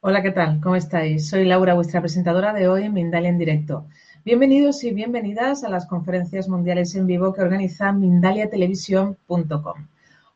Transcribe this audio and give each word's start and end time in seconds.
Hola, 0.00 0.22
¿qué 0.22 0.30
tal? 0.30 0.60
¿Cómo 0.62 0.76
estáis? 0.76 1.28
Soy 1.28 1.44
Laura, 1.44 1.74
vuestra 1.74 2.00
presentadora 2.00 2.52
de 2.52 2.68
hoy 2.68 2.84
en 2.84 2.94
Mindalia 2.94 3.28
en 3.28 3.36
directo. 3.36 3.86
Bienvenidos 4.24 4.84
y 4.84 4.92
bienvenidas 4.92 5.64
a 5.64 5.68
las 5.68 5.86
conferencias 5.86 6.48
mundiales 6.48 6.94
en 6.94 7.06
vivo 7.06 7.34
que 7.34 7.42
organiza 7.42 7.92
mindaliatelevisión.com. 7.92 9.86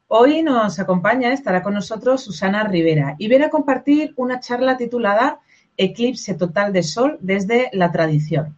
Hoy 0.09 0.43
nos 0.43 0.79
acompaña, 0.79 1.33
estará 1.33 1.63
con 1.63 1.75
nosotros 1.75 2.23
Susana 2.23 2.65
Rivera 2.65 3.15
y 3.19 3.29
viene 3.29 3.47
a 3.47 3.51
compartir 3.51 4.13
una 4.17 4.41
charla 4.41 4.77
titulada 4.77 5.41
Eclipse 5.77 6.35
total 6.35 6.73
de 6.73 6.83
Sol 6.83 7.17
desde 7.21 7.71
la 7.73 7.93
tradición. 7.93 8.57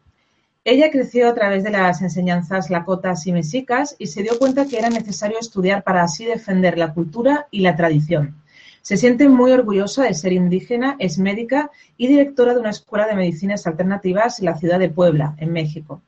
Ella 0.67 0.91
creció 0.91 1.29
a 1.29 1.35
través 1.35 1.63
de 1.63 1.71
las 1.71 2.01
enseñanzas 2.01 2.71
lakotas 2.71 3.27
y 3.27 3.33
mesicas 3.33 3.97
y 3.99 4.07
se 4.07 4.23
dio 4.23 4.39
cuenta 4.39 4.67
que 4.67 4.79
era 4.79 4.89
necesario 4.89 5.39
estudiar 5.39 5.83
para 5.83 6.03
así 6.03 6.25
defender 6.25 6.79
la 6.79 6.95
cultura 6.95 7.49
y 7.51 7.61
la 7.61 7.77
tradición. 7.77 8.43
Se 8.81 8.97
siente 8.97 9.29
muy 9.29 9.53
orgullosa 9.53 10.05
de 10.05 10.15
ser 10.15 10.33
indígena, 10.33 10.97
es 10.99 11.19
médica 11.19 11.71
y 11.99 12.07
directora 12.07 12.55
de 12.55 12.61
una 12.61 12.71
escuela 12.71 13.07
de 13.07 13.15
medicinas 13.15 13.67
alternativas 13.67 14.39
en 14.39 14.47
la 14.47 14.57
ciudad 14.57 14.79
de 14.79 14.89
Puebla, 14.89 15.35
en 15.37 15.53
México. 15.53 16.01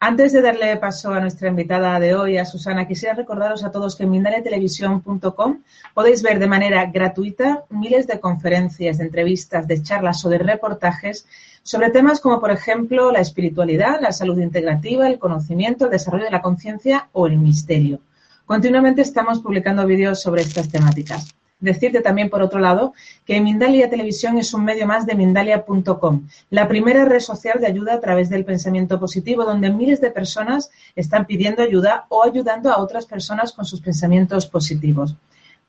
Antes 0.00 0.32
de 0.32 0.42
darle 0.42 0.76
paso 0.78 1.12
a 1.12 1.20
nuestra 1.20 1.48
invitada 1.48 2.00
de 2.00 2.14
hoy, 2.14 2.36
a 2.36 2.44
Susana, 2.44 2.88
quisiera 2.88 3.14
recordaros 3.14 3.62
a 3.62 3.70
todos 3.70 3.94
que 3.94 4.02
en 4.02 4.10
mindaletelevisión.com 4.10 5.62
podéis 5.94 6.22
ver 6.22 6.38
de 6.38 6.48
manera 6.48 6.86
gratuita 6.86 7.64
miles 7.68 8.06
de 8.06 8.18
conferencias, 8.18 8.98
de 8.98 9.04
entrevistas, 9.04 9.68
de 9.68 9.82
charlas 9.82 10.24
o 10.24 10.28
de 10.28 10.38
reportajes 10.38 11.26
sobre 11.62 11.90
temas 11.90 12.20
como, 12.20 12.40
por 12.40 12.50
ejemplo, 12.50 13.12
la 13.12 13.20
espiritualidad, 13.20 14.00
la 14.00 14.12
salud 14.12 14.38
integrativa, 14.38 15.06
el 15.06 15.18
conocimiento, 15.18 15.84
el 15.84 15.90
desarrollo 15.90 16.24
de 16.24 16.30
la 16.30 16.42
conciencia 16.42 17.08
o 17.12 17.26
el 17.26 17.38
misterio. 17.38 18.00
Continuamente 18.46 19.02
estamos 19.02 19.40
publicando 19.40 19.86
vídeos 19.86 20.20
sobre 20.20 20.42
estas 20.42 20.68
temáticas. 20.68 21.34
Decirte 21.62 22.00
también, 22.00 22.28
por 22.28 22.42
otro 22.42 22.58
lado, 22.58 22.92
que 23.24 23.40
Mindalia 23.40 23.88
Televisión 23.88 24.36
es 24.36 24.52
un 24.52 24.64
medio 24.64 24.84
más 24.84 25.06
de 25.06 25.14
Mindalia.com, 25.14 26.26
la 26.50 26.66
primera 26.66 27.04
red 27.04 27.20
social 27.20 27.60
de 27.60 27.68
ayuda 27.68 27.94
a 27.94 28.00
través 28.00 28.28
del 28.28 28.44
pensamiento 28.44 28.98
positivo, 28.98 29.44
donde 29.44 29.70
miles 29.70 30.00
de 30.00 30.10
personas 30.10 30.70
están 30.96 31.24
pidiendo 31.24 31.62
ayuda 31.62 32.06
o 32.08 32.24
ayudando 32.24 32.72
a 32.72 32.78
otras 32.78 33.06
personas 33.06 33.52
con 33.52 33.64
sus 33.64 33.80
pensamientos 33.80 34.48
positivos. 34.48 35.14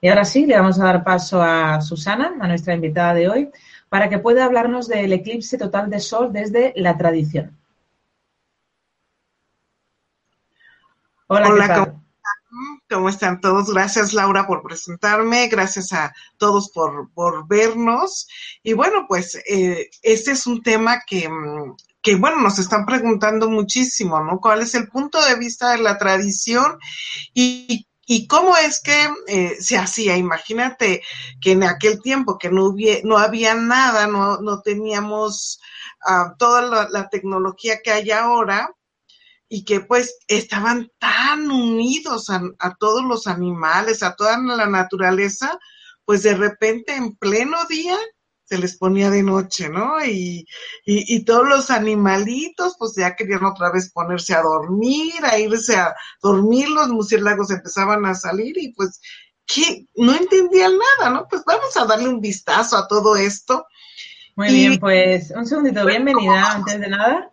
Y 0.02 0.10
ahora 0.10 0.26
sí, 0.26 0.48
le 0.48 0.58
vamos 0.58 0.80
a 0.80 0.86
dar 0.86 1.04
paso 1.04 1.42
a 1.42 1.80
Susana, 1.80 2.34
a 2.40 2.48
nuestra 2.48 2.74
invitada 2.74 3.14
de 3.14 3.30
hoy, 3.30 3.50
para 3.94 4.10
que 4.10 4.18
pueda 4.18 4.46
hablarnos 4.46 4.88
del 4.88 5.14
eclipse 5.14 5.56
total 5.56 5.88
de 5.92 6.00
Sol 6.00 6.34
desde 6.34 6.74
la 6.76 6.98
tradición. 6.98 7.56
Hola, 11.28 11.50
Hola 11.50 12.02
¿Cómo 12.90 13.08
están 13.08 13.40
todos? 13.40 13.72
Gracias 13.72 14.14
Laura 14.14 14.48
por 14.48 14.64
presentarme, 14.64 15.48
gracias 15.48 15.94
a 15.94 16.12
todos 16.40 16.72
por, 16.72 17.48
vernos. 17.48 18.28
Y 18.64 18.74
bueno, 18.74 19.06
pues 19.08 19.40
eh, 19.48 19.92
este 20.02 20.32
es 20.32 20.48
un 20.48 20.64
tema 20.64 21.04
que, 21.06 21.30
que, 22.02 22.16
bueno, 22.16 22.42
nos 22.42 22.58
están 22.58 22.88
preguntando 22.88 23.48
muchísimo, 23.48 24.20
¿no? 24.24 24.40
¿Cuál 24.40 24.64
es 24.64 24.74
el 24.74 24.88
punto 24.88 25.24
de 25.24 25.36
vista 25.36 25.70
de 25.74 25.84
la 25.84 26.00
tradición 26.00 26.80
y, 27.36 27.86
y 28.06 28.28
cómo 28.28 28.56
es 28.58 28.82
que 28.82 29.10
eh, 29.28 29.58
se 29.60 29.78
hacía? 29.78 30.18
Imagínate 30.18 31.02
que 31.42 31.52
en 31.52 31.64
aquel 31.64 32.02
tiempo 32.02 32.38
que 32.38 32.50
no, 32.50 32.66
hubiera, 32.66 33.02
no 33.04 33.18
había 33.18 33.56
nada, 33.56 34.08
no, 34.08 34.38
no 34.38 34.62
teníamos 34.62 35.60
uh, 36.08 36.36
toda 36.38 36.62
la, 36.64 36.90
la 36.90 37.10
tecnología 37.10 37.80
que 37.82 37.92
hay 37.92 38.12
ahora, 38.12 38.70
y 39.54 39.66
que 39.66 39.82
pues 39.82 40.18
estaban 40.28 40.92
tan 40.98 41.52
unidos 41.52 42.32
a, 42.32 42.76
todos 42.80 43.04
los 43.04 43.28
animales, 43.28 44.02
a 44.02 44.16
toda 44.16 44.36
la 44.40 44.66
naturaleza, 44.66 45.60
pues 46.06 46.24
de 46.24 46.34
repente 46.34 46.96
en 46.96 47.16
pleno 47.16 47.56
día 47.70 47.96
se 48.54 48.60
les 48.60 48.78
ponía 48.78 49.10
de 49.10 49.24
noche, 49.24 49.68
¿no? 49.68 50.06
Y, 50.06 50.46
y, 50.86 51.26
todos 51.26 51.48
los 51.48 51.72
animalitos 51.72 52.76
pues 52.78 52.94
ya 52.96 53.16
querían 53.16 53.44
otra 53.46 53.72
vez 53.72 53.92
ponerse 53.92 54.36
a 54.36 54.44
dormir, 54.44 55.14
a 55.24 55.40
irse 55.40 55.76
a 55.76 55.96
dormir, 56.22 56.70
los 56.70 56.90
murciélagos 56.90 57.50
empezaban 57.50 58.06
a 58.06 58.14
salir 58.14 58.56
y 58.60 58.72
pues 58.74 59.02
que 59.48 59.88
no 59.96 60.14
entendían 60.14 60.74
nada, 60.78 61.10
¿no? 61.10 61.28
Pues 61.28 61.44
vamos 61.46 61.76
a 61.76 61.86
darle 61.86 62.10
un 62.10 62.22
vistazo 62.22 62.78
a 62.78 62.88
todo 62.88 63.16
esto. 63.16 63.66
Muy 64.36 64.50
bien, 64.50 64.80
pues 64.80 65.32
un 65.36 65.48
segundito, 65.48 65.84
bienvenida 65.84 66.52
antes 66.52 66.80
de 66.80 66.88
nada. 66.90 67.33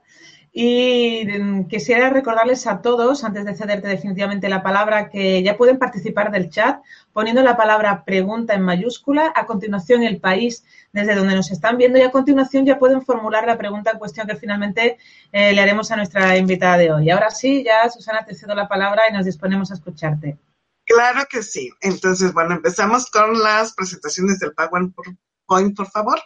Y 0.53 1.27
mm, 1.27 1.69
quisiera 1.69 2.11
recordarles 2.11 2.67
a 2.67 2.83
todos, 2.83 3.23
antes 3.23 3.45
de 3.45 3.55
cederte 3.55 3.87
definitivamente 3.87 4.49
la 4.49 4.63
palabra, 4.63 5.09
que 5.09 5.43
ya 5.45 5.57
pueden 5.57 5.79
participar 5.79 6.33
del 6.33 6.51
chat 6.51 6.83
poniendo 7.13 7.43
la 7.43 7.57
palabra 7.57 8.05
pregunta 8.05 8.55
en 8.55 8.63
mayúscula, 8.63 9.33
a 9.35 9.47
continuación 9.47 10.03
el 10.03 10.21
país 10.21 10.65
desde 10.93 11.15
donde 11.15 11.37
nos 11.37 11.53
están 11.53 11.79
viendo 11.79 11.99
y 11.99 12.03
a 12.03 12.11
continuación 12.11 12.67
ya 12.67 12.81
pueden 12.81 13.03
formular 13.03 13.47
la 13.47 13.59
pregunta 13.59 13.93
en 13.93 13.99
cuestión 13.99 14.27
que 14.27 14.37
finalmente 14.37 14.99
eh, 15.31 15.53
le 15.53 15.61
haremos 15.61 15.91
a 15.93 15.97
nuestra 15.97 16.37
invitada 16.37 16.79
de 16.79 16.93
hoy. 16.93 17.11
Ahora 17.11 17.31
sí, 17.31 17.63
ya 17.65 17.89
Susana, 17.89 18.25
te 18.25 18.35
cedo 18.35 18.55
la 18.57 18.69
palabra 18.69 19.03
y 19.09 19.13
nos 19.13 19.27
disponemos 19.27 19.71
a 19.71 19.75
escucharte. 19.75 20.37
Claro 20.85 21.25
que 21.31 21.45
sí. 21.45 21.71
Entonces, 21.81 22.33
bueno, 22.33 22.55
empezamos 22.55 23.09
con 23.09 23.41
las 23.41 23.73
presentaciones 23.75 24.41
del 24.41 24.53
PowerPoint, 24.53 25.77
por 25.77 25.87
favor 25.91 26.19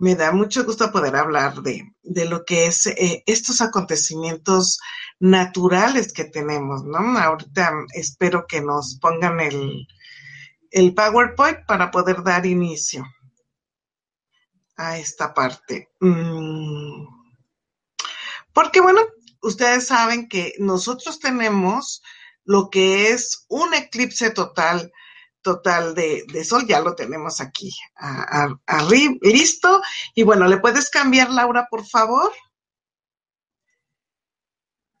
me 0.00 0.14
da 0.14 0.32
mucho 0.32 0.64
gusto 0.64 0.90
poder 0.90 1.14
hablar 1.14 1.62
de, 1.62 1.92
lo 2.24 2.44
que 2.44 2.66
es 2.66 2.86
eh, 2.86 3.22
estos 3.26 3.60
acontecimientos 3.60 4.80
naturales 5.18 6.12
que 6.14 6.24
tenemos, 6.24 6.84
¿no? 6.84 7.18
Ahorita 7.18 7.70
espero 7.92 8.46
que 8.46 8.62
nos 8.62 8.98
pongan 8.98 9.40
el, 9.40 9.86
el 10.70 10.94
PowerPoint 10.94 11.66
para 11.66 11.90
poder 11.90 12.22
dar 12.22 12.46
inicio 12.46 13.04
a 14.76 14.96
esta 14.96 15.34
parte. 15.34 15.90
Mm. 16.00 17.06
Porque 18.54 18.80
bueno, 18.80 19.02
ustedes 19.42 19.86
saben 19.86 20.30
que 20.30 20.54
nosotros 20.58 21.20
tenemos 21.20 22.02
lo 22.44 22.70
que 22.70 23.10
es 23.10 23.44
un 23.48 23.74
eclipse 23.74 24.30
total 24.30 24.90
total 25.42 25.94
de, 25.94 26.44
sol, 26.44 26.66
ya 26.66 26.80
lo 26.80 26.94
tenemos 26.94 27.40
aquí 27.40 27.74
arriba, 28.66 29.14
listo. 29.22 29.80
Y 30.14 30.22
bueno, 30.22 30.46
¿le 30.46 30.58
puedes 30.58 30.90
cambiar, 30.90 31.30
Laura, 31.30 31.66
por 31.70 31.86
favor? 31.86 32.32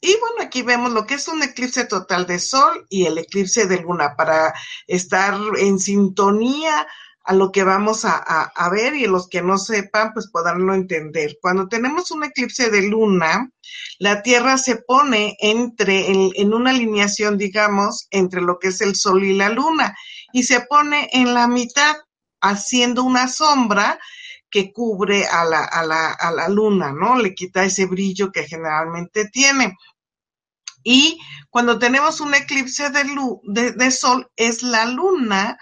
Y 0.02 0.16
bueno, 0.18 0.36
aquí 0.42 0.62
vemos 0.62 0.92
lo 0.92 1.06
que 1.06 1.14
es 1.14 1.28
un 1.28 1.42
eclipse 1.42 1.84
total 1.84 2.26
de 2.26 2.38
sol 2.38 2.86
y 2.88 3.04
el 3.04 3.18
eclipse 3.18 3.66
de 3.66 3.82
luna 3.82 4.16
para 4.16 4.54
estar 4.86 5.38
en 5.58 5.78
sintonía 5.78 6.86
a 7.24 7.34
lo 7.34 7.52
que 7.52 7.64
vamos 7.64 8.04
a, 8.04 8.70
ver 8.70 8.94
y 8.94 9.06
los 9.06 9.28
que 9.28 9.42
no 9.42 9.58
sepan, 9.58 10.12
pues 10.12 10.28
poderlo 10.30 10.74
entender. 10.74 11.36
Cuando 11.40 11.68
tenemos 11.68 12.10
un 12.10 12.24
eclipse 12.24 12.70
de 12.70 12.82
luna, 12.82 13.50
la 13.98 14.22
Tierra 14.22 14.58
se 14.58 14.76
pone 14.76 15.36
entre, 15.40 16.08
en, 16.08 16.54
una 16.54 16.70
alineación, 16.70 17.36
digamos, 17.36 18.08
entre 18.10 18.40
lo 18.40 18.58
que 18.58 18.68
es 18.68 18.80
el 18.80 18.96
sol 18.96 19.24
y 19.24 19.34
la 19.34 19.50
luna 19.50 19.96
y 20.32 20.44
se 20.44 20.60
pone 20.60 21.08
en 21.12 21.34
la 21.34 21.46
mitad 21.46 21.96
haciendo 22.40 23.04
una 23.04 23.28
sombra 23.28 23.98
que 24.50 24.72
cubre 24.72 25.26
a 25.26 25.44
la, 25.44 25.64
a 25.64 25.84
la, 25.84 26.12
a 26.12 26.32
la 26.32 26.48
luna, 26.48 26.92
¿no? 26.92 27.18
Le 27.18 27.34
quita 27.34 27.64
ese 27.64 27.86
brillo 27.86 28.32
que 28.32 28.44
generalmente 28.44 29.28
tiene. 29.28 29.76
Y 30.82 31.20
cuando 31.50 31.78
tenemos 31.78 32.20
un 32.20 32.34
eclipse 32.34 32.90
de, 32.90 33.04
de, 33.44 33.72
de, 33.72 33.90
sol, 33.90 34.30
es 34.36 34.62
la 34.62 34.86
luna 34.86 35.58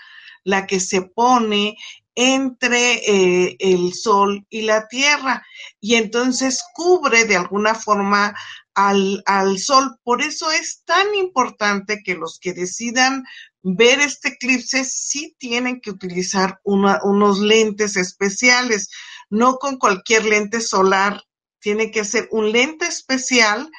la 0.48 0.66
que 0.66 0.80
se 0.80 1.02
pone 1.02 1.76
entre 2.14 2.94
eh, 3.06 3.56
el 3.60 3.92
sol 3.92 4.46
y 4.48 4.62
la 4.62 4.88
tierra. 4.88 5.44
Y 5.78 5.96
entonces 5.96 6.64
cubre 6.74 7.26
de 7.26 7.36
alguna 7.36 7.74
forma 7.74 8.34
al, 8.74 9.22
al, 9.26 9.58
sol. 9.58 9.98
Por 10.02 10.22
eso 10.22 10.50
es 10.50 10.82
tan 10.86 11.14
importante 11.14 12.00
que 12.02 12.14
los 12.14 12.38
que 12.40 12.54
decidan 12.54 13.24
ver 13.62 14.00
este 14.00 14.30
eclipse 14.30 14.84
sí 14.84 15.36
tienen 15.38 15.82
que 15.82 15.90
utilizar 15.90 16.60
unos 16.64 17.40
lentes 17.40 17.96
especiales, 17.96 18.88
no 19.28 19.58
con 19.58 19.76
cualquier 19.76 20.24
lente 20.24 20.62
solar, 20.62 21.22
tiene 21.60 21.90
que 21.90 22.04
ser 22.04 22.26
un 22.30 22.52
lente 22.52 22.86
especial 22.86 23.70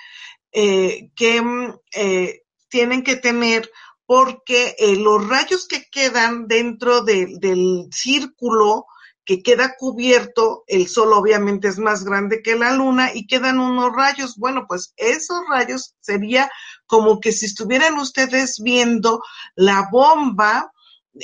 eh, 0.51 1.09
que 1.15 1.41
mm, 1.41 1.73
eh, 1.93 2.43
tienen 2.69 3.03
que 3.03 3.15
tener 3.15 3.71
porque 4.09 4.75
eh, 4.79 4.95
los 4.95 5.29
rayos 5.29 5.67
que 5.67 5.85
quedan 5.91 6.47
dentro 6.47 7.03
del 7.03 7.89
círculo 7.91 8.87
que 9.23 9.43
queda 9.43 9.75
cubierto, 9.77 10.63
el 10.65 10.87
sol 10.87 11.13
obviamente 11.13 11.67
es 11.67 11.77
más 11.77 12.03
grande 12.03 12.41
que 12.41 12.55
la 12.55 12.73
luna 12.73 13.11
y 13.13 13.27
quedan 13.27 13.59
unos 13.59 13.95
rayos. 13.95 14.35
Bueno, 14.37 14.65
pues 14.67 14.95
esos 14.97 15.41
rayos 15.47 15.93
sería 15.99 16.49
como 16.87 17.19
que 17.19 17.31
si 17.31 17.45
estuvieran 17.45 17.99
ustedes 17.99 18.59
viendo 18.63 19.21
la 19.53 19.87
bomba 19.91 20.71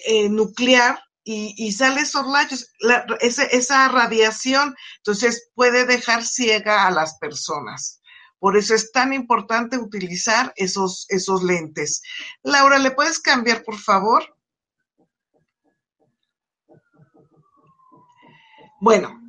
eh, 0.05 0.29
nuclear 0.29 1.01
y, 1.23 1.55
y, 1.57 1.71
sale 1.71 2.01
esos 2.01 2.31
rayos, 2.31 2.71
esa 3.19 3.88
radiación, 3.88 4.75
entonces 4.97 5.49
puede 5.55 5.88
dejar 5.88 6.23
ciega 6.23 6.85
a 6.85 6.91
las 6.91 7.17
personas. 7.17 7.99
Por 8.45 8.57
eso 8.57 8.75
es 8.75 8.92
tan 8.92 9.12
importante 9.12 9.75
utilizar 9.75 10.53
esos, 10.56 11.07
esos 11.09 11.42
lentes. 11.42 12.03
Laura, 12.44 12.77
¿le 12.77 12.92
puedes 12.92 13.18
cambiar, 13.18 13.63
por 13.63 13.75
favor? 13.75 14.38
Bueno, 18.80 19.19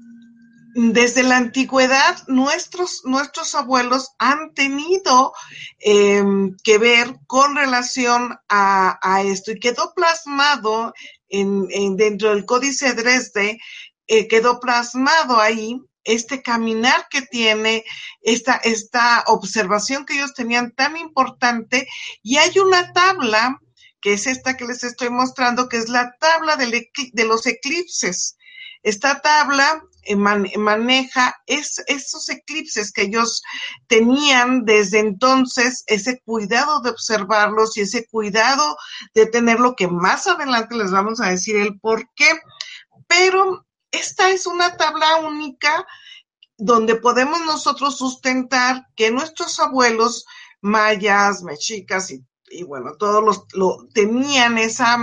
desde 0.75 1.23
la 1.23 1.39
antigüedad 1.39 2.29
nuestros, 2.29 3.07
nuestros 3.07 3.55
abuelos 3.55 4.11
han 4.19 4.53
tenido 4.53 5.33
em, 5.79 6.55
que 6.63 6.77
ver 6.77 7.19
con 7.27 7.57
relación 7.57 8.39
a, 8.51 9.23
esto 9.25 9.53
y 9.53 9.61
quedó 9.61 9.95
plasmado 9.95 10.93
en, 11.31 11.97
dentro 11.97 12.35
del 12.35 12.45
Códice 12.45 12.93
Dresde, 12.93 13.61
eh, 14.09 14.29
quedó 14.29 14.61
plasmado 14.61 15.41
ahí 15.41 15.81
este 16.07 16.43
caminar 16.43 17.07
que 17.11 17.23
tiene, 17.23 17.85
esta, 18.23 18.57
esta 18.57 19.25
observación 19.27 20.07
que 20.07 20.15
ellos 20.15 20.35
tenían 20.35 20.73
tan 20.73 20.97
importante 20.97 21.87
y 22.23 22.39
hay 22.39 22.59
una 22.59 22.93
tabla 22.93 23.61
que 24.01 24.15
es 24.15 24.27
esta 24.27 24.57
que 24.57 24.67
les 24.67 24.85
estoy 24.85 25.11
mostrando, 25.11 25.69
que 25.69 25.79
es 25.79 25.89
la 25.89 26.15
tabla 26.21 26.57
de 26.57 27.25
los 27.25 27.47
eclipses. 27.47 28.37
Esta 28.83 29.21
tabla 29.21 29.83
eh, 30.07 30.15
maneja 30.15 31.35
esos 31.47 32.29
eclipses 32.29 32.93
que 32.93 33.03
ellos 33.03 33.43
tenían 33.89 34.65
desde 34.65 35.01
entonces, 35.01 35.83
ese 35.89 36.21
cuidado 36.21 36.81
de 36.81 36.91
observarlos 36.91 37.77
y 37.77 37.81
ese 37.81 38.07
cuidado 38.07 38.77
de 39.15 39.27
tenerlo, 39.27 39.75
que 39.75 39.89
más 39.89 40.29
adelante 40.29 40.77
les 40.77 40.93
vamos 40.93 41.21
a 41.21 41.31
decir 41.31 41.57
el 41.57 41.81
por 41.81 42.09
qué. 42.15 42.29
Pero 43.09 43.66
esta 43.91 44.31
es 44.31 44.47
una 44.47 44.77
tabla 44.77 45.17
única 45.17 45.87
donde 46.59 46.97
podemos 46.97 47.41
nosotros 47.45 47.99
sustentar 47.99 48.87
que 48.97 49.11
nuestros 49.11 49.61
abuelos 49.61 50.25
mayas, 50.61 51.43
mexicas 51.43 52.11
y 52.11 52.63
bueno, 52.63 52.97
todos 52.97 53.25
los 53.25 53.45
lo, 53.55 53.89
tenían 53.93 54.59
esa, 54.59 54.99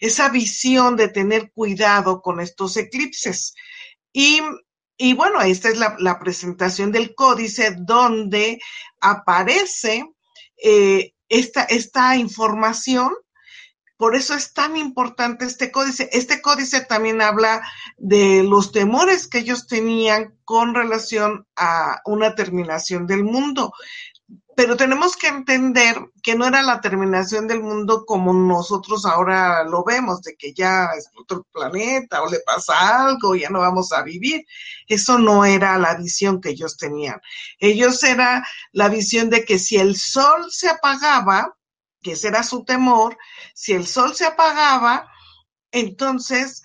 esa 0.00 0.28
visión 0.28 0.96
de 0.96 1.08
tener 1.08 1.50
cuidado 1.52 2.20
con 2.22 2.40
estos 2.40 2.76
eclipses. 2.76 3.54
Y, 4.12 4.40
y 4.96 5.14
bueno, 5.14 5.40
esta 5.40 5.68
es 5.68 5.78
la, 5.78 5.96
la, 5.98 6.18
presentación 6.18 6.92
del 6.92 7.14
códice 7.14 7.76
donde 7.78 8.60
aparece 9.00 10.04
eh, 10.62 11.12
esta, 11.28 11.64
esta 11.64 12.16
información. 12.16 13.12
Por 13.96 14.14
eso 14.14 14.34
es 14.34 14.52
tan 14.52 14.76
importante 14.76 15.44
este 15.44 15.70
códice. 15.70 16.08
Este 16.12 16.42
códice 16.42 16.82
también 16.82 17.22
habla 17.22 17.62
de 17.96 18.42
los 18.42 18.72
temores 18.72 19.26
que 19.26 19.38
ellos 19.38 19.66
tenían 19.66 20.34
con 20.44 20.74
relación 20.74 21.46
a 21.56 22.02
una 22.04 22.34
terminación 22.34 23.06
del 23.06 23.24
mundo 23.24 23.72
pero 24.56 24.74
tenemos 24.74 25.16
que 25.16 25.28
entender 25.28 25.98
que 26.22 26.34
no 26.34 26.46
era 26.46 26.62
la 26.62 26.80
terminación 26.80 27.46
del 27.46 27.60
mundo 27.60 28.06
como 28.06 28.32
nosotros 28.32 29.04
ahora 29.04 29.62
lo 29.64 29.84
vemos, 29.84 30.22
de 30.22 30.34
que 30.34 30.54
ya 30.54 30.88
es 30.96 31.10
otro 31.14 31.46
planeta 31.52 32.22
o 32.22 32.30
le 32.30 32.40
pasa 32.40 33.06
algo, 33.06 33.36
ya 33.36 33.50
no 33.50 33.60
vamos 33.60 33.92
a 33.92 34.02
vivir. 34.02 34.46
Eso 34.88 35.18
no 35.18 35.44
era 35.44 35.76
la 35.76 35.94
visión 35.96 36.40
que 36.40 36.50
ellos 36.50 36.78
tenían. 36.78 37.20
Ellos 37.58 38.02
era 38.02 38.46
la 38.72 38.88
visión 38.88 39.28
de 39.28 39.44
que 39.44 39.58
si 39.58 39.76
el 39.76 39.94
sol 39.94 40.46
se 40.50 40.70
apagaba, 40.70 41.54
que 42.06 42.12
ese 42.12 42.28
era 42.28 42.44
su 42.44 42.64
temor, 42.64 43.18
si 43.52 43.72
el 43.72 43.84
sol 43.84 44.14
se 44.14 44.26
apagaba, 44.26 45.10
entonces 45.72 46.62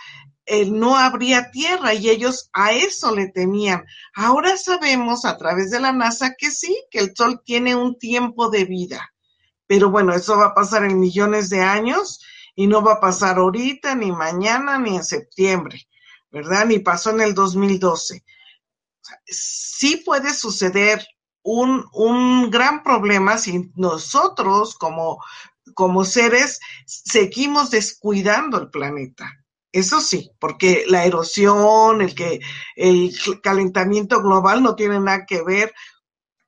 no 0.67 0.95
habría 0.95 1.49
tierra 1.49 1.95
y 1.95 2.11
ellos 2.11 2.51
a 2.53 2.73
eso 2.73 3.15
le 3.15 3.29
temían. 3.29 3.83
Ahora 4.13 4.55
sabemos 4.55 5.25
a 5.25 5.35
través 5.39 5.71
de 5.71 5.79
la 5.79 5.91
NASA 5.91 6.35
que 6.37 6.51
sí, 6.51 6.77
que 6.91 6.99
el 6.99 7.15
Sol 7.15 7.41
tiene 7.43 7.75
un 7.75 7.97
tiempo 7.97 8.51
de 8.51 8.65
vida, 8.65 9.15
pero 9.65 9.89
bueno, 9.89 10.13
eso 10.13 10.37
va 10.37 10.47
a 10.47 10.53
pasar 10.53 10.83
en 10.83 10.99
millones 10.99 11.49
de 11.49 11.61
años 11.61 12.23
y 12.53 12.67
no 12.67 12.83
va 12.83 12.93
a 12.93 12.99
pasar 12.99 13.37
ahorita, 13.37 13.95
ni 13.95 14.11
mañana, 14.11 14.77
ni 14.77 14.95
en 14.95 15.03
septiembre, 15.03 15.87
¿verdad? 16.29 16.67
Ni 16.67 16.77
pasó 16.77 17.09
en 17.09 17.21
el 17.21 17.33
2012. 17.33 18.23
sí 19.25 20.03
puede 20.05 20.35
suceder 20.35 21.03
un, 21.43 21.85
un 21.93 22.49
gran 22.51 22.83
problema 22.83 23.37
si 23.37 23.71
nosotros 23.75 24.75
como, 24.75 25.23
como 25.73 26.03
seres 26.03 26.59
seguimos 26.85 27.71
descuidando 27.71 28.57
el 28.59 28.69
planeta. 28.69 29.31
Eso 29.71 30.01
sí, 30.01 30.31
porque 30.39 30.83
la 30.87 31.05
erosión, 31.05 32.01
el 32.01 32.13
que 32.13 32.41
el 32.75 33.13
calentamiento 33.41 34.21
global 34.21 34.61
no 34.61 34.75
tiene 34.75 34.99
nada 34.99 35.25
que 35.25 35.41
ver, 35.43 35.73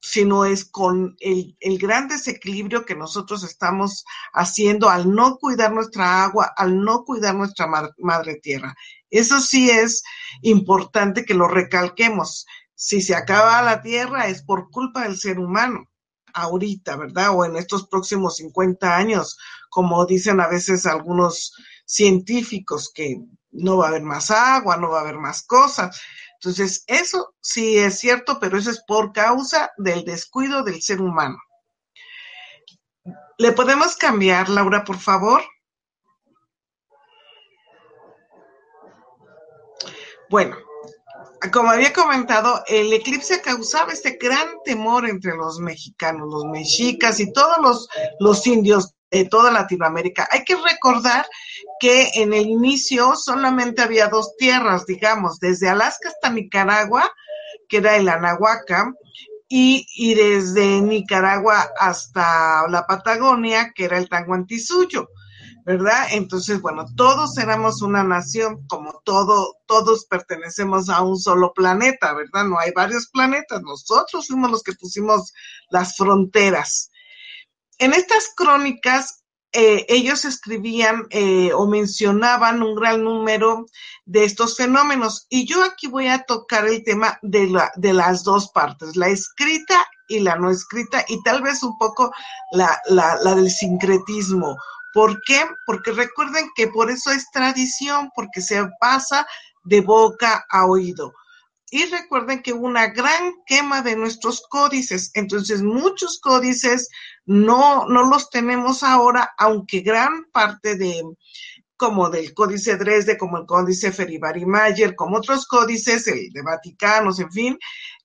sino 0.02 0.44
es 0.44 0.66
con 0.66 1.16
el, 1.22 1.56
gran 1.80 2.10
desequilibrio 2.10 2.84
que 2.84 2.94
nosotros 2.94 3.42
estamos 3.46 4.04
haciendo 4.34 4.90
al 4.90 5.10
no 5.16 5.38
cuidar 5.38 5.72
nuestra 5.72 6.26
agua, 6.26 6.52
al 6.58 6.84
no 6.84 7.06
cuidar 7.06 7.36
nuestra 7.36 7.68
madre 7.98 8.36
tierra. 8.42 8.76
Eso 9.10 9.40
sí 9.40 9.70
es 9.70 10.04
importante 10.42 11.24
que 11.24 11.34
lo 11.34 11.48
recalquemos. 11.48 12.46
Si 12.86 13.00
se 13.00 13.16
acaba 13.16 13.62
la 13.62 13.82
tierra 13.82 14.28
es 14.28 14.44
por 14.44 14.70
culpa 14.70 15.04
del 15.04 15.18
ser 15.18 15.40
humano 15.40 15.90
ahorita, 16.34 16.98
¿verdad? 16.98 17.30
O 17.34 17.46
en 17.46 17.56
estos 17.56 17.88
próximos 17.88 18.36
50 18.36 18.98
años, 18.98 19.38
como 19.70 20.06
dicen 20.06 20.42
a 20.42 20.50
veces 20.50 20.86
algunos 20.86 21.54
científicos 21.86 22.92
que 22.94 23.22
no 23.52 23.78
va 23.78 23.86
a 23.86 23.88
haber 23.88 24.02
más 24.02 24.32
agua, 24.32 24.76
no 24.76 24.90
va 24.90 24.98
a 24.98 25.02
haber 25.04 25.16
más 25.16 25.44
cosas. 25.44 25.98
Entonces, 26.34 26.84
eso 26.88 27.34
sí 27.40 27.78
es 27.78 28.00
cierto, 28.00 28.38
pero 28.38 28.58
eso 28.58 28.70
es 28.70 28.84
por 28.86 29.14
causa 29.14 29.72
del 29.78 30.04
descuido 30.04 30.62
del 30.62 30.82
ser 30.82 31.00
humano. 31.00 31.38
¿Le 33.38 33.54
podemos 33.54 33.96
cambiar, 33.96 34.50
Laura, 34.50 34.84
por 34.84 35.00
favor? 35.00 35.42
Bueno, 40.30 40.58
como 41.52 41.72
había 41.72 41.94
comentado, 41.94 42.64
el 42.68 42.94
eclipse 42.94 43.42
causaba 43.42 43.92
este 43.92 44.18
gran 44.22 44.48
temor 44.64 45.08
entre 45.08 45.36
los 45.36 45.60
mexicanos, 45.60 46.28
los 46.32 46.46
mexicas 46.46 47.20
y 47.20 47.32
todos 47.34 47.58
los, 47.62 47.90
los 48.20 48.46
indios 48.48 48.94
de 49.12 49.26
toda 49.26 49.52
Latinoamérica. 49.52 50.28
Hay 50.32 50.44
que 50.44 50.56
recordar 50.56 51.26
que 51.80 52.10
en 52.16 52.34
el 52.34 52.48
inicio 52.48 53.16
solamente 53.16 53.82
había 53.82 54.08
dos 54.08 54.36
tierras, 54.38 54.86
digamos, 54.86 55.40
desde 55.40 55.70
Alaska 55.70 56.10
hasta 56.10 56.30
Nicaragua, 56.30 57.12
que 57.68 57.78
era 57.78 57.96
el 57.96 58.10
Anahuaca, 58.10 58.94
y, 59.48 59.86
y 59.96 60.16
desde 60.16 60.82
Nicaragua 60.82 61.70
hasta 61.80 62.68
la 62.70 62.88
Patagonia, 62.88 63.72
que 63.76 63.86
era 63.86 63.98
el 63.98 64.10
Tanguantisuyo. 64.10 65.10
¿Verdad? 65.66 66.08
Entonces, 66.12 66.62
bueno, 66.62 66.86
todos 66.96 67.38
éramos 67.38 67.82
una 67.82 68.04
nación, 68.04 68.66
como 68.68 69.02
todo, 69.06 69.56
todos 69.66 70.06
pertenecemos 70.06 70.90
a 70.90 71.02
un 71.02 71.18
solo 71.18 71.54
planeta, 71.54 72.14
¿verdad? 72.14 72.46
No 72.46 72.60
hay 72.60 72.72
varios 72.72 73.08
planetas, 73.08 73.62
nosotros 73.62 74.28
fuimos 74.28 74.52
los 74.52 74.64
que 74.64 74.74
pusimos 74.74 75.34
las 75.70 75.96
fronteras. 75.96 76.90
En 77.80 77.94
estas 77.94 78.30
crónicas 78.36 79.24
eh, 79.56 79.86
ellos 79.88 80.26
escribían 80.26 81.06
eh, 81.12 81.54
o 81.54 81.68
mencionaban 81.68 82.64
un 82.64 82.74
gran 82.74 83.04
número 83.04 83.68
de 84.04 84.26
estos 84.26 84.58
fenómenos. 84.58 85.28
Y 85.30 85.46
yo 85.46 85.64
aquí 85.64 85.88
voy 85.88 86.08
a 86.08 86.24
tocar 86.24 86.68
el 86.68 86.84
tema 86.84 87.20
de, 87.22 87.48
la, 87.48 87.72
de 87.76 87.94
las 87.94 88.24
dos 88.24 88.50
partes, 88.50 88.96
la 88.96 89.10
escrita 89.10 89.86
y 90.08 90.20
la 90.20 90.36
no 90.36 90.50
escrita, 90.50 91.06
y 91.08 91.22
tal 91.24 91.42
vez 91.42 91.64
un 91.64 91.78
poco 91.78 92.12
la, 92.52 92.82
la, 92.90 93.18
la 93.22 93.36
del 93.36 93.50
sincretismo. 93.50 94.58
¿Por 94.94 95.22
qué? 95.24 95.42
Porque 95.66 95.92
recuerden 95.92 96.50
que 96.56 96.68
por 96.68 96.92
eso 96.92 97.12
es 97.12 97.30
tradición, 97.32 98.10
porque 98.16 98.42
se 98.42 98.64
pasa 98.80 99.26
de 99.64 99.82
boca 99.82 100.46
a 100.50 100.66
oído. 100.66 101.14
Y 101.72 101.86
recuerden 101.86 102.44
que 102.44 102.54
una 102.54 102.88
gran 102.88 103.34
quema 103.48 103.82
de 103.82 103.96
nuestros 103.96 104.44
códices, 104.48 105.10
entonces 105.16 105.64
muchos 105.64 106.20
códices 106.22 106.88
no, 107.26 107.88
no 107.88 108.04
los 108.06 108.30
tenemos 108.30 108.84
ahora, 108.84 109.32
aunque 109.40 109.80
gran 109.80 110.26
parte 110.32 110.76
de, 110.76 111.02
como 111.76 112.10
del 112.10 112.34
Códice 112.34 112.78
Dresde, 112.78 113.18
como 113.18 113.40
el 113.40 113.46
Códice 113.46 113.92
Feribari 113.92 114.46
Mayer, 114.46 114.96
como 114.96 115.18
otros 115.18 115.48
códices, 115.48 116.08
el 116.08 116.30
de 116.32 116.42
Vaticanos, 116.44 117.20
en 117.20 117.32
fin, 117.32 117.58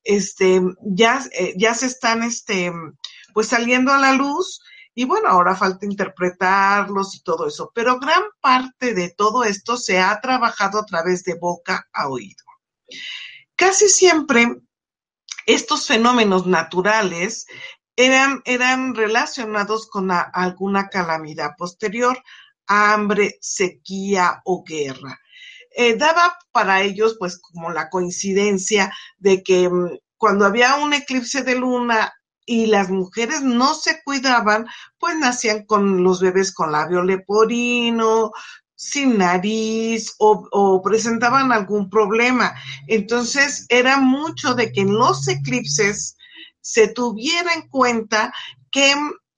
este, 0.02 0.62
ya, 0.80 1.23
eh, 1.33 1.52
ya 1.57 1.75
se 1.75 1.87
están, 1.87 2.23
este, 2.23 2.73
pues 3.35 3.49
saliendo 3.49 3.92
a 3.92 3.99
la 3.99 4.14
luz. 4.14 4.62
Y 4.99 5.05
bueno, 5.05 5.28
ahora 5.28 5.55
falta 5.55 5.87
interpretarlos 5.87 7.14
y 7.14 7.23
todo 7.23 7.47
eso, 7.47 7.71
pero 7.73 8.00
gran 8.00 8.25
parte 8.40 8.95
de 8.95 9.11
todo 9.11 9.45
esto 9.45 9.76
se 9.76 10.00
ha 10.00 10.21
trabajado 10.21 10.81
a 10.81 10.85
través 10.85 11.23
de 11.23 11.35
boca 11.35 11.88
a 11.93 12.09
oído. 12.09 12.43
Casi 13.55 13.88
siempre 13.88 14.57
estos 15.47 15.87
fenómenos 15.87 16.47
naturales 16.47 17.47
eran, 17.95 18.43
eran 18.45 18.97
relacionados 18.97 19.88
con 19.88 20.11
alguna 20.11 20.88
calamidad 20.88 21.50
posterior, 21.57 22.21
hambre, 22.67 23.38
sequía 23.40 24.43
o 24.47 24.64
guerra. 24.64 25.17
Eh, 25.76 25.95
daba 25.95 26.37
para 26.50 26.83
ellos 26.83 27.14
pues 27.21 27.38
como 27.38 27.71
la 27.71 27.88
coincidencia 27.88 28.93
de 29.17 29.45
que 29.45 29.69
mm, 29.69 29.97
cuando 30.17 30.45
había 30.45 30.75
un 30.75 30.93
eclipse 30.93 31.45
de 31.45 31.55
luna 31.55 32.12
y 32.49 32.64
las 32.64 32.88
mujeres 32.88 33.43
no 33.43 33.75
se 33.75 34.02
cuidaban, 34.02 34.67
pues 34.99 35.14
nacían 35.19 35.67
con 35.67 36.02
los 36.02 36.23
bebés 36.23 36.50
con 36.50 36.73
labio 36.73 37.02
leporino, 37.02 38.33
sin 38.75 39.19
nariz 39.19 40.14
o, 40.19 40.81
presentaban 40.83 41.52
algún 41.52 41.90
problema. 41.90 42.55
Entonces 42.87 43.67
era 43.69 43.99
mucho 43.99 44.55
de 44.55 44.73
que 44.73 44.81
en 44.81 44.95
los 44.95 45.28
eclipses 45.28 46.17
se 46.62 46.88
tuviera 46.88 47.52
en 47.52 47.69
cuenta 47.69 48.33
que 48.71 48.95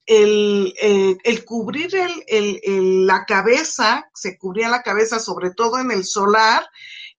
el, 0.07 0.73
eh, 0.81 1.45
cubrir 1.45 1.91
el, 2.29 3.07
la 3.09 3.25
cabeza, 3.25 4.09
se 4.15 4.39
cubría 4.39 4.69
la 4.69 4.83
cabeza 4.83 5.19
sobre 5.19 5.51
todo 5.51 5.81
en 5.81 5.91
el 5.91 6.05
solar 6.05 6.65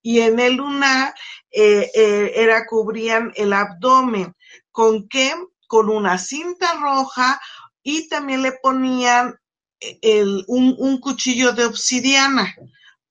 y 0.01 0.21
en 0.21 0.39
el 0.39 0.55
lunar 0.55 1.13
eh, 1.51 1.91
eh, 1.93 2.31
era 2.35 2.65
cubrían 2.65 3.33
el 3.35 3.51
abdomen. 3.51 4.33
¿Con 4.71 5.09
qué? 5.09 5.33
Con 5.71 5.89
una 5.89 6.17
cinta 6.17 6.73
roja 6.81 7.39
y 7.81 8.09
también 8.09 8.41
le 8.41 8.51
ponían 8.61 9.39
el, 9.79 10.43
un, 10.47 10.75
un, 10.77 10.99
cuchillo 10.99 11.53
de 11.53 11.63
obsidiana 11.63 12.53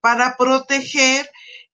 para 0.03 0.37
proteger 0.37 1.31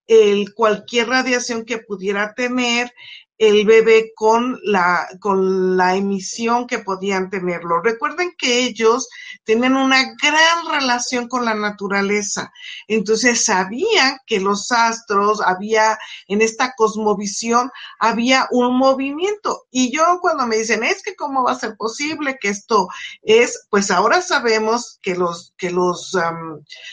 el, 0.07 0.55
cualquier 0.55 1.09
radiación 1.09 1.64
que 1.64 1.78
pudiera 1.78 2.35
tener 2.35 2.95
el 3.38 3.66
bebé 3.66 4.12
con 4.14 4.59
la, 4.62 5.07
con 5.21 5.76
la 5.76 5.95
emisión 5.97 6.66
que 6.66 6.78
podían 6.78 7.28
tenerlo. 7.28 7.83
Recuerden 7.83 8.35
que 8.38 8.61
ellos 8.61 9.09
tienen 9.45 9.76
una 9.76 10.14
gran 10.23 10.66
relación 10.71 11.28
con 11.28 11.45
la 11.45 11.55
naturaleza. 11.55 12.50
Entonces 12.88 13.45
sabían 13.45 14.19
que 14.26 14.40
los 14.40 14.73
astros, 14.73 15.40
había 15.40 15.99
en 16.28 16.40
esta 16.40 16.73
cosmovisión, 16.76 17.71
había 17.99 18.49
un 18.50 18.76
movimiento. 18.76 19.66
Y 19.71 19.95
yo 19.95 20.19
cuando 20.21 20.47
me 20.47 20.57
dicen, 20.57 20.83
es 20.83 21.02
que 21.02 21.14
cómo 21.14 21.45
va 21.45 21.52
a 21.52 21.59
ser 21.59 21.76
posible 21.76 22.38
que 22.40 22.49
esto 22.49 22.88
es, 23.23 23.66
pues 23.71 23.90
ahora 23.90 24.23
sabemos 24.23 24.99
que 25.02 25.14
los, 25.14 25.52
que 25.59 25.71
los, 25.71 26.16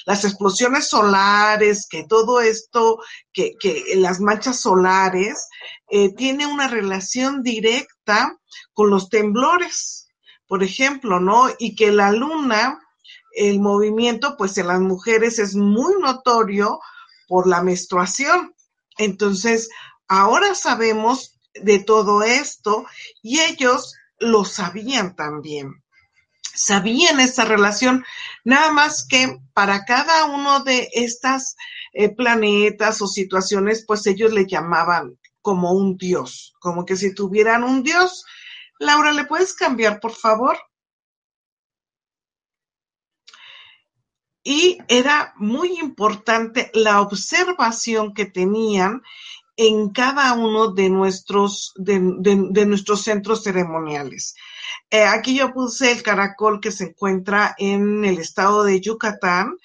las 0.06 0.26
explosiones 0.26 0.90
solares, 0.90 1.88
que 1.90 2.04
todo 2.04 2.42
esto, 2.42 3.00
que, 3.32 3.54
que 3.60 3.84
las 3.96 4.20
manchas 4.20 4.60
solares, 4.60 5.48
eh, 5.96 6.12
tiene 6.16 6.48
una 6.48 6.68
relación 6.68 7.44
directa 7.44 8.36
con 8.74 8.90
los 8.90 9.10
temblores, 9.10 10.08
por 10.48 10.64
ejemplo, 10.64 11.20
¿no? 11.20 11.50
Y 11.60 11.76
que 11.76 11.92
la 11.92 12.12
luna, 12.12 12.80
el 13.36 13.60
movimiento, 13.60 14.36
pues 14.36 14.58
en 14.58 14.70
las 14.70 14.80
mujeres 14.80 15.38
es 15.38 15.54
muy 15.54 15.94
notorio 16.02 16.80
por 17.28 17.48
la 17.48 17.62
menstruación. 17.62 18.56
Entonces, 18.98 19.70
ahora 20.08 20.56
sabemos 20.56 21.40
de 21.54 21.78
todo 21.78 22.24
esto 22.24 22.88
y 23.22 23.42
ellos 23.42 23.94
lo 24.18 24.46
sabían 24.46 25.16
también. 25.16 25.84
Sabían 26.56 27.20
esa 27.20 27.46
relación, 27.46 28.04
nada 28.44 28.72
más 28.72 29.06
que 29.08 29.38
para 29.54 29.86
cada 29.86 30.26
uno 30.26 30.64
de 30.64 30.90
estas 30.94 31.56
eh, 31.94 32.10
planetas 32.10 33.00
o 33.04 33.08
situaciones, 33.08 33.86
pues 33.86 34.08
ellos 34.08 34.34
le 34.34 34.48
llamaban 34.48 35.20
como 35.44 35.74
un 35.74 35.98
dios, 35.98 36.56
como 36.60 36.86
que 36.86 36.96
si 36.96 37.14
tuvieran 37.14 37.64
un 37.64 37.84
dios. 37.84 38.26
Laura, 38.80 39.12
¿le 39.12 39.26
puedes 39.26 39.54
cambiar, 39.54 40.00
por 40.00 40.14
favor? 40.14 40.58
Y 44.44 44.80
era 44.88 45.34
muy 45.38 45.80
importante 45.80 46.72
la 46.74 47.02
observación 47.02 48.14
que 48.14 48.26
tenían 48.26 49.04
en 49.56 49.90
cada 49.90 50.34
uno 50.34 50.72
de 50.72 50.90
nuestros, 50.90 51.74
de, 51.76 52.00
nuestros 52.00 53.04
centros 53.04 53.44
ceremoniales. 53.44 54.36
Eh, 54.90 55.04
aquí 55.04 55.38
yo 55.38 55.54
puse 55.54 55.92
el 55.92 56.02
caracol 56.02 56.60
que 56.60 56.72
se 56.72 56.86
encuentra 56.86 57.54
en 57.58 58.04
el 58.06 58.18
estado 58.18 58.64
de 58.64 58.82
Yucatán, 58.82 59.58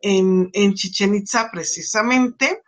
en, 0.00 0.50
en 0.52 0.74
Chichen 0.74 1.14
Itza 1.14 1.50
precisamente, 1.50 2.62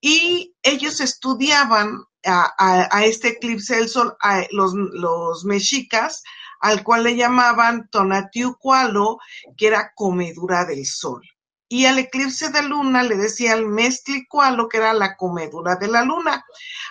y 0.00 0.54
ellos 0.62 1.00
estudiaban 1.00 2.04
a, 2.24 3.04
este 3.04 3.28
eclipse 3.28 3.76
del 3.76 3.88
sol, 3.88 4.16
a 4.20 4.44
los, 4.50 5.44
mexicas, 5.44 6.22
al 6.60 6.82
cual 6.82 7.04
le 7.04 7.16
llamaban 7.16 7.88
Tonatiuh-Cualo, 7.90 9.18
que 9.56 9.66
era 9.66 9.92
comedura 9.94 10.64
del 10.64 10.84
sol. 10.84 11.22
Y 11.68 11.86
al 11.86 11.98
eclipse 11.98 12.50
de 12.50 12.62
luna 12.62 13.02
le 13.02 13.16
decían 13.16 13.68
Mezclicualo, 13.68 14.68
que 14.68 14.78
era 14.78 14.92
la 14.92 15.16
comedura 15.16 15.76
de 15.76 15.88
la 15.88 16.02
luna. 16.02 16.44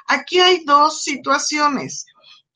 Aquí 0.08 0.40
hay 0.40 0.64
dos 0.64 1.04
situaciones. 1.04 2.06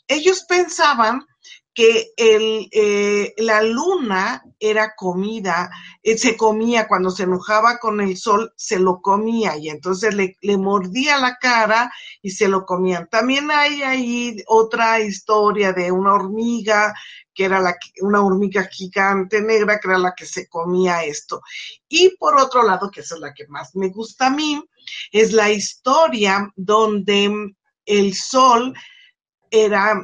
Ellos 0.08 0.46
pensaban 0.48 1.26
que 1.74 2.14
el, 2.18 2.70
eh, 2.72 3.34
la 3.38 3.64
luna 3.64 4.44
era 4.60 4.94
comida, 4.96 5.72
eh, 6.04 6.18
se 6.18 6.38
comía 6.38 6.88
cuando 6.88 7.10
se 7.10 7.24
enojaba 7.24 7.80
con 7.80 8.00
el 8.00 8.16
sol, 8.16 8.54
se 8.56 8.80
lo 8.80 9.02
comía 9.02 9.58
y 9.58 9.70
entonces 9.70 10.14
le, 10.14 10.38
le, 10.42 10.58
mordía 10.58 11.18
la 11.18 11.38
cara 11.38 11.92
y 12.22 12.30
se 12.30 12.48
lo 12.48 12.66
comían. 12.66 13.10
También 13.10 13.50
hay 13.52 13.82
ahí 13.82 14.44
otra 14.48 15.00
historia 15.00 15.74
de 15.74 15.92
una 15.92 16.14
hormiga 16.14 16.94
que 17.34 17.46
era 17.46 17.60
la, 17.60 17.76
una 18.02 18.22
hormiga 18.22 18.68
gigante 18.72 19.42
negra, 19.42 19.80
que 19.80 19.88
era 19.88 19.98
la 19.98 20.14
que 20.16 20.26
se 20.26 20.48
comía 20.48 21.04
esto. 21.04 21.42
Y 21.90 22.16
por 22.18 22.40
otro 22.40 22.64
lado, 22.64 22.92
que 22.92 23.02
es 23.02 23.12
la 23.20 23.34
que 23.34 23.48
más 23.48 23.76
me 23.76 23.90
gusta 23.90 24.28
a 24.28 24.30
mí, 24.30 24.64
es 25.12 25.32
la 25.32 25.52
historia 25.52 26.52
donde 26.56 27.56
el 27.86 28.14
sol 28.14 28.74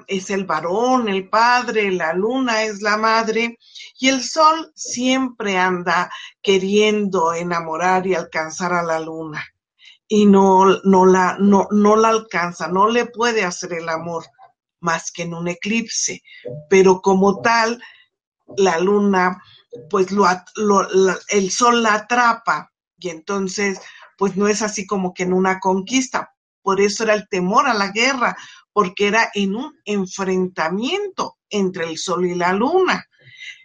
es 0.07 0.29
el 0.29 0.45
varón, 0.45 1.09
el 1.09 1.27
padre, 1.27 1.91
la 1.91 2.13
luna 2.13 2.63
es 2.63 2.81
la 2.81 2.97
madre, 2.97 3.57
y 3.99 4.07
el 4.07 4.23
sol 4.23 4.71
siempre 4.75 5.57
anda 5.57 6.11
queriendo 6.41 7.33
enamorar 7.33 8.05
y 8.05 8.13
alcanzar 8.13 8.73
a 8.73 8.83
la 8.83 8.99
luna. 8.99 9.43
Y 10.07 10.27
no, 10.27 10.79
no, 10.83 11.05
la, 11.05 11.37
no, 11.39 11.67
no 11.71 11.95
la 11.95 12.09
alcanza, 12.09 12.67
no 12.67 12.89
le 12.89 13.05
puede 13.05 13.43
hacer 13.43 13.73
el 13.73 13.89
amor 13.89 14.25
más 14.81 15.11
que 15.11 15.23
en 15.23 15.33
un 15.33 15.47
eclipse. 15.47 16.21
Pero 16.69 17.01
como 17.01 17.41
tal, 17.41 17.81
la 18.55 18.77
luna, 18.77 19.41
pues 19.89 20.11
lo, 20.11 20.27
el 21.29 21.51
sol 21.51 21.81
la 21.81 21.95
atrapa 21.95 22.71
y 22.99 23.09
entonces, 23.09 23.79
pues 24.15 24.35
no 24.37 24.47
es 24.47 24.61
así 24.61 24.85
como 24.85 25.13
que 25.13 25.23
en 25.23 25.33
una 25.33 25.59
conquista. 25.59 26.35
Por 26.69 26.81
eso 26.81 27.03
era 27.03 27.15
el 27.15 27.27
temor 27.27 27.67
a 27.67 27.73
la 27.73 27.87
guerra, 27.87 28.37
porque 28.71 29.07
era 29.07 29.31
en 29.33 29.55
un 29.55 29.73
enfrentamiento 29.85 31.39
entre 31.49 31.85
el 31.85 31.97
sol 31.97 32.27
y 32.27 32.35
la 32.35 32.53
luna. 32.53 33.03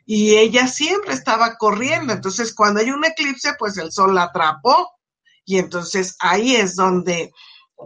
Y 0.06 0.36
ella 0.36 0.66
siempre 0.68 1.12
estaba 1.12 1.58
corriendo, 1.58 2.14
entonces 2.14 2.54
cuando 2.54 2.80
hay 2.80 2.88
un 2.88 3.04
eclipse, 3.04 3.56
pues 3.58 3.76
el 3.76 3.92
sol 3.92 4.14
la 4.14 4.22
atrapó 4.22 4.88
y 5.44 5.58
entonces 5.58 6.16
ahí 6.18 6.56
es 6.56 6.76
donde 6.76 7.30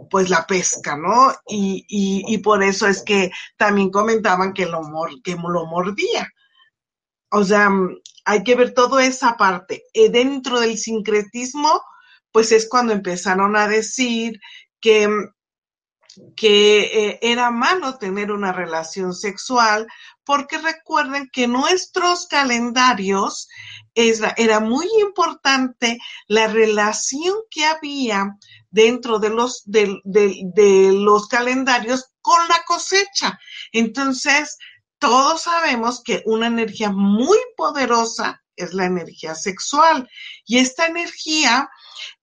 pues 0.09 0.29
la 0.29 0.47
pesca, 0.47 0.95
¿no? 0.95 1.33
Y, 1.49 1.83
y, 1.89 2.37
por 2.37 2.63
eso 2.63 2.87
es 2.87 3.03
que 3.03 3.29
también 3.57 3.89
comentaban 3.89 4.53
que 4.53 4.67
lo, 4.67 4.79
que 5.21 5.35
lo 5.35 5.65
mordía. 5.65 6.29
O 7.29 7.43
sea, 7.43 7.69
hay 8.23 8.43
que 8.45 8.55
ver 8.55 8.73
toda 8.73 9.05
esa 9.05 9.35
parte. 9.35 9.83
Eh, 9.93 10.09
dentro 10.09 10.61
del 10.61 10.77
sincretismo, 10.77 11.81
pues 12.31 12.53
es 12.53 12.69
cuando 12.69 12.93
empezaron 12.93 13.55
a 13.55 13.67
decir 13.67 14.39
que 14.79 15.07
que 16.35 16.81
eh, 16.81 17.19
era 17.21 17.49
malo 17.51 17.97
tener 17.97 18.31
una 18.31 18.51
relación 18.51 19.13
sexual, 19.13 19.87
porque 20.23 20.57
recuerden 20.57 21.29
que 21.31 21.47
nuestros 21.47 22.27
calendarios 22.27 23.47
era 23.95 24.59
muy 24.59 24.87
importante 25.01 25.97
la 26.27 26.47
relación 26.47 27.35
que 27.49 27.65
había 27.65 28.37
dentro 28.69 29.19
de 29.19 29.29
los, 29.29 29.63
de, 29.65 29.99
de 30.03 30.91
los 30.93 31.27
calendarios 31.27 32.11
con 32.21 32.39
la 32.47 32.63
cosecha. 32.65 33.39
Entonces, 33.71 34.57
todos 34.99 35.43
sabemos 35.43 36.01
que 36.03 36.21
una 36.25 36.47
energía 36.47 36.91
muy 36.91 37.37
poderosa 37.55 38.41
es 38.59 38.73
la 38.73 38.85
energía 38.85 39.35
sexual 39.35 40.09
y 40.45 40.59
esta 40.59 40.85
energía 40.87 41.69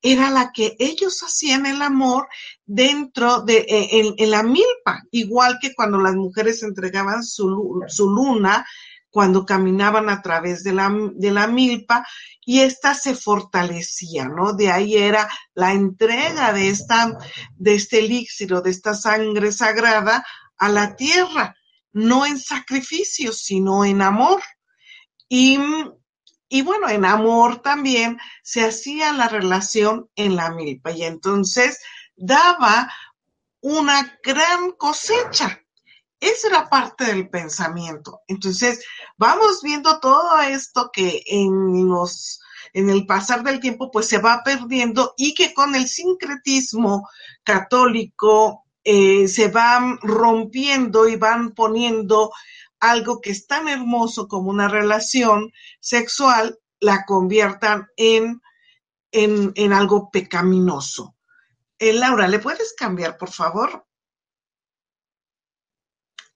era 0.01 0.31
la 0.31 0.53
que 0.53 0.77
ellos 0.79 1.21
hacían 1.23 1.67
el 1.67 1.83
amor 1.83 2.29
dentro 2.65 3.43
de 3.43 3.67
eh, 3.69 4.15
en, 4.17 4.31
la 4.31 4.43
milpa, 4.43 5.03
igual 5.11 5.59
que 5.61 5.75
cuando 5.75 5.99
las 5.99 6.15
mujeres 6.15 6.63
entregaban 6.63 7.23
su, 7.23 7.83
su 7.89 8.09
luna 8.09 8.65
cuando 9.17 9.47
caminaban 9.47 10.11
a 10.11 10.21
través 10.21 10.63
de 10.63 10.75
la, 10.75 10.95
de 11.15 11.31
la 11.31 11.47
milpa 11.47 12.07
y 12.45 12.61
ésta 12.61 12.93
se 12.93 13.15
fortalecía, 13.15 14.29
¿no? 14.29 14.53
De 14.53 14.71
ahí 14.71 14.95
era 14.95 15.27
la 15.55 15.73
entrega 15.73 16.53
de, 16.53 16.69
esta, 16.69 17.17
de 17.57 17.77
este 17.77 18.01
elixir 18.01 18.51
de 18.61 18.71
esta 18.71 18.93
sangre 18.93 19.53
sagrada 19.53 20.23
a 20.59 20.69
la 20.69 20.97
tierra, 20.97 21.57
no 21.95 22.27
en 22.27 22.39
sacrificio, 22.39 23.33
sino 23.33 23.87
en 23.87 24.03
amor. 24.03 24.43
Y 25.31 25.59
y 26.49 26.63
bueno, 26.63 26.89
en 26.89 27.05
amor 27.05 27.61
también 27.61 28.19
se 28.43 28.65
hacía 28.65 29.13
la 29.13 29.29
relación 29.29 30.09
en 30.15 30.37
la 30.37 30.51
milpa 30.51 30.93
y 30.93 31.05
entonces 31.05 31.81
daba 32.15 32.91
una 33.61 34.19
gran 34.23 34.73
cosecha. 34.73 35.61
Eso 36.21 36.49
era 36.49 36.69
parte 36.69 37.05
del 37.05 37.29
pensamiento. 37.29 38.21
Entonces, 38.27 38.85
vamos 39.17 39.61
viendo 39.63 40.01
todo 40.01 40.41
esto 40.41 40.91
que 40.93 41.23
en 41.27 41.89
los 41.89 42.41
en 42.73 42.91
el 42.91 43.07
pasar 43.07 43.43
del 43.43 43.61
tiempo 43.61 43.91
pues 43.91 44.07
se 44.07 44.19
va 44.19 44.43
perdiendo 44.45 45.15
y 45.17 45.35
que 45.35 45.55
con 45.55 45.75
el 45.75 45.89
sincretismo 45.89 47.09
católico 47.43 48.65
eh, 48.85 49.29
se 49.29 49.49
van 49.49 49.99
rompiendo 50.03 51.09
y 51.09 51.17
van 51.17 51.53
poniendo 51.53 52.33
algo 52.81 53.21
que 53.21 53.31
es 53.31 53.47
tan 53.47 53.69
hermoso 53.69 54.29
como 54.29 54.51
una 54.51 54.69
relación 54.69 55.53
sexual, 55.81 56.59
la 56.81 57.05
conviertan 57.07 57.89
en, 57.97 58.43
en, 59.13 59.73
algo 59.73 60.11
pecaminoso. 60.11 61.17
Eh, 61.79 61.93
Laura, 61.93 62.29
¿le 62.29 62.39
puedes 62.39 62.75
cambiar, 62.75 63.17
por 63.17 63.31
favor? 63.31 63.87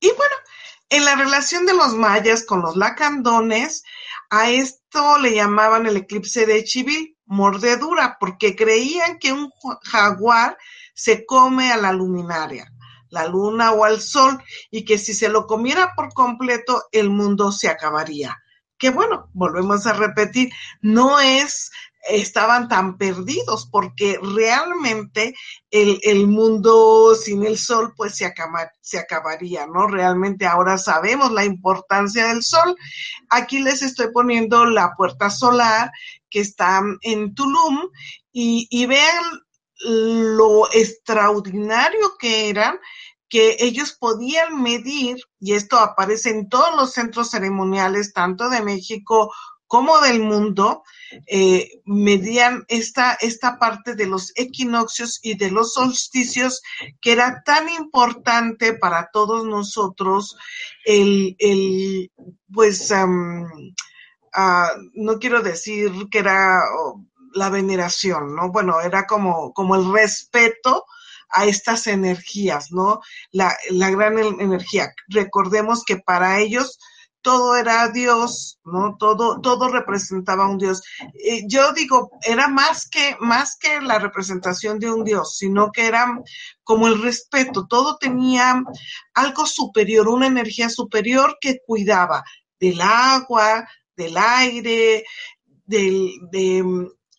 Y 0.01 0.09
bueno, 0.09 0.35
en 0.89 1.05
la 1.05 1.15
relación 1.15 1.67
de 1.67 1.75
los 1.75 1.95
mayas 1.95 2.45
con 2.45 2.63
los 2.63 2.77
lacandones, 2.77 3.85
a 4.31 4.51
esto 4.51 5.19
le 5.19 5.35
llamaban 5.35 5.87
el 5.87 5.99
eclipse 5.99 6.47
de 6.47 6.65
Chivil, 6.65 7.19
mordedura, 7.27 8.17
porque 8.19 8.57
creían 8.57 9.19
que 9.19 9.33
un 9.33 9.51
jaguar 9.83 10.57
se 10.95 11.25
come 11.27 11.73
a 11.73 11.77
la 11.77 11.93
luminaria, 11.93 12.73
la 13.11 13.26
luna 13.26 13.73
o 13.73 13.85
al 13.85 14.00
sol, 14.00 14.43
y 14.71 14.85
que 14.85 14.99
si 14.99 15.14
se 15.14 15.29
lo 15.29 15.47
comiera 15.47 15.93
por 15.95 16.12
completo, 16.14 16.85
el 16.93 17.11
mundo 17.11 17.52
se 17.52 17.69
acabaría. 17.69 18.37
Que 18.79 18.90
bueno, 18.90 19.29
volvemos 19.35 19.87
a 19.87 19.93
repetir, 19.93 20.50
no 20.81 21.21
es 21.21 21.71
estaban 22.09 22.69
tan 22.69 22.97
perdidos 22.97 23.69
porque 23.71 24.19
realmente 24.23 25.35
el, 25.71 26.26
mundo 26.26 27.14
sin 27.14 27.45
el 27.45 27.59
sol 27.59 27.93
pues 27.97 28.17
se, 28.17 28.33
se 28.81 28.99
acabaría, 28.99 29.67
¿no? 29.67 29.87
Realmente 29.87 30.47
ahora 30.47 30.79
sabemos 30.79 31.31
la 31.33 31.45
importancia 31.45 32.29
del 32.29 32.43
sol. 32.43 32.75
Aquí 33.29 33.61
les 33.61 33.83
estoy 33.83 34.11
poniendo 34.12 34.64
la 34.64 34.95
puerta 34.97 35.31
solar 35.31 35.90
que 36.31 36.40
está 36.40 36.83
en 37.02 37.35
Tulum 37.35 37.90
y, 38.33 38.67
y 38.71 38.87
vean 38.87 39.25
lo 39.83 40.71
extraordinario 40.73 42.17
que 42.19 42.49
eran 42.49 42.79
que 43.31 43.57
ellos 43.61 43.93
podían 43.93 44.61
medir, 44.61 45.19
y 45.39 45.53
esto 45.53 45.79
aparece 45.79 46.31
en 46.31 46.49
todos 46.49 46.75
los 46.75 46.93
centros 46.93 47.31
ceremoniales, 47.31 48.13
tanto 48.13 48.51
de 48.51 48.61
México 48.61 49.33
como 49.69 50.01
del 50.01 50.19
mundo, 50.19 50.83
eh, 51.29 51.81
medían 51.85 52.65
esta, 52.67 53.15
esta 53.15 53.57
parte 53.57 53.95
de 53.95 54.07
los 54.07 54.33
equinoccios 54.35 55.21
y 55.23 55.37
de 55.37 55.53
los 55.53 55.75
solsticios 55.75 56.61
que 57.01 57.13
era 57.13 57.45
tan 57.45 57.69
importante 57.69 58.73
para 58.75 59.11
todos 59.13 59.45
nosotros 59.45 60.37
el, 60.85 61.37
el 61.39 62.11
pues, 62.53 62.91
ah, 62.91 64.73
no 64.95 65.19
quiero 65.21 65.41
decir 65.41 65.93
que 66.11 66.19
era 66.19 66.63
la 67.34 67.50
veneración, 67.50 68.34
¿no? 68.34 68.50
Bueno, 68.50 68.80
era 68.80 69.06
como, 69.06 69.52
como 69.52 69.76
el 69.76 69.93
respeto 69.93 70.84
a 71.30 71.47
estas 71.47 71.86
energías, 71.86 72.73
¿no? 72.73 73.00
La, 73.30 73.56
la 73.71 73.90
gran 73.90 74.19
energía. 74.19 74.93
Recordemos 75.08 75.84
que 75.84 75.97
para 75.97 76.40
ellos 76.40 76.78
todo 77.23 77.56
era 77.56 77.88
Dios, 77.88 78.58
¿no? 78.64 78.97
Todo, 78.99 79.40
todo 79.40 79.69
representaba 79.69 80.49
un 80.49 80.58
Dios. 80.58 80.82
Eh, 81.25 81.43
yo 81.47 81.73
digo, 81.73 82.10
era 82.23 82.49
más 82.49 82.88
que, 82.88 83.16
más 83.21 83.56
que 83.58 83.80
la 83.80 83.99
representación 83.99 84.78
de 84.78 84.90
un 84.90 85.04
Dios, 85.04 85.36
sino 85.36 85.71
que 85.71 85.86
era 85.86 86.19
como 86.64 86.88
el 86.88 87.02
respeto, 87.02 87.66
todo 87.66 87.97
tenía 87.99 88.62
algo 89.14 89.47
superior, 89.47 90.08
una 90.08 90.26
energía 90.26 90.69
superior 90.69 91.36
que 91.40 91.60
cuidaba 91.66 92.25
del 92.58 92.80
agua, 92.80 93.69
del 93.97 94.16
aire, 94.16 95.04
del, 95.66 96.12
de, 96.30 96.64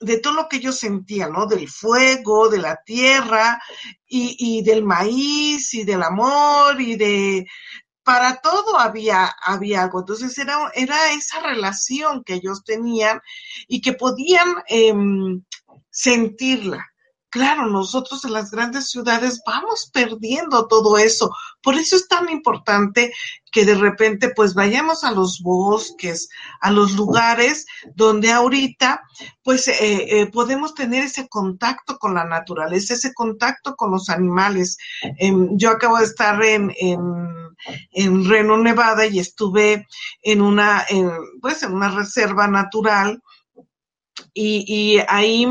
de 0.01 0.17
todo 0.19 0.33
lo 0.33 0.49
que 0.49 0.57
ellos 0.57 0.77
sentían, 0.77 1.31
¿no? 1.31 1.45
Del 1.45 1.69
fuego, 1.69 2.49
de 2.49 2.57
la 2.57 2.81
tierra 2.83 3.61
y, 4.07 4.35
y, 4.37 4.63
del 4.63 4.83
maíz 4.83 5.73
y 5.73 5.83
del 5.83 6.03
amor 6.03 6.81
y 6.81 6.95
de, 6.95 7.45
para 8.03 8.41
todo 8.41 8.79
había, 8.79 9.33
había 9.43 9.83
algo. 9.83 9.99
Entonces 9.99 10.37
era, 10.37 10.71
era 10.73 11.13
esa 11.13 11.39
relación 11.41 12.23
que 12.23 12.35
ellos 12.35 12.63
tenían 12.63 13.21
y 13.67 13.81
que 13.81 13.93
podían 13.93 14.47
em, 14.67 15.43
sentirla. 15.89 16.85
Claro, 17.31 17.67
nosotros 17.67 18.25
en 18.25 18.33
las 18.33 18.51
grandes 18.51 18.89
ciudades 18.89 19.41
vamos 19.47 19.89
perdiendo 19.93 20.67
todo 20.67 20.97
eso. 20.97 21.33
Por 21.63 21.75
eso 21.75 21.95
es 21.95 22.09
tan 22.09 22.29
importante 22.29 23.13
que 23.53 23.63
de 23.63 23.75
repente 23.75 24.33
pues 24.35 24.53
vayamos 24.53 25.05
a 25.05 25.11
los 25.11 25.39
bosques, 25.41 26.27
a 26.59 26.71
los 26.71 26.91
lugares 26.91 27.65
donde 27.95 28.33
ahorita 28.33 29.03
pues 29.43 29.69
eh, 29.69 29.75
eh, 29.79 30.25
podemos 30.25 30.75
tener 30.75 31.05
ese 31.05 31.29
contacto 31.29 31.97
con 31.97 32.15
la 32.15 32.25
naturaleza, 32.25 32.95
ese 32.95 33.13
contacto 33.13 33.77
con 33.77 33.91
los 33.91 34.09
animales. 34.09 34.77
Em, 35.17 35.57
yo 35.57 35.69
acabo 35.69 35.99
de 35.99 36.05
estar 36.05 36.43
en, 36.43 36.73
en, 36.77 36.99
en, 37.93 38.29
Reno, 38.29 38.57
Nevada 38.57 39.05
y 39.05 39.19
estuve 39.19 39.87
en 40.21 40.41
una, 40.41 40.85
pues 41.39 41.63
en 41.63 41.73
una 41.73 41.91
reserva 41.91 42.49
natural 42.49 43.21
y, 44.33 44.63
y 44.67 45.03
ahí 45.07 45.45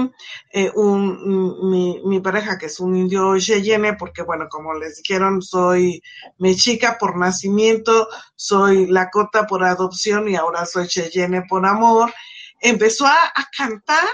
eh, 0.52 0.70
un, 0.74 2.00
mi, 2.04 2.20
pareja, 2.20 2.58
que 2.58 2.66
es 2.66 2.80
un 2.80 2.96
indio 2.96 3.38
Cheyenne, 3.38 3.94
porque 3.94 4.22
bueno, 4.22 4.48
como 4.48 4.74
les 4.74 4.96
dijeron, 4.96 5.42
soy 5.42 6.02
mexica 6.38 6.96
por 6.98 7.18
nacimiento, 7.18 8.08
soy 8.36 8.86
Lakota 8.86 9.46
por 9.46 9.64
adopción 9.64 10.28
y 10.28 10.36
ahora 10.36 10.64
soy 10.64 10.86
Cheyenne 10.88 11.42
por 11.48 11.66
amor, 11.66 12.12
empezó 12.60 13.06
a, 13.06 13.32
cantar 13.56 14.08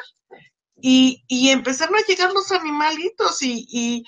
y, 0.80 1.24
y, 1.28 1.50
empezaron 1.50 1.96
a 1.96 2.06
llegar 2.06 2.32
los 2.32 2.50
animalitos 2.52 3.42
y, 3.42 3.66
y, 3.70 4.04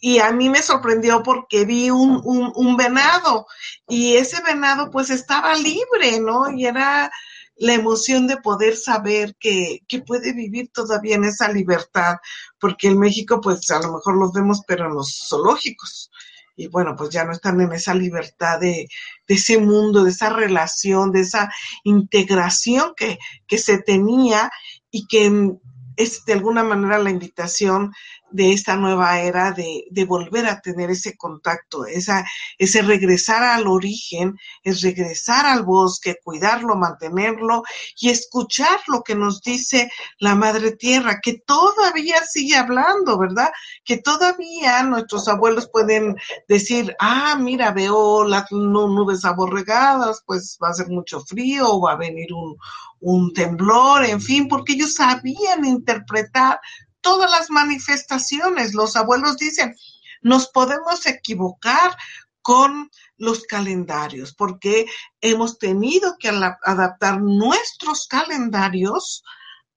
y, 0.00 0.18
a 0.18 0.32
mí 0.32 0.48
me 0.48 0.62
sorprendió 0.62 1.22
porque 1.22 1.64
vi 1.64 1.90
un, 1.90 2.20
un, 2.24 2.76
venado 2.76 3.46
y 3.86 4.16
ese 4.16 4.42
venado 4.42 4.90
pues 4.90 5.10
estaba 5.10 5.54
libre, 5.54 6.20
¿no? 6.20 6.50
Y 6.50 6.66
era 6.66 7.10
la 7.58 7.74
emoción 7.74 8.26
de 8.26 8.36
poder 8.38 8.76
saber 8.76 9.36
que, 9.38 9.80
que, 9.88 10.00
puede 10.00 10.32
vivir 10.32 10.70
todavía 10.72 11.16
en 11.16 11.24
esa 11.24 11.50
libertad, 11.50 12.16
porque 12.60 12.88
en 12.88 12.98
México 12.98 13.40
pues 13.40 13.68
a 13.70 13.80
lo 13.80 13.94
mejor 13.94 14.16
los 14.16 14.32
vemos, 14.32 14.62
pero 14.66 14.86
en 14.86 14.94
los 14.94 15.26
zoológicos. 15.28 16.10
Y 16.56 16.68
bueno, 16.68 16.94
pues 16.96 17.10
ya 17.10 17.24
no 17.24 17.32
están 17.32 17.60
en 17.60 17.72
esa 17.72 17.94
libertad 17.94 18.58
de, 18.58 18.88
de 19.28 19.34
ese 19.34 19.58
mundo, 19.58 20.02
de 20.04 20.10
esa 20.10 20.30
relación, 20.30 21.12
de 21.12 21.20
esa 21.20 21.50
integración 21.84 22.94
que, 22.96 23.18
que 23.46 23.58
se 23.58 23.78
tenía 23.78 24.50
y 24.90 25.06
que 25.06 25.56
es 25.96 26.24
de 26.24 26.32
alguna 26.32 26.62
manera 26.64 26.98
la 26.98 27.10
invitación 27.10 27.92
de 28.30 28.52
esta 28.52 28.76
nueva 28.76 29.20
era 29.20 29.52
de, 29.52 29.84
de, 29.90 30.04
volver 30.04 30.46
a 30.46 30.60
tener 30.60 30.90
ese 30.90 31.16
contacto, 31.16 31.86
esa, 31.86 32.24
ese 32.58 32.82
regresar 32.82 33.42
al 33.42 33.66
origen, 33.66 34.36
es 34.62 34.82
regresar 34.82 35.46
al 35.46 35.64
bosque, 35.64 36.18
cuidarlo, 36.22 36.76
mantenerlo 36.76 37.62
y 37.98 38.10
escuchar 38.10 38.78
lo 38.88 39.02
que 39.02 39.14
nos 39.14 39.40
dice 39.42 39.90
la 40.18 40.34
Madre 40.34 40.72
Tierra, 40.72 41.20
que 41.22 41.38
todavía 41.46 42.22
sigue 42.24 42.56
hablando, 42.56 43.18
¿verdad? 43.18 43.50
Que 43.84 43.98
todavía 43.98 44.82
nuestros 44.82 45.28
abuelos 45.28 45.68
pueden 45.72 46.16
decir, 46.48 46.94
ah, 47.00 47.36
mira, 47.38 47.72
veo 47.72 48.24
las 48.24 48.50
nubes 48.50 49.24
aborregadas, 49.24 50.22
pues 50.26 50.58
va 50.62 50.68
a 50.68 50.74
ser 50.74 50.88
mucho 50.88 51.20
frío, 51.20 51.80
va 51.80 51.92
a 51.92 51.96
venir 51.96 52.32
un, 52.32 52.56
un 53.00 53.32
temblor, 53.32 54.04
en 54.04 54.20
fin, 54.20 54.48
porque 54.48 54.72
ellos 54.72 54.94
sabían 54.94 55.64
interpretar 55.64 56.60
todas 57.00 57.30
las 57.30 57.50
manifestaciones. 57.50 58.74
Los 58.74 58.96
abuelos 58.96 59.36
dicen, 59.36 59.76
nos 60.22 60.48
podemos 60.48 61.06
equivocar 61.06 61.96
con 62.42 62.90
los 63.16 63.44
calendarios, 63.44 64.34
porque 64.34 64.86
hemos 65.20 65.58
tenido 65.58 66.16
que 66.18 66.28
adaptar 66.28 67.20
nuestros 67.20 68.06
calendarios 68.06 69.22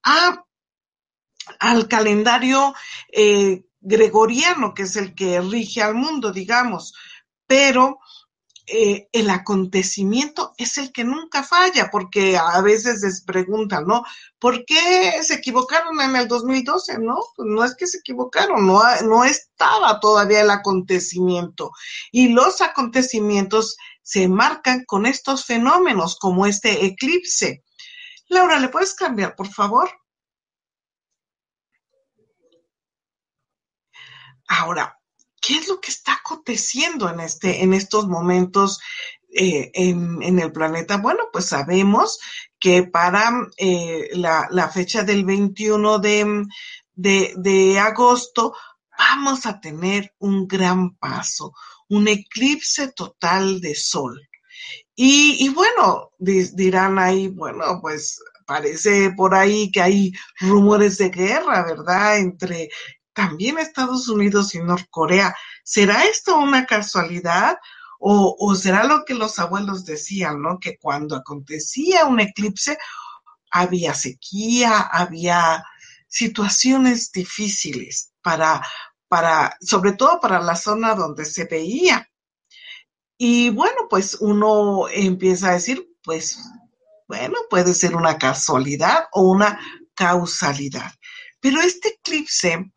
a, 0.03 0.43
al 1.59 1.87
calendario 1.87 2.73
eh, 3.11 3.65
gregoriano, 3.81 4.73
que 4.73 4.83
es 4.83 4.95
el 4.95 5.15
que 5.15 5.41
rige 5.41 5.81
al 5.81 5.95
mundo, 5.95 6.31
digamos. 6.31 6.93
Pero 7.45 7.99
eh, 8.67 9.07
el 9.11 9.29
acontecimiento 9.29 10.53
es 10.57 10.77
el 10.77 10.91
que 10.91 11.03
nunca 11.03 11.43
falla, 11.43 11.89
porque 11.91 12.37
a 12.37 12.61
veces 12.61 13.01
les 13.01 13.23
preguntan, 13.23 13.85
¿no? 13.85 14.03
¿Por 14.39 14.65
qué 14.65 15.21
se 15.23 15.35
equivocaron 15.35 15.99
en 16.01 16.15
el 16.15 16.27
2012? 16.27 16.99
No, 16.99 17.17
pues 17.35 17.47
no 17.49 17.63
es 17.63 17.75
que 17.75 17.87
se 17.87 17.97
equivocaron, 17.99 18.65
no, 18.67 18.81
no 19.03 19.23
estaba 19.23 19.99
todavía 19.99 20.41
el 20.41 20.51
acontecimiento. 20.51 21.71
Y 22.11 22.29
los 22.29 22.61
acontecimientos 22.61 23.77
se 24.03 24.27
marcan 24.27 24.85
con 24.85 25.05
estos 25.05 25.45
fenómenos, 25.45 26.17
como 26.17 26.45
este 26.45 26.85
eclipse. 26.85 27.63
Laura, 28.29 28.59
¿le 28.59 28.69
puedes 28.69 28.93
cambiar, 28.93 29.35
por 29.35 29.47
favor? 29.49 29.89
Ahora, 34.47 35.00
¿qué 35.41 35.55
es 35.55 35.67
lo 35.67 35.81
que 35.81 35.91
está 35.91 36.13
aconteciendo 36.13 37.09
en, 37.09 37.19
este, 37.19 37.63
en 37.63 37.73
estos 37.73 38.07
momentos 38.07 38.79
eh, 39.33 39.71
en, 39.73 40.39
el 40.39 40.51
planeta? 40.51 40.97
Bueno, 40.97 41.23
pues 41.33 41.45
sabemos 41.45 42.19
que 42.59 42.83
para 42.83 43.31
eh, 43.57 44.09
la, 44.13 44.69
fecha 44.71 45.03
del 45.03 45.25
21 45.25 45.99
de, 45.99 46.45
de, 46.95 47.79
agosto 47.79 48.53
vamos 48.97 49.45
a 49.47 49.59
tener 49.59 50.13
un 50.19 50.47
gran 50.47 50.95
paso, 50.97 51.53
un 51.89 52.07
eclipse 52.07 52.91
total 52.93 53.59
de 53.59 53.73
sol. 53.75 54.21
Y, 54.95 55.43
y 55.43 55.49
bueno, 55.49 56.11
dirán 56.19 56.99
ahí, 56.99 57.29
bueno, 57.29 57.79
pues 57.81 58.19
parece 58.45 59.11
por 59.15 59.33
ahí 59.33 59.71
que 59.71 59.81
hay 59.81 60.11
rumores 60.39 60.97
de 60.99 61.09
guerra, 61.09 61.63
¿verdad? 61.63 62.19
Entre 62.19 62.69
también 63.13 63.57
Estados 63.57 64.07
Unidos 64.07 64.55
y 64.55 64.59
Norcorea. 64.59 65.35
¿Será 65.63 66.05
esto 66.05 66.37
una 66.37 66.65
casualidad? 66.65 67.57
O, 68.03 68.55
será 68.55 68.83
lo 68.85 69.05
que 69.05 69.13
los 69.13 69.37
abuelos 69.37 69.85
decían, 69.85 70.41
¿no? 70.41 70.59
Que 70.59 70.77
cuando 70.79 71.15
acontecía 71.15 72.05
un 72.05 72.19
eclipse 72.19 72.77
había 73.51 73.93
sequía, 73.93 74.79
había 74.79 75.63
situaciones 76.07 77.11
difíciles 77.11 78.11
para, 78.23 78.65
para, 79.07 79.55
sobre 79.61 79.93
todo 79.93 80.19
para 80.19 80.41
la 80.41 80.55
zona 80.55 80.95
donde 80.95 81.25
se 81.25 81.45
veía. 81.45 82.09
Y 83.17 83.51
bueno, 83.51 83.87
pues 83.87 84.15
uno 84.19 84.87
empieza 84.89 85.49
a 85.49 85.53
decir, 85.53 85.87
pues, 86.03 86.39
bueno, 87.07 87.35
puede 87.51 87.75
ser 87.75 87.95
una 87.95 88.17
casualidad 88.17 89.05
o 89.11 89.21
una 89.29 89.59
causalidad. 89.93 90.91
Pero 91.39 91.61
este 91.61 91.89
eclipse 91.89 92.71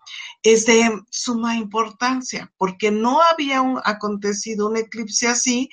es 0.45 0.67
de 0.67 1.01
suma 1.11 1.57
importancia 1.57 2.53
porque 2.59 2.91
no 2.91 3.21
había 3.23 3.63
acontecido 3.85 4.69
un 4.69 4.77
eclipse 4.77 5.27
así 5.27 5.71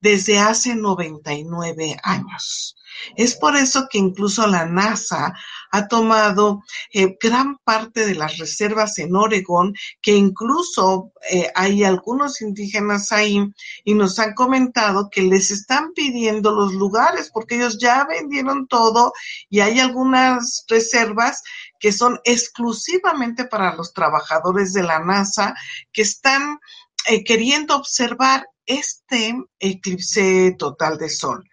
desde 0.00 0.38
hace 0.38 0.74
99 0.74 1.96
años. 2.02 2.76
Es 3.16 3.34
por 3.36 3.56
eso 3.56 3.88
que 3.90 3.98
incluso 3.98 4.46
la 4.46 4.66
NASA 4.66 5.34
ha 5.70 5.88
tomado 5.88 6.62
eh, 6.92 7.16
gran 7.20 7.56
parte 7.64 8.06
de 8.06 8.14
las 8.14 8.36
reservas 8.38 8.98
en 8.98 9.16
Oregón, 9.16 9.74
que 10.00 10.12
incluso 10.12 11.12
eh, 11.30 11.50
hay 11.54 11.84
algunos 11.84 12.42
indígenas 12.42 13.10
ahí 13.10 13.44
y 13.84 13.94
nos 13.94 14.18
han 14.18 14.34
comentado 14.34 15.08
que 15.10 15.22
les 15.22 15.50
están 15.50 15.92
pidiendo 15.94 16.52
los 16.52 16.74
lugares 16.74 17.30
porque 17.32 17.56
ellos 17.56 17.78
ya 17.78 18.04
vendieron 18.04 18.66
todo 18.66 19.12
y 19.48 19.60
hay 19.60 19.80
algunas 19.80 20.64
reservas 20.68 21.42
que 21.82 21.90
son 21.90 22.20
exclusivamente 22.22 23.44
para 23.44 23.74
los 23.74 23.92
trabajadores 23.92 24.72
de 24.72 24.84
la 24.84 25.00
NASA 25.00 25.52
que 25.92 26.02
están 26.02 26.60
eh, 27.08 27.24
queriendo 27.24 27.74
observar 27.74 28.46
este 28.66 29.34
eclipse 29.58 30.54
total 30.56 30.96
de 30.96 31.10
sol. 31.10 31.44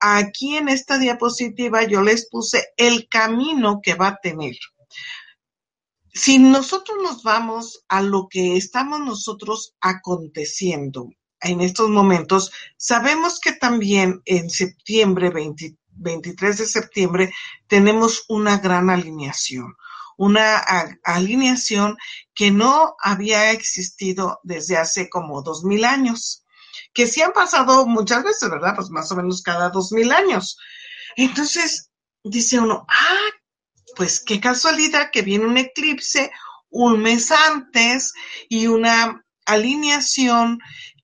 Aquí 0.00 0.56
en 0.56 0.70
esta 0.70 0.98
diapositiva 0.98 1.84
yo 1.84 2.00
les 2.00 2.26
puse 2.30 2.68
el 2.78 3.06
camino 3.10 3.80
que 3.82 3.94
va 3.94 4.08
a 4.08 4.16
tener. 4.16 4.56
Si 6.14 6.38
nosotros 6.38 6.96
nos 7.02 7.22
vamos 7.22 7.84
a 7.88 8.00
lo 8.00 8.28
que 8.30 8.56
estamos 8.56 9.00
nosotros 9.00 9.74
aconteciendo 9.82 11.10
en 11.42 11.60
estos 11.60 11.90
momentos, 11.90 12.50
sabemos 12.78 13.40
que 13.40 13.52
también 13.52 14.22
en 14.24 14.48
septiembre, 14.48 15.28
23 15.96 16.58
de 16.58 16.66
septiembre, 16.66 17.32
tenemos 17.66 18.24
una 18.28 18.58
gran 18.58 18.90
alineación, 18.90 19.74
una 20.16 20.58
alineación 21.04 21.96
que 22.34 22.50
no 22.50 22.96
había 23.02 23.50
existido 23.50 24.40
desde 24.42 24.76
hace 24.76 25.08
como 25.08 25.42
dos 25.42 25.64
mil 25.64 25.84
años 25.84 26.42
que 26.92 27.06
sí 27.06 27.20
han 27.20 27.32
pasado 27.32 27.86
muchas 27.86 28.24
veces, 28.24 28.48
¿verdad? 28.48 28.74
Pues 28.74 28.88
más 28.88 29.10
o 29.12 29.16
menos 29.16 29.42
cada 29.42 29.68
dos 29.68 29.92
mil 29.92 30.12
años. 30.12 30.58
Entonces, 31.14 31.90
dice 32.24 32.58
uno, 32.58 32.86
ah, 32.88 33.30
pues 33.96 34.22
qué 34.24 34.40
casualidad 34.40 35.10
que 35.10 35.22
viene 35.22 35.44
un 35.44 35.58
eclipse 35.58 36.30
un 36.70 37.00
mes 37.00 37.30
antes 37.30 38.12
y 38.48 38.66
una 38.66 39.24
alineación 39.46 40.58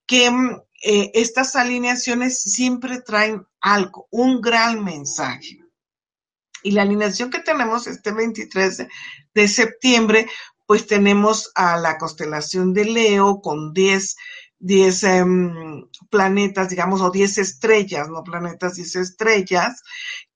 que 0.06 0.30
mm, 0.30 0.60
eh, 0.82 1.10
estas 1.14 1.54
alineaciones 1.54 2.40
siempre 2.42 3.00
traen 3.00 3.46
algo, 3.60 4.08
un 4.10 4.40
gran 4.40 4.82
mensaje. 4.82 5.60
Y 6.64 6.72
la 6.72 6.82
alineación 6.82 7.30
que 7.30 7.40
tenemos 7.40 7.86
este 7.86 8.12
23 8.12 8.86
de, 9.34 9.48
septiembre, 9.48 10.28
pues 10.66 10.86
tenemos 10.86 11.52
a 11.54 11.76
la 11.76 11.98
constelación 11.98 12.72
de 12.72 12.84
Leo 12.84 13.40
con 13.40 13.72
10 13.72 14.16
10 14.64 15.02
em, 15.04 15.88
planetas, 16.08 16.68
digamos, 16.68 17.00
o 17.00 17.10
10 17.10 17.38
estrellas, 17.38 18.08
no 18.08 18.22
planetas, 18.22 18.76
10 18.76 18.94
estrellas, 18.94 19.82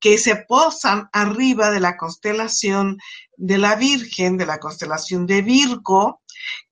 que 0.01 0.19
se 0.19 0.35
posan 0.35 1.09
arriba 1.13 1.71
de 1.71 1.79
la 1.79 1.97
constelación 1.97 2.99
de 3.37 3.59
la 3.59 3.77
Virgen, 3.77 4.37
de 4.37 4.47
la 4.47 4.59
constelación 4.59 5.27
de 5.27 5.43
Virgo, 5.43 6.23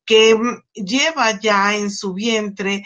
que 0.05 0.31
em, 0.31 0.63
lleva 0.75 1.39
ya 1.39 1.77
en 1.77 1.93
su 1.93 2.13
vientre 2.13 2.85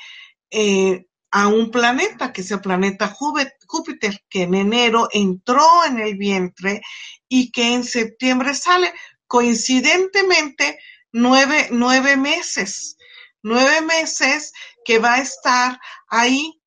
eh, 0.51 1.07
a 1.31 1.49
un 1.49 1.71
planeta, 1.71 2.33
que 2.33 2.41
es 2.41 2.51
el 2.51 2.61
planeta 2.61 3.09
Júpiter, 3.09 4.25
que 4.29 4.43
en 4.43 4.55
enero 4.55 5.09
entró 5.13 5.85
en 5.87 5.99
el 6.01 6.17
vientre 6.17 6.81
y 7.29 7.51
que 7.51 7.75
en 7.75 7.85
septiembre 7.85 8.55
sale. 8.55 8.93
Coincidentemente, 9.27 10.79
nueve, 11.13 11.69
nueve 11.71 12.17
meses 12.17 12.99
nueve 13.43 13.81
meses 13.83 14.53
que 14.85 14.99
va 14.99 15.15
a 15.15 15.23
estar 15.23 15.81
ahí, 16.09 16.61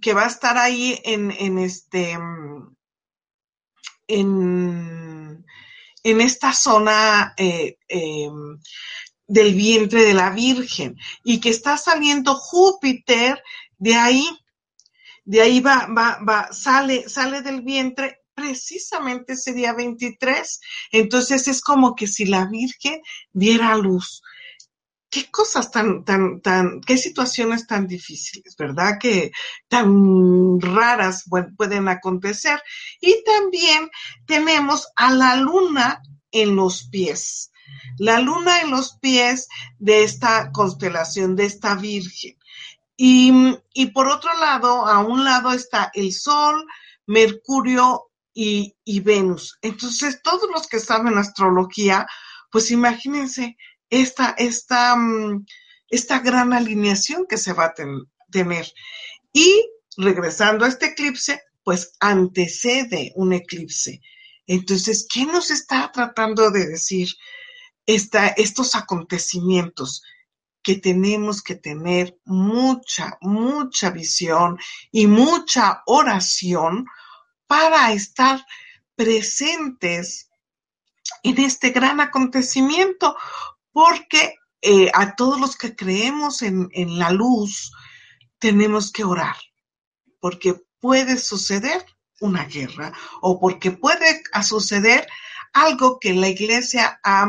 que 0.00 0.14
va 0.14 0.24
a 0.24 0.28
estar 0.28 0.56
ahí 0.56 1.00
en, 1.04 1.30
en 1.30 1.58
este, 1.58 2.16
en, 4.06 5.44
en 6.02 6.20
esta 6.20 6.52
zona 6.52 7.34
eh, 7.36 7.78
em, 7.88 8.58
del 9.28 9.54
vientre 9.54 10.02
de 10.02 10.14
la 10.14 10.30
Virgen 10.30 10.96
y 11.22 11.38
que 11.38 11.50
está 11.50 11.76
saliendo 11.76 12.34
Júpiter 12.34 13.40
de 13.78 13.94
ahí, 13.94 14.26
de 15.24 15.42
ahí 15.42 15.60
va, 15.60 15.86
va, 15.96 16.18
va, 16.28 16.52
sale, 16.52 17.08
sale 17.08 17.42
del 17.42 17.62
vientre 17.62 18.22
precisamente 18.34 19.34
ese 19.34 19.52
día 19.52 19.74
23. 19.74 20.60
Entonces 20.92 21.46
es 21.46 21.60
como 21.60 21.94
que 21.94 22.06
si 22.06 22.24
la 22.24 22.46
Virgen 22.46 23.00
diera 23.32 23.76
luz 23.76 24.22
qué 25.10 25.30
cosas 25.30 25.70
tan, 25.70 26.04
tan, 26.04 26.40
tan, 26.40 26.80
qué 26.80 26.98
situaciones 26.98 27.66
tan 27.66 27.86
difíciles, 27.86 28.54
¿verdad? 28.56 28.98
Que 29.00 29.30
tan 29.68 30.60
raras 30.60 31.24
pueden 31.56 31.88
acontecer. 31.88 32.60
Y 33.00 33.22
también 33.24 33.88
tenemos 34.26 34.88
a 34.96 35.12
la 35.12 35.36
luna 35.36 36.02
en 36.30 36.56
los 36.56 36.88
pies. 36.88 37.50
La 37.98 38.20
luna 38.20 38.60
en 38.60 38.70
los 38.70 38.96
pies 38.98 39.48
de 39.78 40.04
esta 40.04 40.50
constelación, 40.52 41.36
de 41.36 41.46
esta 41.46 41.74
Virgen. 41.74 42.36
Y, 42.96 43.32
y 43.72 43.86
por 43.86 44.08
otro 44.08 44.30
lado, 44.40 44.86
a 44.86 45.00
un 45.00 45.24
lado 45.24 45.52
está 45.52 45.90
el 45.94 46.12
Sol, 46.12 46.66
Mercurio 47.06 48.10
y, 48.34 48.76
y 48.84 49.00
Venus. 49.00 49.58
Entonces, 49.62 50.20
todos 50.22 50.48
los 50.52 50.66
que 50.66 50.80
saben 50.80 51.16
astrología, 51.16 52.06
pues 52.50 52.70
imagínense 52.70 53.56
esta, 53.90 54.34
esta, 54.38 54.96
mm, 54.96 55.46
esta 55.88 56.18
gran 56.20 56.52
alineación 56.52 57.26
que 57.28 57.38
se 57.38 57.52
va 57.52 57.66
a 57.66 57.74
tener. 58.30 58.66
Y 59.32 59.70
regresando 59.96 60.64
a 60.64 60.68
este 60.68 60.86
eclipse, 60.86 61.40
pues 61.64 61.92
antecede 62.00 63.12
un 63.16 63.32
eclipse. 63.32 64.00
Entonces, 64.46 65.06
¿qué 65.12 65.26
nos 65.26 65.50
está 65.50 65.90
tratando 65.92 66.50
de 66.50 66.66
decir 66.66 67.08
estos 67.88 68.74
acontecimientos? 68.74 70.02
Que 70.62 70.76
tenemos 70.76 71.42
que 71.42 71.54
tener 71.54 72.18
mucha, 72.24 73.16
mucha 73.20 73.90
visión 73.90 74.58
y 74.92 75.06
mucha 75.06 75.82
oración 75.86 76.86
para 77.46 77.92
estar 77.92 78.44
presentes 78.94 80.28
en 81.22 81.38
este 81.38 81.70
gran 81.70 82.00
acontecimiento, 82.00 83.16
porque 83.72 84.34
eh, 84.60 84.90
a 84.92 85.16
todos 85.16 85.40
los 85.40 85.56
que 85.56 85.74
creemos 85.74 86.42
en, 86.42 86.68
en 86.72 86.98
la 86.98 87.10
luz 87.10 87.72
tenemos 88.38 88.92
que 88.92 89.04
orar, 89.04 89.36
porque 90.20 90.60
puede 90.80 91.16
suceder 91.16 91.84
una 92.20 92.44
guerra 92.44 92.92
o 93.22 93.40
porque 93.40 93.70
puede 93.70 94.22
suceder 94.42 95.06
algo 95.52 95.98
que 95.98 96.12
la 96.12 96.28
iglesia 96.28 97.00
ha, 97.02 97.26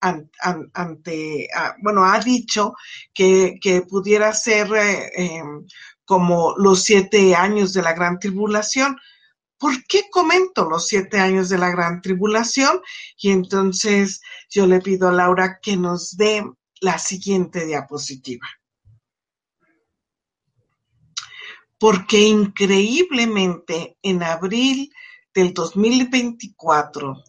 ante, 0.00 1.48
bueno, 1.82 2.04
ha 2.04 2.18
dicho 2.20 2.74
que, 3.12 3.58
pudiera 3.88 4.32
ser 4.32 4.72
eh, 4.74 5.10
em, 5.14 5.66
como 6.04 6.54
los 6.56 6.82
siete 6.82 7.34
años 7.34 7.72
de 7.72 7.82
la 7.82 7.92
gran 7.92 8.18
tribulación. 8.18 8.96
¿por 9.60 9.84
qué 9.84 10.04
comento 10.10 10.68
los 10.68 10.88
siete 10.88 11.20
años 11.20 11.50
de 11.50 11.58
la 11.58 11.70
gran 11.70 12.00
tribulación? 12.00 12.80
Y 13.18 13.30
entonces 13.30 14.22
yo 14.48 14.66
le 14.66 14.80
pido 14.80 15.08
a 15.08 15.12
Laura 15.12 15.60
que 15.60 15.76
nos 15.76 16.16
dé 16.16 16.42
la 16.80 16.98
siguiente 16.98 17.66
diapositiva. 17.66 18.48
Porque 21.78 22.20
increíblemente 22.20 23.98
en 24.02 24.22
abril 24.22 24.90
del 25.34 25.52
2024, 25.52 27.22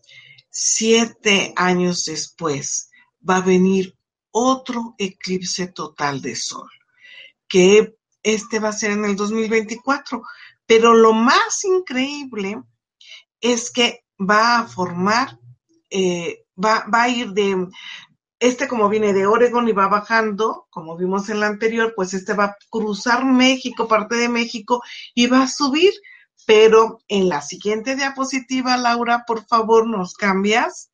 siete 0.51 1.53
años 1.55 2.05
después, 2.05 2.91
va 3.27 3.37
a 3.37 3.41
venir 3.41 3.97
otro 4.31 4.95
eclipse 4.97 5.67
total 5.67 6.21
de 6.21 6.35
sol, 6.35 6.69
que 7.47 7.95
este 8.21 8.59
va 8.59 8.69
a 8.69 8.73
ser 8.73 8.91
en 8.91 9.05
el 9.05 9.15
2024. 9.15 10.21
Pero 10.65 10.93
lo 10.93 11.13
más 11.13 11.63
increíble 11.65 12.61
es 13.39 13.71
que 13.71 14.05
va 14.19 14.59
a 14.59 14.67
formar, 14.67 15.39
eh, 15.89 16.45
va, 16.63 16.85
va 16.93 17.03
a 17.03 17.09
ir 17.09 17.31
de, 17.31 17.67
este 18.41 18.67
como 18.67 18.89
viene 18.89 19.13
de 19.13 19.27
Oregon 19.27 19.67
y 19.67 19.71
va 19.71 19.87
bajando, 19.87 20.67
como 20.71 20.97
vimos 20.97 21.29
en 21.29 21.39
la 21.39 21.47
anterior, 21.47 21.93
pues 21.95 22.13
este 22.13 22.33
va 22.33 22.45
a 22.45 22.57
cruzar 22.69 23.23
México, 23.23 23.87
parte 23.87 24.15
de 24.15 24.29
México, 24.29 24.81
y 25.13 25.27
va 25.27 25.43
a 25.43 25.47
subir. 25.47 25.91
Pero 26.45 26.99
en 27.08 27.30
la 27.30 27.41
siguiente 27.41 27.95
diapositiva, 27.95 28.77
Laura, 28.77 29.23
por 29.25 29.45
favor, 29.45 29.88
nos 29.88 30.13
cambias. 30.13 30.91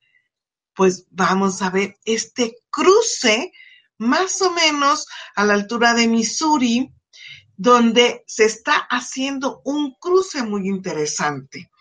Pues 0.73 1.07
vamos 1.09 1.61
a 1.61 1.69
ver 1.69 1.97
este 2.05 2.57
cruce 2.69 3.51
más 3.97 4.41
o 4.41 4.51
menos 4.51 5.07
a 5.35 5.45
la 5.45 5.53
altura 5.53 5.93
de 5.93 6.07
Missouri, 6.07 6.93
donde 7.55 8.23
se 8.27 8.45
está 8.45 8.75
haciendo 8.89 9.61
un 9.65 9.95
cruce 9.99 10.43
muy 10.43 10.67
interesante, 10.67 11.71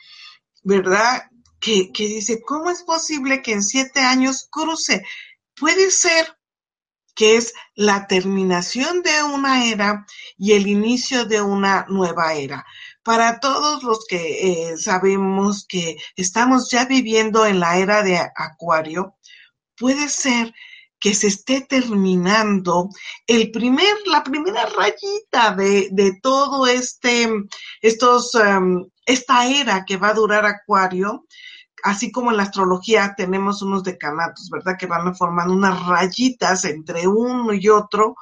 ¿verdad? 0.63 1.25
Que, 1.61 1.93
que, 1.93 2.07
dice, 2.07 2.41
¿cómo 2.41 2.71
es 2.71 2.83
posible 2.83 3.43
que 3.43 3.53
en 3.53 3.63
siete 3.63 4.01
años 4.01 4.49
cruce? 4.51 5.05
Puede 5.55 5.91
ser 5.91 6.37
que 7.15 7.37
es 7.37 7.55
la 7.75 8.07
terminación 8.07 9.03
de 9.03 9.23
una 9.23 9.67
era 9.67 10.07
y 10.37 10.53
el 10.53 10.67
inicio 10.67 11.25
de 11.25 11.41
una 11.41 11.87
nueva 11.89 12.35
era. 12.35 12.65
Para 13.07 13.39
todos 13.39 13.85
los 13.85 14.05
que 14.05 14.73
eh, 14.73 14.77
sabemos 14.79 15.65
que 15.69 15.97
estamos 16.17 16.69
ya 16.73 16.87
viviendo 16.87 17.47
en 17.47 17.61
la 17.61 17.79
era 17.79 18.03
de 18.03 18.19
Acuario, 18.19 19.15
puede 19.79 20.09
ser 20.09 20.53
que 20.99 21.15
se 21.15 21.29
esté 21.29 21.61
terminando 21.61 22.89
el 23.29 23.53
primer, 23.53 23.95
la 24.07 24.25
primera 24.25 24.67
rayita 24.67 25.55
de, 25.55 25.89
de 25.93 26.19
todo 26.21 26.67
este, 26.67 27.31
estos, 27.81 28.35
um, 28.35 28.85
esta 29.05 29.47
era 29.47 29.85
que 29.85 29.99
va 29.99 30.09
a 30.09 30.15
durar 30.15 30.45
Acuario, 30.45 31.27
así 31.85 32.11
como 32.11 32.33
en 32.33 32.39
la 32.39 32.43
astrología 32.43 33.15
tenemos 33.17 33.63
unos 33.63 33.85
decanatos, 33.85 34.51
¿verdad? 34.51 34.77
Que 34.77 34.87
van 34.87 35.15
formando 35.15 35.55
unas 35.55 35.87
rayitas 35.87 36.65
entre 36.65 37.07
uno 37.07 37.53
y 37.53 37.69
otro, 37.69 38.17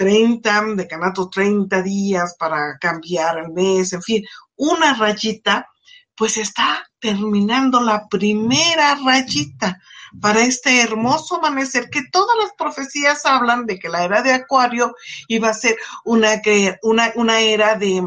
30 0.00 0.76
decanatos, 0.76 1.28
30 1.28 1.82
días 1.82 2.34
para 2.38 2.78
cambiar 2.80 3.36
el 3.36 3.50
mes, 3.52 3.92
en 3.92 4.00
fin, 4.00 4.24
una 4.56 4.94
rayita, 4.94 5.68
pues 6.16 6.38
está 6.38 6.90
terminando 6.98 7.82
la 7.82 8.08
primera 8.08 8.94
rayita 9.04 9.78
para 10.18 10.40
este 10.40 10.80
hermoso 10.80 11.36
amanecer 11.36 11.90
que 11.90 12.04
todas 12.10 12.34
las 12.42 12.52
profecías 12.56 13.26
hablan 13.26 13.66
de 13.66 13.78
que 13.78 13.90
la 13.90 14.02
era 14.02 14.22
de 14.22 14.32
Acuario 14.32 14.94
iba 15.28 15.50
a 15.50 15.54
ser 15.54 15.76
una, 16.06 16.40
una, 16.80 17.12
una 17.16 17.40
era 17.40 17.74
de, 17.74 18.02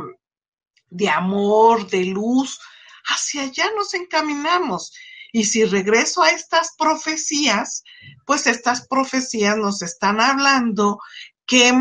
de 0.89 1.09
amor, 1.09 1.87
de 1.91 2.05
luz, 2.05 2.59
hacia 3.05 3.43
allá 3.43 3.65
nos 3.77 3.93
encaminamos. 3.93 4.93
Y 5.31 5.45
si 5.45 5.63
regreso 5.65 6.23
a 6.23 6.31
estas 6.31 6.73
profecías, 6.75 7.83
pues 8.25 8.47
estas 8.47 8.87
profecías 8.87 9.57
nos 9.57 9.83
están 9.83 10.19
hablando 10.21 10.99
que 11.45 11.73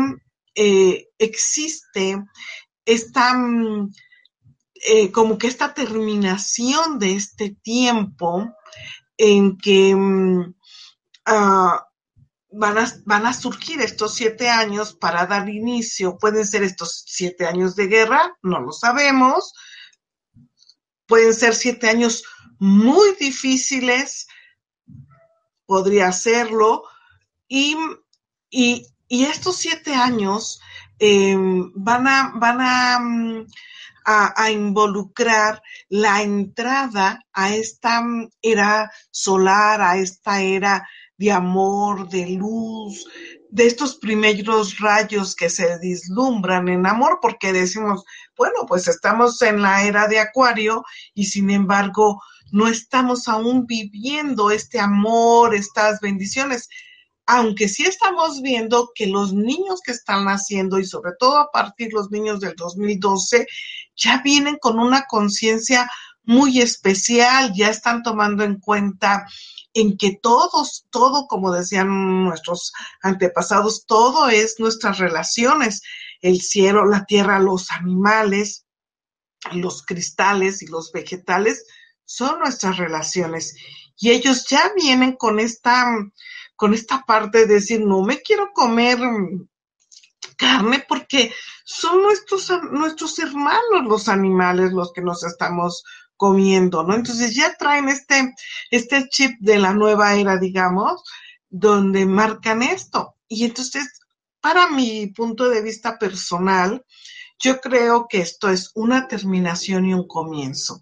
eh, 0.55 1.09
existe 1.17 2.23
esta, 2.85 3.33
mm, 3.33 3.91
eh, 4.87 5.11
como 5.11 5.37
que 5.37 5.47
esta 5.47 5.73
terminación 5.73 6.99
de 6.99 7.15
este 7.15 7.55
tiempo 7.61 8.53
en 9.17 9.57
que 9.57 9.95
mm, 9.95 10.55
ah, 11.25 11.87
van, 12.51 12.77
a, 12.77 12.93
van 13.05 13.25
a 13.25 13.33
surgir 13.33 13.81
estos 13.81 14.15
siete 14.15 14.49
años 14.49 14.93
para 14.93 15.25
dar 15.25 15.49
inicio. 15.49 16.17
Pueden 16.17 16.45
ser 16.45 16.63
estos 16.63 17.03
siete 17.07 17.45
años 17.45 17.75
de 17.75 17.87
guerra, 17.87 18.37
no 18.41 18.59
lo 18.59 18.71
sabemos, 18.71 19.53
Pueden 21.05 21.33
ser 21.33 21.53
siete 21.53 21.89
años 21.89 22.23
muy 22.59 23.15
difíciles, 23.19 24.27
podría 25.65 26.11
serlo, 26.11 26.83
y, 27.47 27.75
estos 29.09 29.57
siete 29.57 29.93
años 29.93 30.59
eh, 30.99 31.35
van, 31.75 32.07
a, 32.07 32.33
van 32.35 32.57
mm, 33.03 33.47
a, 34.05 34.43
a, 34.43 34.51
involucrar 34.51 35.61
la 35.89 36.21
entrada 36.21 37.25
a 37.33 37.53
esta 37.53 38.01
mm, 38.01 38.29
era 38.41 38.91
solar, 39.11 39.81
a 39.81 39.97
esta 39.97 40.41
era 40.41 40.87
de 41.17 41.31
amor, 41.31 42.09
de 42.09 42.31
luz, 42.31 43.05
de 43.49 43.67
estos 43.67 43.95
primeros 43.97 44.79
rayos 44.79 45.35
que 45.35 45.49
se 45.49 45.77
vislumbran 45.79 46.67
en 46.69 46.87
amor, 46.87 47.19
porque 47.21 47.53
decimos, 47.53 48.03
bueno, 48.35 48.65
pues 48.67 48.87
estamos 48.87 49.41
en 49.41 49.61
la 49.61 49.83
era 49.83 50.07
de 50.07 50.19
Acuario 50.19 50.83
y 51.13 51.25
sin 51.25 51.51
embargo 51.51 52.19
no 52.51 52.67
estamos 52.67 53.27
aún 53.27 53.65
viviendo 53.65 54.51
este 54.51 54.79
amor, 54.79 55.53
estas 55.53 55.99
bendiciones, 56.01 56.67
aunque 57.25 57.69
sí 57.69 57.83
estamos 57.83 58.41
viendo 58.41 58.91
que 58.93 59.07
los 59.07 59.33
niños 59.33 59.81
que 59.83 59.91
están 59.91 60.25
naciendo 60.25 60.79
y 60.79 60.85
sobre 60.85 61.13
todo 61.17 61.37
a 61.37 61.51
partir 61.51 61.87
de 61.87 61.93
los 61.93 62.11
niños 62.11 62.39
del 62.39 62.55
2012 62.55 63.47
ya 63.95 64.21
vienen 64.23 64.57
con 64.57 64.79
una 64.79 65.05
conciencia 65.05 65.89
muy 66.23 66.61
especial, 66.61 67.53
ya 67.53 67.69
están 67.69 68.01
tomando 68.01 68.43
en 68.43 68.59
cuenta 68.59 69.25
en 69.73 69.97
que 69.97 70.17
todos, 70.21 70.85
todo, 70.89 71.27
como 71.27 71.51
decían 71.51 72.23
nuestros 72.23 72.71
antepasados, 73.01 73.85
todo 73.85 74.29
es 74.29 74.59
nuestras 74.59 74.99
relaciones, 74.99 75.81
el 76.21 76.41
cielo, 76.41 76.85
la 76.85 77.05
tierra, 77.05 77.39
los 77.39 77.71
animales, 77.71 78.65
los 79.51 79.83
cristales 79.83 80.61
y 80.61 80.67
los 80.67 80.91
vegetales, 80.91 81.65
son 82.05 82.39
nuestras 82.39 82.77
relaciones. 82.77 83.55
Y 83.97 84.11
ellos 84.11 84.45
ya 84.47 84.71
vienen 84.75 85.13
con 85.13 85.39
esta, 85.39 85.85
con 86.63 86.73
esta 86.73 87.03
parte 87.05 87.39
de 87.39 87.55
decir, 87.55 87.81
no 87.81 88.03
me 88.03 88.21
quiero 88.21 88.53
comer 88.53 88.97
carne 90.37 90.85
porque 90.87 91.33
son 91.65 92.01
nuestros, 92.01 92.49
nuestros 92.71 93.19
hermanos 93.19 93.83
los 93.83 94.07
animales 94.07 94.71
los 94.71 94.93
que 94.93 95.01
nos 95.01 95.25
estamos 95.25 95.83
comiendo, 96.15 96.83
¿no? 96.83 96.95
Entonces 96.95 97.35
ya 97.35 97.53
traen 97.57 97.89
este, 97.89 98.33
este 98.71 99.09
chip 99.09 99.33
de 99.41 99.59
la 99.59 99.73
nueva 99.73 100.15
era, 100.15 100.37
digamos, 100.37 101.03
donde 101.49 102.05
marcan 102.05 102.63
esto. 102.63 103.17
Y 103.27 103.43
entonces, 103.43 103.99
para 104.39 104.69
mi 104.69 105.07
punto 105.07 105.49
de 105.49 105.61
vista 105.61 105.99
personal, 105.99 106.85
yo 107.39 107.59
creo 107.59 108.07
que 108.07 108.19
esto 108.19 108.47
es 108.49 108.71
una 108.73 109.09
terminación 109.09 109.85
y 109.85 109.93
un 109.93 110.07
comienzo. 110.07 110.81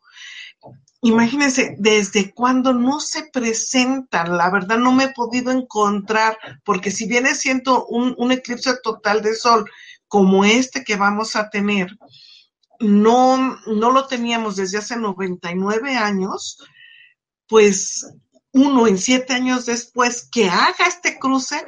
Imagínense, 1.04 1.76
desde 1.80 2.32
cuando 2.32 2.74
no 2.74 3.00
se 3.00 3.24
presentan, 3.24 4.38
la 4.38 4.52
verdad 4.52 4.78
no 4.78 4.92
me 4.92 5.06
he 5.06 5.14
podido 5.14 5.52
encontrar, 5.52 6.38
porque 6.64 6.92
si 6.92 7.08
viene 7.08 7.34
siendo 7.34 7.86
un, 7.88 8.14
un 8.20 8.32
eclipse 8.32 8.78
total 8.84 9.24
de 9.24 9.34
sol 9.34 9.70
como 10.08 10.46
este 10.46 10.84
que 10.84 10.98
vamos 10.98 11.36
a 11.36 11.50
tener, 11.50 11.98
no, 12.80 13.58
no 13.66 13.92
lo 13.92 14.06
teníamos 14.06 14.58
desde 14.58 14.78
hace 14.78 14.96
99 14.96 15.96
años, 15.96 16.58
pues 17.48 18.06
uno 18.52 18.86
en 18.86 18.98
siete 18.98 19.34
años 19.34 19.66
después 19.66 20.28
que 20.32 20.50
haga 20.50 20.86
este 20.88 21.18
cruce, 21.18 21.64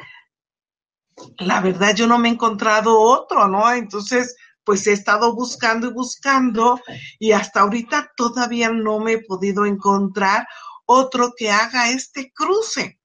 la 1.37 1.61
verdad 1.61 1.95
yo 1.95 2.07
no 2.07 2.19
me 2.19 2.29
he 2.29 2.33
encontrado 2.33 2.99
otro, 2.99 3.47
¿no? 3.47 3.71
Entonces, 3.71 4.35
pues 4.63 4.87
he 4.87 4.93
estado 4.93 5.33
buscando 5.33 5.87
y 5.87 5.93
buscando 5.93 6.79
y 7.19 7.31
hasta 7.31 7.61
ahorita 7.61 8.11
todavía 8.15 8.69
no 8.69 8.99
me 8.99 9.13
he 9.13 9.23
podido 9.23 9.65
encontrar 9.65 10.47
otro 10.85 11.33
que 11.35 11.51
haga 11.51 11.89
este 11.89 12.31
cruce. 12.33 12.99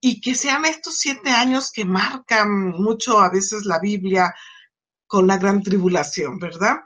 Y 0.00 0.20
que 0.20 0.34
sean 0.34 0.66
estos 0.66 0.98
siete 0.98 1.30
años 1.30 1.72
que 1.72 1.86
marcan 1.86 2.72
mucho 2.72 3.20
a 3.20 3.30
veces 3.30 3.64
la 3.64 3.78
Biblia, 3.78 4.34
con 5.06 5.26
la 5.26 5.38
gran 5.38 5.62
tribulación, 5.62 6.38
¿verdad? 6.38 6.78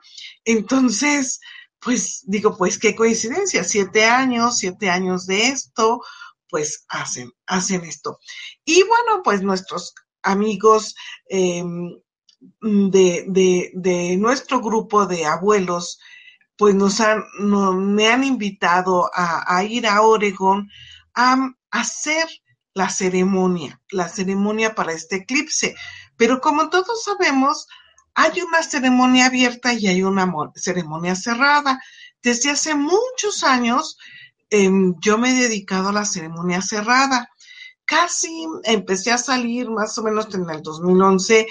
Entonces, 0.45 1.41
pues 1.81 2.23
digo, 2.27 2.57
pues 2.57 2.79
qué 2.79 2.95
coincidencia, 2.95 3.65
siete 3.65 4.05
años, 4.05 4.59
siete 4.59 4.91
años 4.91 5.27
de 5.27 5.49
esto, 5.49 6.03
pues 6.49 6.85
hacen, 6.89 7.33
hacen 7.47 7.85
esto. 7.85 8.19
Y 8.65 8.83
bueno, 8.83 9.23
pues 9.23 9.43
nuestros 9.43 9.95
amigos 10.23 10.95
em, 11.29 11.91
de, 12.61 13.25
de, 13.29 13.71
de, 13.75 14.17
nuestro 14.17 14.61
grupo 14.61 15.07
de 15.07 15.27
abuelos, 15.27 15.99
pues 16.57 16.75
nos 16.75 17.01
han, 17.01 17.23
me 17.41 18.09
han 18.09 18.25
invitado 18.25 19.11
a, 19.15 19.63
ir 19.65 19.87
a 19.87 20.03
Oregón 20.03 20.69
a, 21.15 21.35
a 21.35 21.81
hacer 21.81 22.27
la 22.75 22.91
ceremonia, 22.91 23.81
la 23.91 24.09
ceremonia 24.09 24.75
para 24.75 24.93
este 24.93 25.17
eclipse. 25.17 25.75
Pero 26.17 26.41
como 26.41 26.69
todos 26.69 27.05
sabemos, 27.05 27.67
hay 28.15 28.41
una 28.41 28.63
ceremonia 28.65 29.27
abierta 29.27 29.73
y 29.73 29.87
hay 29.87 30.03
una 30.03 30.29
ceremonia 30.57 31.15
cerrada. 31.15 31.81
Desde 32.21 32.51
hace 32.51 32.75
muchos 32.75 33.45
años 33.45 33.97
em, 34.51 34.95
yo 35.01 35.19
me 35.19 35.31
he 35.31 35.43
dedicado 35.43 35.91
a 35.91 35.93
la 35.93 36.05
ceremonia 36.05 36.61
cerrada. 36.61 37.31
Casi 37.85 38.47
empecé 38.65 39.13
a 39.13 39.19
salir 39.19 39.71
más 39.71 39.97
o 39.99 40.03
menos 40.03 40.35
en 40.35 40.51
el 40.51 40.63
2011 40.63 41.47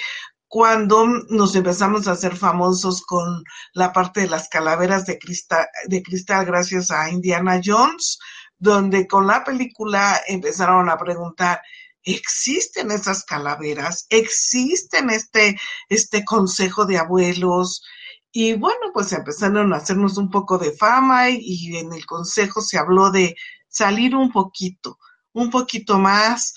cuando 0.48 1.06
nos 1.30 1.56
empezamos 1.56 2.08
a 2.08 2.14
hacer 2.14 2.36
famosos 2.36 3.02
con 3.02 3.44
la 3.74 3.92
parte 3.92 4.22
de 4.22 4.30
las 4.30 4.48
calaveras 4.50 5.06
de 5.06 5.20
cristal, 5.20 5.68
de 5.88 6.02
cristal 6.02 6.46
gracias 6.46 6.90
a 6.90 7.10
Indiana 7.10 7.62
Jones, 7.64 8.18
donde 8.58 9.08
con 9.08 9.28
la 9.28 9.44
película 9.44 10.20
empezaron 10.28 10.90
a 10.90 10.98
preguntar, 10.98 11.62
¿existen 12.04 12.92
esas 12.92 13.24
calaveras? 13.26 14.06
¿Existen 14.10 15.10
este, 15.10 15.60
este 15.90 16.24
consejo 16.24 16.86
de 16.86 16.98
abuelos? 16.98 17.84
Y 18.32 18.54
bueno, 18.54 18.92
pues 18.94 19.12
empezaron 19.12 19.74
a 19.74 19.78
hacernos 19.78 20.18
un 20.18 20.30
poco 20.30 20.58
de 20.58 20.72
fama 20.72 21.30
y, 21.30 21.40
y 21.42 21.78
en 21.78 21.92
el 21.94 22.06
consejo 22.06 22.62
se 22.62 22.78
habló 22.78 23.12
de 23.12 23.36
salir 23.68 24.16
un 24.16 24.32
poquito, 24.32 24.98
un 25.34 25.50
poquito 25.50 26.00
más, 26.00 26.54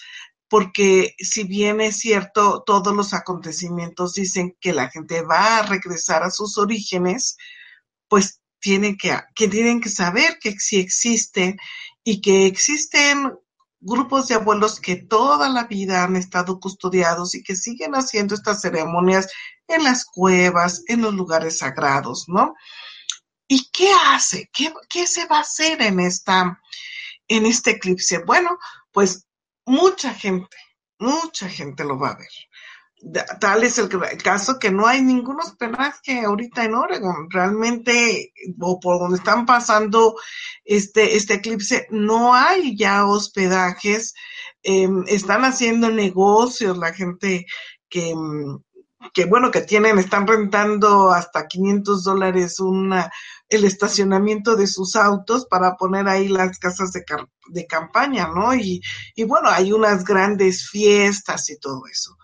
porque 0.50 1.14
si 1.20 1.44
bien 1.44 1.80
es 1.80 1.98
cierto, 1.98 2.64
todos 2.66 2.94
los 2.94 3.14
acontecimientos 3.14 4.14
dicen 4.14 4.56
que 4.60 4.72
la 4.72 4.90
gente 4.90 5.22
va 5.22 5.58
a 5.58 5.62
regresar 5.62 6.24
a 6.24 6.30
sus 6.30 6.58
orígenes, 6.58 7.36
pues 8.08 8.40
tienen 8.58 8.96
que, 8.98 9.16
que 9.36 9.46
tienen 9.46 9.80
que 9.80 9.88
saber 9.88 10.38
que 10.40 10.58
sí 10.58 10.80
existen 10.80 11.56
y 12.02 12.20
que 12.20 12.46
existen 12.46 13.32
grupos 13.78 14.26
de 14.26 14.34
abuelos 14.34 14.80
que 14.80 14.96
toda 14.96 15.48
la 15.48 15.64
vida 15.64 16.02
han 16.02 16.16
estado 16.16 16.58
custodiados 16.58 17.36
y 17.36 17.44
que 17.44 17.54
siguen 17.54 17.92
haciendo 17.94 18.34
estas 18.34 18.60
ceremonias 18.60 19.28
en 19.68 19.84
las 19.84 20.04
cuevas, 20.04 20.82
en 20.88 21.00
los 21.00 21.14
lugares 21.14 21.58
sagrados, 21.58 22.24
¿no? 22.26 22.56
¿Y 23.46 23.70
qué 23.72 23.92
hace? 24.06 24.50
¿Qué, 24.52 24.74
qué 24.88 25.06
se 25.06 25.26
va 25.26 25.38
a 25.38 25.42
hacer 25.42 25.80
en 25.80 26.00
esta, 26.00 26.60
en 27.28 27.46
este 27.46 27.70
eclipse? 27.70 28.18
Bueno, 28.24 28.58
pues 28.90 29.28
mucha 29.70 30.12
gente, 30.12 30.56
mucha 30.98 31.48
gente 31.48 31.84
lo 31.84 31.98
va 31.98 32.10
a 32.10 32.16
ver. 32.16 32.28
Tal 33.40 33.64
es 33.64 33.78
el, 33.78 33.88
caso 34.22 34.58
que 34.58 34.70
no 34.70 34.86
hay 34.86 35.00
ningún 35.00 35.40
hospedaje 35.40 36.20
ahorita 36.24 36.64
en 36.64 36.74
Oregon. 36.74 37.30
Realmente, 37.30 38.32
o 38.60 38.78
por 38.78 38.98
donde 38.98 39.16
están 39.16 39.46
pasando 39.46 40.16
este, 40.64 41.16
este 41.16 41.34
eclipse, 41.34 41.86
no 41.90 42.34
hay 42.34 42.76
ya 42.76 43.06
hospedajes. 43.06 44.12
Em, 44.62 45.04
están 45.06 45.44
haciendo 45.44 45.90
negocios 45.90 46.76
la 46.76 46.92
gente 46.92 47.46
que, 47.88 48.12
que, 49.14 49.24
bueno, 49.24 49.50
que 49.50 49.62
tienen, 49.62 49.98
están 49.98 50.26
rentando 50.26 51.10
hasta 51.10 51.48
500 51.48 52.04
dólares 52.04 52.56
el 53.48 53.64
estacionamiento 53.64 54.56
de 54.56 54.66
sus 54.66 54.96
autos 54.96 55.46
para 55.46 55.76
poner 55.76 56.08
ahí 56.08 56.28
las 56.28 56.58
casas 56.58 56.92
de, 56.92 57.66
campaña, 57.66 58.28
¿no? 58.28 58.54
Y 58.54 58.82
bueno, 59.26 59.48
hay 59.48 59.72
unas 59.72 60.04
grandes 60.04 60.68
fiestas 60.68 61.48
y 61.50 61.58
todo 61.58 61.82
eso. 61.90 62.16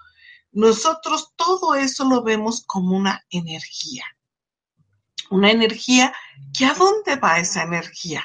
Nosotros 0.57 1.35
todo 1.37 1.75
eso 1.75 2.05
lo 2.05 2.23
vemos 2.23 2.65
como 2.67 2.97
una 2.97 3.23
energía. 3.29 4.05
Una 5.29 5.51
energía 5.51 6.15
que 6.57 6.65
a 6.65 6.73
dónde 6.73 7.17
va 7.17 7.39
esa 7.39 7.63
energía? 7.63 8.25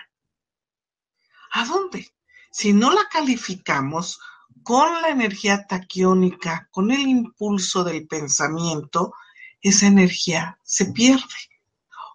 ¿A 1.51 1.65
dónde? 1.65 2.09
Si 2.51 2.71
no 2.71 2.91
la 2.91 3.07
calificamos 3.11 4.17
con 4.63 5.01
la 5.01 5.09
energía 5.09 5.65
taquiónica, 5.67 6.67
con 6.71 6.91
el 6.91 7.01
impulso 7.01 7.83
del 7.83 8.07
pensamiento, 8.07 9.13
esa 9.61 9.87
energía 9.87 10.57
se 10.63 10.85
pierde 10.85 11.51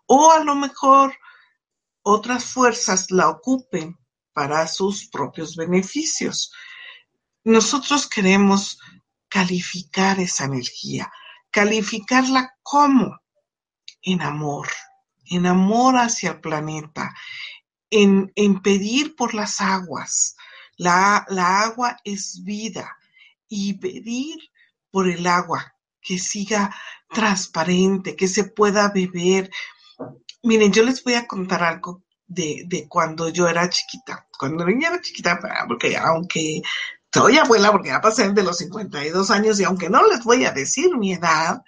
o 0.07 0.31
a 0.31 0.43
lo 0.45 0.55
mejor 0.55 1.17
otras 2.03 2.45
fuerzas 2.45 3.11
la 3.11 3.29
ocupen 3.29 3.99
para 4.33 4.67
sus 4.69 5.09
propios 5.09 5.57
beneficios. 5.57 6.53
Nosotros 7.45 8.09
queremos 8.09 8.79
calificar 9.29 10.21
esa 10.21 10.45
energía, 10.45 11.11
calificarla 11.51 12.55
como 12.63 13.19
en 14.03 14.23
amor, 14.23 14.69
en 15.27 15.47
amor 15.47 15.97
hacia 15.97 16.31
el 16.31 16.41
planeta, 16.41 17.15
en, 17.91 18.33
en 18.37 18.63
pedir 18.63 19.17
por 19.17 19.35
las 19.35 19.61
aguas. 19.61 20.37
La, 20.77 21.25
la 21.29 21.63
agua 21.63 21.97
es 22.05 22.43
vida 22.45 22.97
y 23.49 23.75
pedir 23.75 24.39
por 24.91 25.09
el 25.09 25.27
agua 25.27 25.75
que 26.01 26.19
siga 26.19 26.75
transparente, 27.09 28.17
que 28.17 28.29
se 28.29 28.45
pueda 28.45 28.89
beber, 28.91 29.51
Miren, 30.47 30.73
yo 30.73 30.85
les 30.85 31.03
voy 31.03 31.15
a 31.15 31.27
contar 31.27 31.65
algo 31.65 32.05
de, 32.27 32.63
de 32.67 32.87
cuando 32.89 33.29
yo 33.31 33.49
era 33.49 33.69
chiquita. 33.69 34.29
Cuando 34.39 34.65
niña 34.65 34.91
era 34.91 35.01
chiquita, 35.01 35.41
porque 35.67 35.97
aunque 35.97 36.63
soy 37.13 37.37
abuela, 37.37 37.73
porque 37.73 37.89
ya 37.89 38.01
pasé 38.01 38.31
de 38.31 38.43
los 38.45 38.59
52 38.59 39.31
años 39.33 39.59
y 39.59 39.65
aunque 39.65 39.91
no 39.91 40.07
les 40.07 40.23
voy 40.23 40.45
a 40.45 40.53
decir 40.53 40.97
mi 40.97 41.15
edad, 41.15 41.63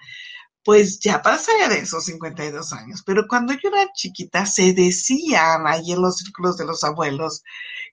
pues 0.62 1.01
ya 1.01 1.23
pasé 1.23 1.53
de 1.68 1.79
esos 1.79 2.05
52 2.05 2.73
años. 2.73 3.03
Pero 3.05 3.27
cuando 3.27 3.53
yo 3.55 3.68
era 3.68 3.90
chiquita, 3.94 4.47
se 4.47 4.73
decían 4.75 5.66
ahí 5.66 5.90
en 5.90 6.01
los 6.01 6.18
círculos 6.18 6.57
de 6.57 6.66
los 6.66 6.85
abuelos 6.85 7.42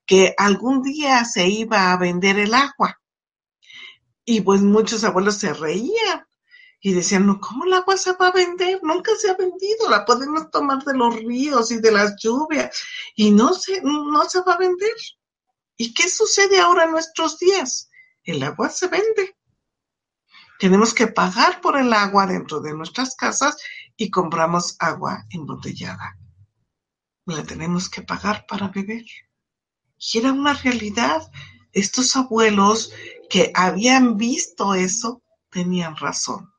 que 0.05 0.33
algún 0.37 0.81
día 0.81 1.25
se 1.25 1.47
iba 1.47 1.91
a 1.91 1.97
vender 1.97 2.39
el 2.39 2.53
agua. 2.53 3.01
Y 4.23 4.41
pues 4.41 4.61
muchos 4.61 5.03
abuelos 5.03 5.35
se 5.35 5.53
reían 5.53 6.25
y 6.81 6.93
decían, 6.93 7.25
no, 7.25 7.39
¿cómo 7.39 7.65
el 7.65 7.73
agua 7.73 7.97
se 7.97 8.13
va 8.13 8.27
a 8.27 8.31
vender? 8.31 8.79
Nunca 8.83 9.11
se 9.15 9.29
ha 9.29 9.35
vendido, 9.35 9.89
la 9.89 10.05
podemos 10.05 10.49
tomar 10.51 10.83
de 10.83 10.95
los 10.95 11.15
ríos 11.15 11.71
y 11.71 11.79
de 11.79 11.91
las 11.91 12.15
lluvias 12.21 12.79
y 13.15 13.31
no 13.31 13.53
se, 13.53 13.81
no 13.81 14.23
se 14.25 14.41
va 14.41 14.53
a 14.53 14.57
vender. 14.57 14.93
¿Y 15.77 15.93
qué 15.93 16.09
sucede 16.09 16.59
ahora 16.59 16.85
en 16.85 16.91
nuestros 16.91 17.37
días? 17.39 17.89
El 18.23 18.41
agua 18.43 18.69
se 18.69 18.87
vende. 18.87 19.35
Tenemos 20.59 20.93
que 20.93 21.07
pagar 21.07 21.59
por 21.59 21.77
el 21.77 21.91
agua 21.91 22.25
dentro 22.25 22.61
de 22.61 22.73
nuestras 22.73 23.15
casas 23.15 23.57
y 23.97 24.09
compramos 24.09 24.75
agua 24.79 25.25
embotellada. 25.29 26.17
La 27.25 27.43
tenemos 27.43 27.89
que 27.89 28.03
pagar 28.03 28.45
para 28.47 28.69
beber. 28.69 29.05
Y 29.97 30.19
era 30.19 30.31
una 30.31 30.53
realidad. 30.53 31.29
Estos 31.71 32.15
abuelos 32.15 32.91
que 33.29 33.51
habían 33.53 34.17
visto 34.17 34.73
eso 34.73 35.21
tenían 35.49 35.95
razón 35.97 36.55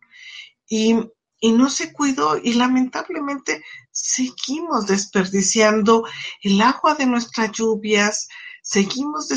y, 0.68 0.94
no 1.42 1.70
se 1.70 1.92
cuidó 1.92 2.38
y 2.38 2.54
lamentablemente 2.54 3.62
seguimos 3.92 4.86
desperdiciando 4.86 6.04
el 6.42 6.60
agua 6.60 6.94
de 6.94 7.06
nuestras 7.06 7.52
lluvias, 7.52 8.26
seguimos 8.62 9.28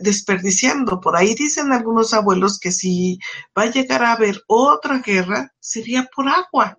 desperdiciando. 0.00 0.98
Por 0.98 1.14
ahí 1.14 1.34
dicen 1.34 1.72
algunos 1.72 2.14
abuelos 2.14 2.58
que 2.58 2.72
si 2.72 3.18
va 3.56 3.64
a 3.64 3.70
llegar 3.70 4.02
a 4.02 4.12
haber 4.12 4.42
otra 4.46 5.00
guerra, 5.00 5.52
sería 5.60 6.08
por 6.14 6.26
agua, 6.26 6.78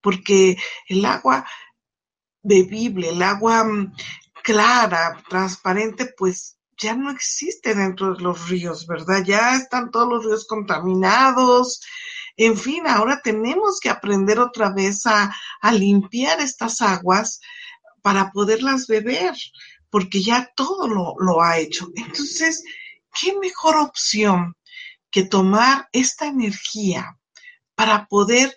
porque 0.00 0.56
el 0.88 1.04
agua 1.04 1.44
bebible, 2.42 3.10
el 3.10 3.22
agua 3.22 3.64
mm, 3.64 3.92
clara, 4.44 5.20
transparente, 5.28 6.14
pues 6.16 6.58
ya 6.76 6.94
no 6.94 7.10
existe 7.10 7.74
dentro 7.74 8.14
de 8.14 8.22
los 8.22 8.48
ríos, 8.48 8.86
¿verdad? 8.86 9.24
Ya 9.24 9.56
están 9.56 9.90
todos 9.90 10.08
los 10.08 10.24
ríos 10.24 10.46
contaminados, 10.46 11.80
en 12.36 12.56
fin, 12.56 12.86
ahora 12.86 13.20
tenemos 13.22 13.78
que 13.80 13.88
aprender 13.88 14.38
otra 14.40 14.70
vez 14.70 15.06
a, 15.06 15.32
limpiar 15.72 16.40
estas 16.40 16.80
aguas 16.82 17.40
para 18.02 18.30
poderlas 18.32 18.86
beber, 18.86 19.34
porque 19.88 20.22
ya 20.22 20.50
todo 20.56 20.88
lo, 20.88 21.14
lo 21.18 21.42
ha 21.42 21.58
hecho. 21.58 21.88
Entonces, 21.94 22.62
¿qué 23.18 23.38
mejor 23.38 23.76
opción 23.76 24.56
que 25.10 25.24
tomar 25.24 25.88
esta 25.92 26.26
energía 26.26 27.18
para 27.76 28.06
poder 28.06 28.56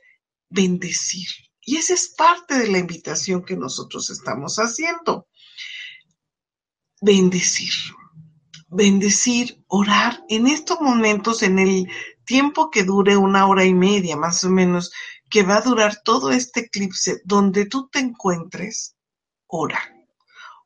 bendecir? 0.50 1.28
Y 1.62 1.78
esa 1.78 1.94
es 1.94 2.10
parte 2.10 2.58
de 2.58 2.70
la 2.70 2.80
invitación 2.80 3.44
que 3.44 3.56
nosotros 3.56 4.10
estamos 4.10 4.56
haciendo. 4.58 5.28
Bendecir. 7.02 7.72
Bendecir, 8.70 9.64
orar 9.68 10.24
en 10.30 10.48
estos 10.48 10.82
momentos, 10.82 11.44
en 11.44 11.60
el 11.60 11.88
tiempo 12.26 12.70
que 12.70 12.84
dure 12.84 13.16
una 13.16 13.46
hora 13.48 13.64
y 13.66 13.74
media 13.74 14.18
más 14.18 14.44
o 14.44 14.50
menos, 14.50 14.92
que 15.30 15.44
va 15.44 15.58
a 15.58 15.62
durar 15.62 16.02
todo 16.04 16.32
este 16.32 16.62
eclipse, 16.62 17.22
donde 17.24 17.66
tú 17.66 17.88
te 17.90 18.00
encuentres, 18.00 18.96
ora, 19.48 19.80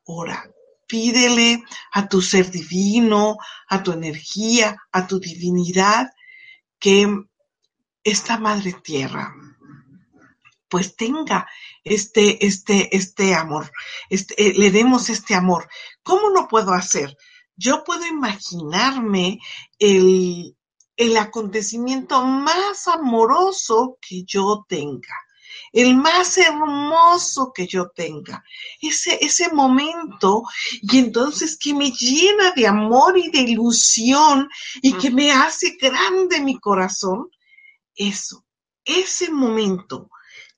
ora, 0.04 0.50
pídele 0.88 1.62
a 1.92 2.08
tu 2.08 2.22
ser 2.22 2.50
divino, 2.50 3.36
a 3.68 3.82
tu 3.82 3.92
energía, 3.92 4.76
a 4.90 5.06
tu 5.06 5.20
divinidad, 5.20 6.10
que 6.78 7.08
esta 8.02 8.38
madre 8.38 8.74
tierra 8.82 9.32
pues 10.72 10.96
tenga 10.96 11.46
este, 11.84 12.44
este, 12.44 12.96
este 12.96 13.34
amor, 13.36 13.70
este, 14.10 14.34
eh, 14.42 14.54
le 14.56 14.72
demos 14.72 15.08
este 15.08 15.34
amor. 15.34 15.68
¿Cómo 16.02 16.30
lo 16.30 16.48
puedo 16.48 16.72
hacer? 16.72 17.16
yo 17.56 17.84
puedo 17.84 18.06
imaginarme 18.06 19.38
el, 19.78 20.56
el 20.96 21.16
acontecimiento 21.16 22.24
más 22.24 22.88
amoroso 22.88 23.98
que 24.00 24.24
yo 24.24 24.64
tenga 24.68 25.14
el 25.72 25.96
más 25.96 26.36
hermoso 26.36 27.52
que 27.54 27.66
yo 27.66 27.90
tenga, 27.94 28.44
ese, 28.80 29.18
ese 29.22 29.50
momento, 29.52 30.42
y 30.82 30.98
entonces 30.98 31.58
que 31.58 31.72
me 31.72 31.90
llena 31.90 32.52
de 32.54 32.66
amor 32.66 33.16
y 33.16 33.30
de 33.30 33.38
ilusión 33.40 34.48
y 34.82 34.92
que 34.94 35.10
me 35.10 35.32
hace 35.32 35.76
grande 35.80 36.40
mi 36.40 36.58
corazón, 36.58 37.30
eso, 37.94 38.44
ese 38.84 39.30
momento, 39.30 40.10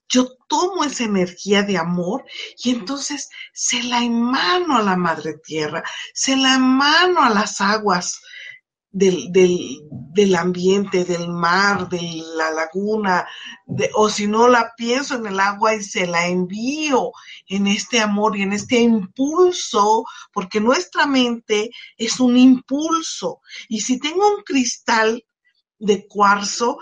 yo 0.07 0.27
tomo 0.47 0.83
esa 0.83 1.05
energía 1.05 1.63
de 1.63 1.77
amor 1.77 2.25
y 2.63 2.71
entonces 2.71 3.29
se 3.53 3.83
la 3.83 4.03
emano 4.03 4.77
a 4.77 4.83
la 4.83 4.95
madre 4.95 5.35
tierra, 5.43 5.83
se 6.13 6.35
la 6.35 6.55
emano 6.55 7.23
a 7.23 7.29
las 7.29 7.61
aguas 7.61 8.21
del, 8.91 9.29
del, 9.33 9.81
del, 9.89 10.35
ambiente, 10.35 11.03
del 11.03 11.27
mar, 11.27 11.89
de 11.89 12.23
la 12.37 12.51
laguna, 12.51 13.27
o 13.93 14.09
si 14.09 14.25
no 14.25 14.47
la 14.47 14.71
pienso 14.77 15.15
en 15.15 15.27
el 15.27 15.37
agua 15.37 15.75
y 15.75 15.83
se 15.83 16.07
la 16.07 16.27
envío 16.27 17.11
en 17.47 17.67
este 17.67 17.99
amor 17.99 18.37
y 18.37 18.43
en 18.43 18.53
este 18.53 18.79
impulso, 18.79 20.05
porque 20.31 20.61
nuestra 20.61 21.05
mente 21.07 21.71
es 21.97 22.21
un 22.21 22.37
impulso. 22.37 23.41
Y 23.67 23.81
si 23.81 23.99
tengo 23.99 24.29
un 24.37 24.43
cristal 24.43 25.25
de 25.77 26.07
cuarzo, 26.07 26.77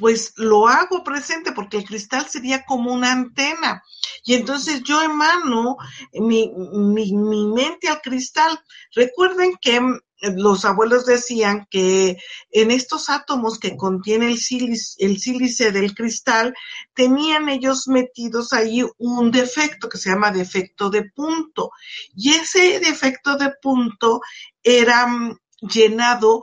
pues 0.00 0.32
lo 0.36 0.66
hago 0.66 1.04
presente 1.04 1.52
porque 1.52 1.76
el 1.76 1.84
cristal 1.84 2.26
sería 2.26 2.64
como 2.64 2.90
una 2.90 3.12
antena. 3.12 3.82
Y 4.24 4.34
entonces 4.34 4.82
yo 4.82 5.02
emano 5.02 5.76
mi, 6.14 6.50
mi, 6.72 7.12
mi 7.12 7.46
mente 7.48 7.88
al 7.88 8.00
cristal. 8.00 8.58
Recuerden 8.94 9.52
que 9.60 9.78
los 10.22 10.64
abuelos 10.64 11.04
decían 11.04 11.66
que 11.70 12.16
en 12.50 12.70
estos 12.70 13.10
átomos 13.10 13.58
que 13.58 13.76
contiene 13.76 14.28
el 14.30 14.38
sílice, 14.38 15.04
el 15.04 15.18
sílice 15.18 15.70
del 15.70 15.94
cristal, 15.94 16.54
tenían 16.94 17.50
ellos 17.50 17.86
metidos 17.86 18.54
ahí 18.54 18.82
un 18.96 19.30
defecto 19.30 19.88
que 19.90 19.98
se 19.98 20.08
llama 20.08 20.30
defecto 20.30 20.88
de 20.88 21.10
punto. 21.14 21.72
Y 22.14 22.30
ese 22.30 22.80
defecto 22.80 23.36
de 23.36 23.52
punto 23.60 24.22
era 24.62 25.06
mm, 25.06 25.38
llenado 25.60 26.42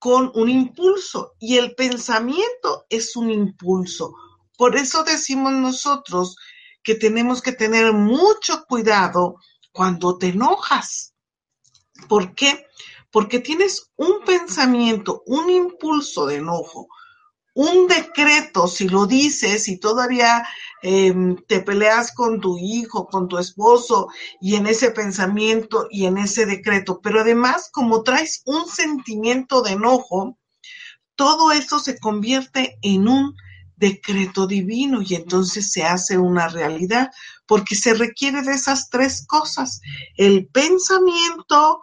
con 0.00 0.32
un 0.34 0.48
impulso 0.48 1.34
y 1.38 1.58
el 1.58 1.76
pensamiento 1.76 2.86
es 2.88 3.14
un 3.14 3.30
impulso. 3.30 4.12
Por 4.58 4.76
eso 4.76 5.04
decimos 5.04 5.52
nosotros 5.52 6.36
que 6.82 6.96
tenemos 6.96 7.40
que 7.40 7.52
tener 7.52 7.92
mucho 7.92 8.64
cuidado 8.66 9.36
cuando 9.70 10.18
te 10.18 10.30
enojas. 10.30 11.14
¿Por 12.08 12.34
qué? 12.34 12.66
porque 13.10 13.40
tienes 13.40 13.90
un 13.96 14.22
pensamiento, 14.24 15.22
un 15.26 15.50
impulso 15.50 16.26
de 16.26 16.36
enojo, 16.36 16.88
un 17.60 17.88
decreto, 17.88 18.66
si 18.66 18.88
lo 18.88 19.04
dices 19.04 19.68
y 19.68 19.76
todavía 19.76 20.48
em, 20.80 21.36
te 21.46 21.60
peleas 21.60 22.10
con 22.10 22.40
tu 22.40 22.56
hijo, 22.56 23.06
con 23.06 23.28
tu 23.28 23.36
esposo 23.36 24.08
y 24.40 24.54
en 24.54 24.66
ese 24.66 24.92
pensamiento 24.92 25.86
y 25.90 26.06
en 26.06 26.16
ese 26.16 26.46
decreto, 26.46 27.00
pero 27.02 27.20
además 27.20 27.68
como 27.70 28.02
traes 28.02 28.40
un 28.46 28.66
sentimiento 28.66 29.60
de 29.60 29.72
enojo, 29.72 30.38
todo 31.16 31.52
eso 31.52 31.78
se 31.80 31.98
convierte 31.98 32.78
en 32.80 33.08
un 33.08 33.36
decreto 33.76 34.46
divino 34.46 35.02
y 35.02 35.14
entonces 35.14 35.70
se 35.70 35.82
hace 35.82 36.16
una 36.16 36.48
realidad, 36.48 37.10
porque 37.44 37.74
se 37.74 37.92
requiere 37.92 38.40
de 38.40 38.52
esas 38.52 38.88
tres 38.88 39.26
cosas, 39.26 39.82
el 40.16 40.46
pensamiento, 40.46 41.80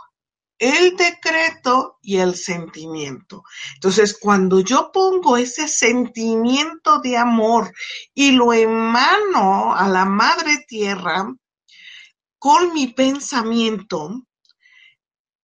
el 0.60 0.96
decreto 0.96 1.98
y 2.02 2.18
el 2.18 2.36
sentimiento. 2.36 3.44
Entonces, 3.76 4.18
cuando 4.20 4.60
yo 4.60 4.92
pongo 4.92 5.38
ese 5.38 5.68
sentimiento 5.68 7.00
de 7.00 7.18
amor 7.18 7.74
y 8.14 8.32
lo 8.32 8.54
emano 8.54 9.76
a 9.76 9.88
la 9.88 10.06
madre 10.06 10.66
tierra 10.68 11.28
con 12.40 12.74
mi 12.74 12.88
pensamiento 12.88 14.28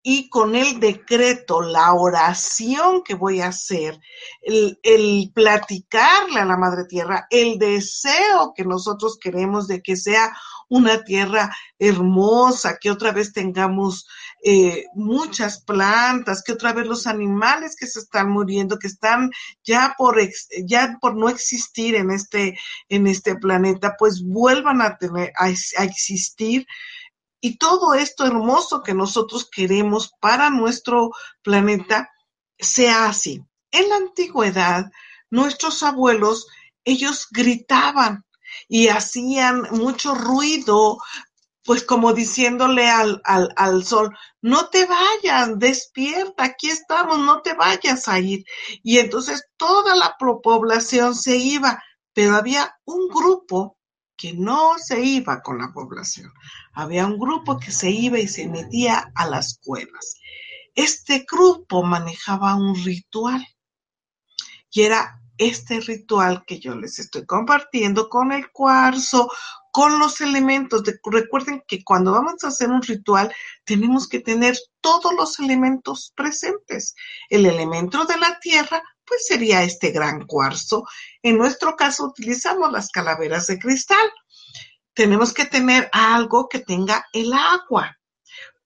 y 0.05 0.27
con 0.29 0.55
el 0.55 0.81
decreto, 0.81 1.61
la 1.61 1.93
oración 1.93 3.03
que 3.03 3.15
voy 3.15 3.39
a 3.39 3.47
hacer, 3.47 3.97
el, 4.41 5.31
platicarle 5.33 6.41
a 6.41 6.45
la 6.45 6.57
madre 6.57 6.83
tierra, 6.85 7.25
el 7.29 7.57
deseo 7.57 8.53
que 8.53 8.65
nosotros 8.65 9.17
queremos 9.17 9.67
de 9.67 9.81
que 9.81 9.95
sea 9.95 10.35
una 10.73 11.03
tierra 11.03 11.55
hermosa, 11.77 12.77
que 12.81 12.89
otra 12.89 13.11
vez 13.11 13.31
tengamos 13.31 14.07
eh, 14.43 14.85
muchas 14.95 15.63
plantas, 15.63 16.41
que 16.43 16.51
otra 16.51 16.73
vez 16.73 16.87
los 16.87 17.05
animales 17.05 17.75
que 17.79 17.85
se 17.85 17.99
están 17.99 18.31
muriendo, 18.31 18.79
que 18.79 18.87
están 18.87 19.29
ya 19.63 19.93
por, 19.95 20.17
ya 20.65 20.97
por 20.99 21.15
no 21.15 21.29
existir 21.29 21.93
en 21.93 22.09
este, 22.09 22.57
en 22.89 23.05
este 23.05 23.35
planeta, 23.35 23.95
pues 23.99 24.23
vuelvan 24.23 24.81
a 24.81 24.97
tener, 24.97 25.31
a, 25.37 25.45
a 25.45 25.83
existir. 25.83 26.65
Y 27.39 27.57
todo 27.57 27.93
esto 27.93 28.25
hermoso 28.25 28.81
que 28.81 28.95
nosotros 28.95 29.47
queremos 29.51 30.11
para 30.19 30.49
nuestro 30.49 31.11
planeta 31.43 32.09
sea 32.57 33.05
así. 33.05 33.43
En 33.69 33.89
la 33.89 33.97
antigüedad, 33.97 34.89
nuestros 35.29 35.83
abuelos, 35.83 36.47
ellos 36.83 37.27
gritaban 37.29 38.25
y 38.67 38.87
hacían 38.87 39.63
mucho 39.71 40.15
ruido 40.15 40.97
pues 41.65 41.83
como 41.83 42.13
diciéndole 42.13 42.89
al, 42.89 43.21
al, 43.23 43.53
al, 43.55 43.85
sol, 43.85 44.15
no 44.41 44.67
te 44.67 44.85
vayas, 44.85 45.57
despierta, 45.57 46.43
aquí 46.43 46.69
estamos, 46.69 47.19
no 47.19 47.41
te 47.41 47.53
vayas 47.53 48.07
a 48.07 48.19
ir. 48.19 48.43
Y 48.83 48.97
entonces 48.97 49.47
toda 49.55 49.95
la 49.95 50.17
población 50.17 51.15
se 51.15 51.37
iba, 51.37 51.81
pero 52.13 52.35
había 52.35 52.77
un 52.85 53.07
grupo 53.07 53.77
que 54.17 54.33
no 54.33 54.77
se 54.77 55.01
iba 55.01 55.41
con 55.41 55.57
la 55.57 55.71
población. 55.71 56.31
Había 56.73 57.05
un 57.05 57.17
grupo 57.17 57.57
que 57.57 57.71
se 57.71 57.89
iba 57.89 58.19
y 58.19 58.27
se 58.27 58.47
metía 58.47 59.11
a 59.15 59.27
las 59.27 59.59
cuevas. 59.63 60.17
Este 60.75 61.25
grupo 61.29 61.83
manejaba 61.83 62.55
un 62.55 62.75
ritual 62.83 63.45
y 64.69 64.81
era 64.81 65.22
este 65.37 65.79
ritual 65.79 66.43
que 66.45 66.59
yo 66.59 66.75
les 66.75 66.99
estoy 66.99 67.25
compartiendo 67.25 68.09
con 68.09 68.31
el 68.31 68.51
cuarzo, 68.51 69.29
con 69.71 69.97
los 69.97 70.21
elementos. 70.21 70.83
De, 70.83 70.99
recuerden 71.03 71.63
que 71.67 71.83
cuando 71.83 72.11
vamos 72.11 72.43
a 72.43 72.47
hacer 72.47 72.69
un 72.69 72.81
ritual 72.81 73.33
tenemos 73.65 74.07
que 74.07 74.19
tener 74.19 74.57
todos 74.81 75.13
los 75.15 75.39
elementos 75.39 76.13
presentes. 76.15 76.95
El 77.29 77.45
elemento 77.45 78.05
de 78.05 78.17
la 78.17 78.39
tierra, 78.39 78.81
pues 79.05 79.25
sería 79.25 79.63
este 79.63 79.91
gran 79.91 80.25
cuarzo. 80.25 80.85
En 81.21 81.37
nuestro 81.37 81.75
caso 81.75 82.05
utilizamos 82.05 82.71
las 82.71 82.89
calaveras 82.89 83.47
de 83.47 83.59
cristal. 83.59 84.11
Tenemos 84.93 85.33
que 85.33 85.45
tener 85.45 85.89
algo 85.91 86.47
que 86.47 86.59
tenga 86.59 87.07
el 87.13 87.33
agua. 87.33 87.97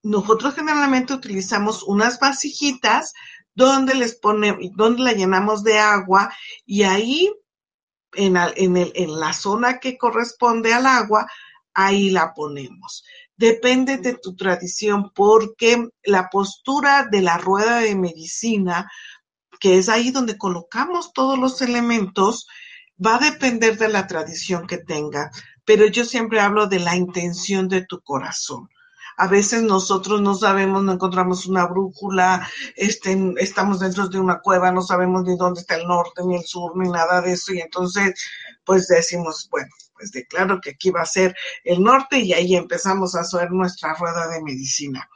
Nosotros 0.03 0.55
generalmente 0.55 1.13
utilizamos 1.13 1.83
unas 1.83 2.19
vasijitas 2.19 3.13
donde 3.57 3.95
les 3.95 4.13
ponemos, 4.13 4.61
donde 4.75 5.01
la 5.01 5.13
llenamos 5.13 5.63
de 5.63 5.79
agua 5.79 6.31
y 6.63 6.83
ahí 6.83 7.33
en, 8.13 8.37
en, 8.37 8.77
el, 8.77 8.91
en 8.93 9.19
la 9.19 9.33
zona 9.33 9.79
que 9.79 9.97
corresponde 9.97 10.75
al 10.75 10.85
agua, 10.85 11.27
ahí 11.73 12.11
la 12.11 12.35
ponemos. 12.35 13.03
Depende 13.35 13.97
de 13.97 14.13
tu 14.13 14.35
tradición 14.35 15.11
porque 15.11 15.89
la 16.03 16.29
postura 16.29 17.07
de 17.09 17.23
la 17.23 17.39
rueda 17.39 17.79
de 17.79 17.95
medicina, 17.95 18.91
que 19.59 19.79
es 19.79 19.89
ahí 19.89 20.11
donde 20.11 20.37
colocamos 20.37 21.11
todos 21.11 21.39
los 21.39 21.59
elementos, 21.63 22.47
va 23.03 23.15
a 23.15 23.31
depender 23.31 23.75
de 23.79 23.89
la 23.89 24.05
tradición 24.05 24.67
que 24.67 24.77
tenga. 24.77 25.31
Pero 25.65 25.87
yo 25.87 26.05
siempre 26.05 26.39
hablo 26.39 26.67
de 26.67 26.79
la 26.79 26.95
intención 26.95 27.67
de 27.67 27.87
tu 27.87 28.01
corazón. 28.01 28.69
A 29.17 29.27
veces 29.27 29.63
nosotros 29.63 30.21
no 30.21 30.35
sabemos, 30.35 30.83
no 30.83 30.93
encontramos 30.93 31.47
una 31.47 31.65
brújula, 31.65 32.47
este, 32.75 33.33
estamos 33.37 33.79
dentro 33.79 34.07
de 34.07 34.19
una 34.19 34.39
cueva, 34.39 34.71
no 34.71 34.81
sabemos 34.81 35.23
ni 35.23 35.35
dónde 35.35 35.61
está 35.61 35.75
el 35.75 35.87
norte, 35.87 36.21
ni 36.23 36.35
el 36.35 36.43
sur, 36.43 36.71
ni 36.75 36.89
nada 36.89 37.21
de 37.21 37.33
eso. 37.33 37.53
Y 37.53 37.59
entonces, 37.59 38.13
pues 38.63 38.87
decimos, 38.87 39.47
bueno, 39.49 39.69
pues 39.93 40.11
declaro 40.11 40.61
que 40.61 40.71
aquí 40.71 40.91
va 40.91 41.01
a 41.01 41.05
ser 41.05 41.35
el 41.63 41.81
norte 41.81 42.19
y 42.19 42.33
ahí 42.33 42.55
empezamos 42.55 43.15
a 43.15 43.21
hacer 43.21 43.51
nuestra 43.51 43.95
rueda 43.95 44.27
de 44.27 44.41
medicina 44.43 45.09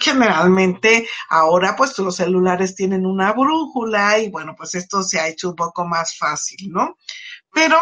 generalmente 0.00 1.06
ahora 1.28 1.76
pues 1.76 1.96
los 1.98 2.16
celulares 2.16 2.74
tienen 2.74 3.06
una 3.06 3.32
brújula 3.32 4.18
y 4.18 4.30
bueno 4.30 4.54
pues 4.56 4.74
esto 4.74 5.02
se 5.02 5.20
ha 5.20 5.28
hecho 5.28 5.50
un 5.50 5.56
poco 5.56 5.86
más 5.86 6.18
fácil, 6.18 6.72
¿no? 6.72 6.96
Pero 7.52 7.78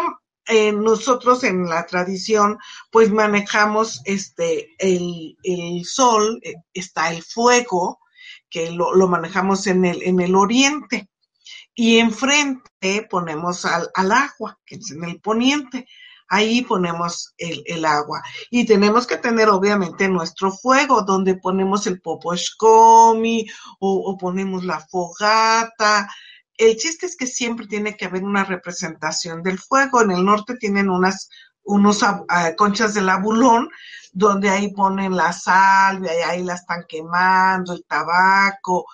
nosotros 0.73 1.43
en 1.43 1.67
la 1.69 1.85
tradición, 1.85 2.57
pues 2.91 3.11
manejamos 3.11 4.01
este, 4.05 4.75
el, 4.79 5.37
el 5.43 5.85
sol, 5.85 6.39
eh, 6.43 6.55
está 6.73 7.11
el 7.13 7.23
fuego, 7.23 7.99
que 8.49 8.71
lo, 8.71 8.93
lo, 8.93 9.07
manejamos 9.07 9.67
en 9.67 9.85
el, 9.85 10.01
en 10.03 10.19
el 10.19 10.35
oriente, 10.35 11.09
y 11.75 11.99
enfrente 11.99 13.07
ponemos 13.09 13.65
al, 13.65 13.89
al 13.95 14.11
agua, 14.11 14.59
que 14.65 14.75
es 14.75 14.91
en 14.91 15.03
el 15.03 15.21
poniente. 15.21 15.87
ahí 16.27 16.61
ponemos 16.61 17.33
el, 17.37 17.85
agua. 17.85 18.21
Y 18.49 18.65
tenemos 18.65 19.05
que 19.05 19.17
tener 19.17 19.49
obviamente 19.49 20.07
nuestro 20.07 20.51
fuego, 20.51 21.01
donde 21.01 21.35
ponemos 21.35 21.87
el 21.87 22.01
poposhkomi 22.01 23.45
o, 23.79 24.11
o 24.11 24.17
ponemos 24.17 24.63
la 24.63 24.79
fogata. 24.79 26.07
El 26.61 26.77
chiste 26.77 27.07
es 27.07 27.15
que 27.15 27.25
siempre 27.25 27.65
tiene 27.65 27.97
que 27.97 28.05
haber 28.05 28.23
una 28.23 28.43
representación 28.43 29.41
del 29.41 29.57
fuego. 29.57 30.03
En 30.03 30.11
el 30.11 30.23
norte 30.23 30.57
tienen 30.57 30.91
unas 30.91 31.27
unos 31.63 32.03
ah, 32.03 32.23
conchas 32.55 32.93
de 32.93 33.01
labulón, 33.01 33.67
donde 34.13 34.51
ahí 34.51 34.71
ponen 34.71 35.15
la 35.15 35.33
salvia 35.33 36.11
y 36.13 36.21
ahí 36.21 36.43
la 36.43 36.53
están 36.53 36.85
quemando, 36.87 37.73
el 37.73 37.83
tabaco, 37.85 38.85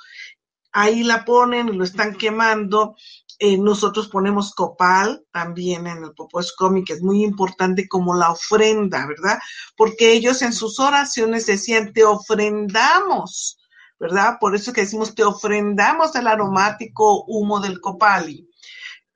ahí 0.72 1.04
la 1.04 1.26
ponen 1.26 1.68
y 1.68 1.74
lo 1.74 1.84
están 1.84 2.16
quemando. 2.16 2.96
Eh, 3.38 3.58
nosotros 3.58 4.08
ponemos 4.08 4.56
copal 4.56 5.26
también 5.34 5.88
en 5.88 6.06
el 6.06 6.14
Poposcomi, 6.14 6.86
que 6.86 6.94
es 6.94 7.02
muy 7.02 7.22
importante 7.22 7.86
como 7.90 8.16
la 8.16 8.32
ofrenda, 8.32 9.06
¿verdad? 9.06 9.40
Porque 9.76 10.14
ellos 10.14 10.42
en 10.42 10.54
sus 10.54 10.80
oraciones 10.80 11.46
decían, 11.46 11.92
te 11.92 12.06
ofrendamos, 12.06 13.60
¿verdad? 14.00 14.38
Por 14.40 14.56
eso 14.56 14.74
que 14.74 14.82
decimos, 14.82 15.16
te 15.16 15.24
ofrendamos 15.24 16.16
el 16.16 16.28
aromático 16.28 17.24
humo 17.26 17.60
del 17.60 17.82
copali, 17.82 18.50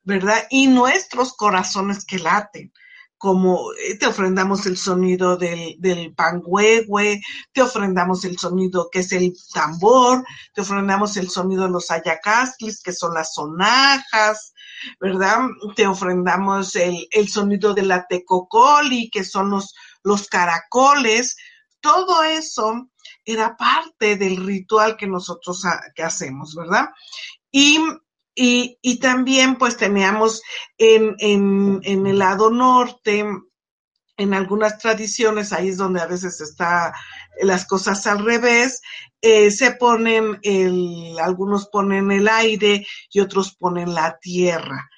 ¿verdad? 0.03 0.47
Y 0.49 0.67
nuestros 0.67 1.34
corazones 1.34 2.05
que 2.05 2.19
laten 2.19 2.71
como 3.21 3.71
eh, 3.73 3.99
te 3.99 4.07
ofrendamos 4.07 4.65
el 4.65 4.77
sonido 4.77 5.38
del, 5.38 5.75
del 5.77 6.11
panguehue, 6.15 7.21
te 7.53 7.61
ofrendamos 7.61 8.25
el 8.25 8.39
sonido 8.39 8.89
que 8.91 9.01
es 9.01 9.11
el 9.11 9.32
tambor, 9.53 10.25
te 10.55 10.61
ofrendamos 10.61 11.15
el 11.17 11.29
sonido 11.29 11.65
de 11.65 11.69
los 11.69 11.91
ayacastlis, 11.91 12.82
que 12.82 12.91
son 12.91 13.13
las 13.13 13.36
sonajas, 13.36 14.55
¿verdad? 14.99 15.38
Te 15.75 15.86
ofrendamos 15.86 16.75
el, 16.75 17.07
el 17.11 17.29
sonido 17.29 17.75
de 17.75 17.84
la 17.84 18.07
tecocoli, 18.07 19.11
que 19.11 19.23
son 19.23 19.51
los, 19.51 19.75
los 20.01 20.27
caracoles. 20.27 21.38
Todo 21.79 22.23
eso 22.23 22.89
era 23.26 23.55
parte 23.55 24.15
del 24.17 24.38
ritual 24.38 24.97
que 24.97 25.07
nosotros 25.07 25.63
que 25.95 26.03
hacemos, 26.03 26.55
¿verdad? 26.55 26.89
Y 27.51 27.80
y, 28.36 28.78
y 28.82 28.99
también 28.99 29.57
pues 29.57 29.78
teníamos 29.78 30.41
en, 30.78 31.15
en, 31.19 31.82
en 31.84 32.07
el 32.07 32.19
lado 32.19 32.49
norte, 32.49 33.26
en 34.17 34.34
algunas 34.34 34.78
tradiciones, 34.78 35.51
ahí 35.51 35.69
es 35.69 35.78
donde 35.78 36.01
a 36.01 36.05
veces 36.05 36.39
está 36.41 36.93
las 37.41 37.65
cosas 37.65 38.05
al 38.07 38.24
revés, 38.24 38.82
eh, 39.22 39.51
se 39.51 39.72
ponen 39.72 40.39
el, 40.43 41.17
algunos 41.19 41.67
ponen 41.67 42.11
el 42.11 42.28
aire 42.28 42.86
y 43.11 43.19
otros 43.19 43.55
ponen 43.55 43.93
la 43.93 44.17
tierra. 44.19 44.89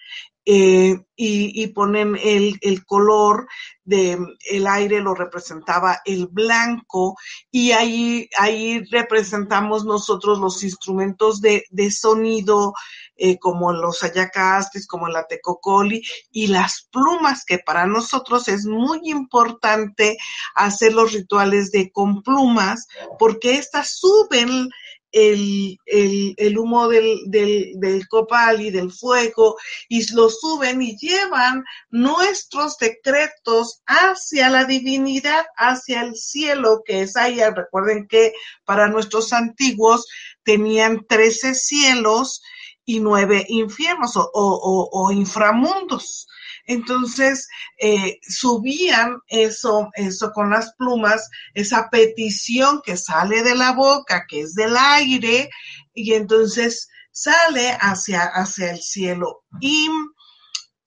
Eh, 0.46 1.00
y, 1.16 1.68
ponen 1.68 2.18
el, 2.22 2.86
color 2.86 3.48
de 3.86 4.18
el 4.52 4.68
aire 4.68 5.00
lo 5.00 5.16
representaba 5.16 6.02
el 6.04 6.28
blanco 6.28 7.16
y 7.50 7.72
ahí, 7.72 8.28
ahí 8.38 8.84
representamos 8.92 9.86
nosotros 9.86 10.40
los 10.40 10.62
instrumentos 10.64 11.40
de, 11.40 11.64
de 11.70 11.92
sonido 11.92 12.74
eh, 13.16 13.38
como 13.40 13.72
los 13.72 14.04
ayacastes, 14.04 14.86
como 14.86 15.08
la 15.08 15.28
tecocoli 15.28 16.02
y 16.32 16.48
las 16.48 16.90
plumas, 16.92 17.46
que 17.46 17.60
para 17.60 17.86
nosotros 17.86 18.48
es 18.48 18.66
muy 18.66 19.00
importante 19.04 20.18
hacer 20.56 20.94
los 20.94 21.14
rituales 21.14 21.72
de 21.72 21.92
con 21.92 22.24
plumas, 22.24 22.88
porque 23.20 23.56
estas 23.56 23.98
suben 23.98 24.68
el, 25.14 25.78
el, 25.86 26.34
el, 26.38 26.58
humo 26.58 26.88
del, 26.90 27.20
del, 27.28 27.74
del, 27.76 28.08
copal 28.08 28.62
y 28.62 28.72
del 28.72 28.92
fuego 28.92 29.56
y 29.88 30.12
lo 30.14 30.30
suben 30.30 30.82
y 30.82 30.98
llevan 30.98 31.64
nuestros 31.92 32.78
decretos 32.78 33.82
hacia 33.86 34.50
la 34.50 34.66
divinidad, 34.66 35.46
hacia 35.56 36.02
el 36.02 36.16
cielo 36.16 36.82
que 36.86 37.04
es 37.04 37.16
allá. 37.16 37.52
Recuerden 37.52 38.08
que 38.08 38.34
para 38.66 38.88
nuestros 38.88 39.32
antiguos 39.32 40.08
tenían 40.44 41.06
trece 41.08 41.54
cielos 41.54 42.42
y 42.84 43.00
nueve 43.00 43.46
infiernos 43.48 44.18
o, 44.18 44.30
o, 44.34 44.90
o 44.92 45.12
inframundos. 45.12 46.28
Entonces, 46.66 47.48
eh, 47.78 48.20
subían 48.22 49.20
eso, 49.28 49.90
eso 49.96 50.32
con 50.32 50.50
las 50.50 50.74
plumas, 50.76 51.30
esa 51.54 51.90
petición 51.90 52.82
que 52.86 52.96
sale 52.96 53.44
de 53.44 53.56
la 53.56 53.74
boca, 53.74 54.26
que 54.28 54.42
es 54.42 54.54
del 54.54 54.76
aire, 54.78 55.50
y 55.94 56.14
entonces 56.14 56.88
sale 57.12 57.78
hacia, 57.80 58.24
hacia 58.24 58.72
el 58.72 58.82
cielo. 58.82 59.44
Y, 59.60 59.90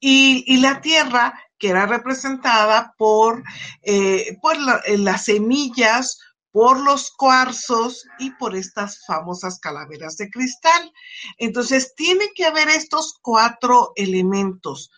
y, 0.00 0.56
la 0.58 0.80
tierra, 0.80 1.38
que 1.58 1.70
era 1.70 1.86
representada 1.86 2.94
por, 2.96 3.42
eh, 3.82 4.36
por 4.40 4.58
la, 4.58 4.80
las 4.88 5.24
semillas, 5.26 6.18
por 6.52 6.80
los 6.80 7.10
cuarzos 7.10 8.06
y 8.18 8.30
por 8.30 8.56
estas 8.56 9.04
famosas 9.04 9.60
calaveras 9.60 10.16
de 10.16 10.30
cristal. 10.30 10.90
Entonces, 11.36 11.94
tiene 11.94 12.30
que 12.34 12.46
haber 12.46 12.70
estos 12.70 13.18
cuatro 13.20 13.92
elementos 13.94 14.90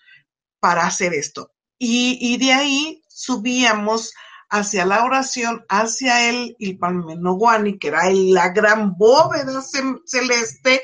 para 0.61 0.87
hacer 0.87 1.15
esto. 1.15 1.53
Y, 1.79 2.19
y 2.21 2.39
de 2.39 2.53
ahí 2.53 3.03
subíamos 3.09 4.13
hacia 4.51 4.85
la 4.85 5.05
oración, 5.05 5.65
hacia 5.69 6.29
el 6.29 6.57
Ilpamenoguani, 6.59 7.79
que 7.79 7.89
era 7.89 8.11
la 8.11 8.49
gran 8.49 8.97
bóveda 8.97 9.63
celeste, 10.07 10.83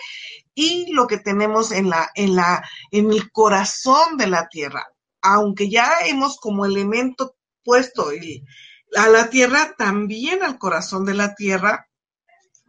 y 0.55 0.93
lo 0.93 1.07
que 1.07 1.18
tenemos 1.18 1.72
en 1.72 1.91
la, 1.91 2.11
en 2.14 2.37
la, 2.37 2.62
en 2.91 3.11
el 3.11 3.33
corazón 3.33 4.16
de 4.16 4.29
la 4.29 4.49
tierra. 4.49 4.87
Aunque 5.20 5.68
ya 5.68 5.91
hemos 6.05 6.39
como 6.39 6.64
elemento 6.64 7.37
puesto 7.64 8.11
el, 8.11 8.45
a 8.97 9.09
la 9.09 9.31
tierra, 9.31 9.75
también 9.77 10.43
al 10.43 10.59
corazón 10.59 11.05
de 11.05 11.14
la 11.14 11.35
tierra. 11.35 11.89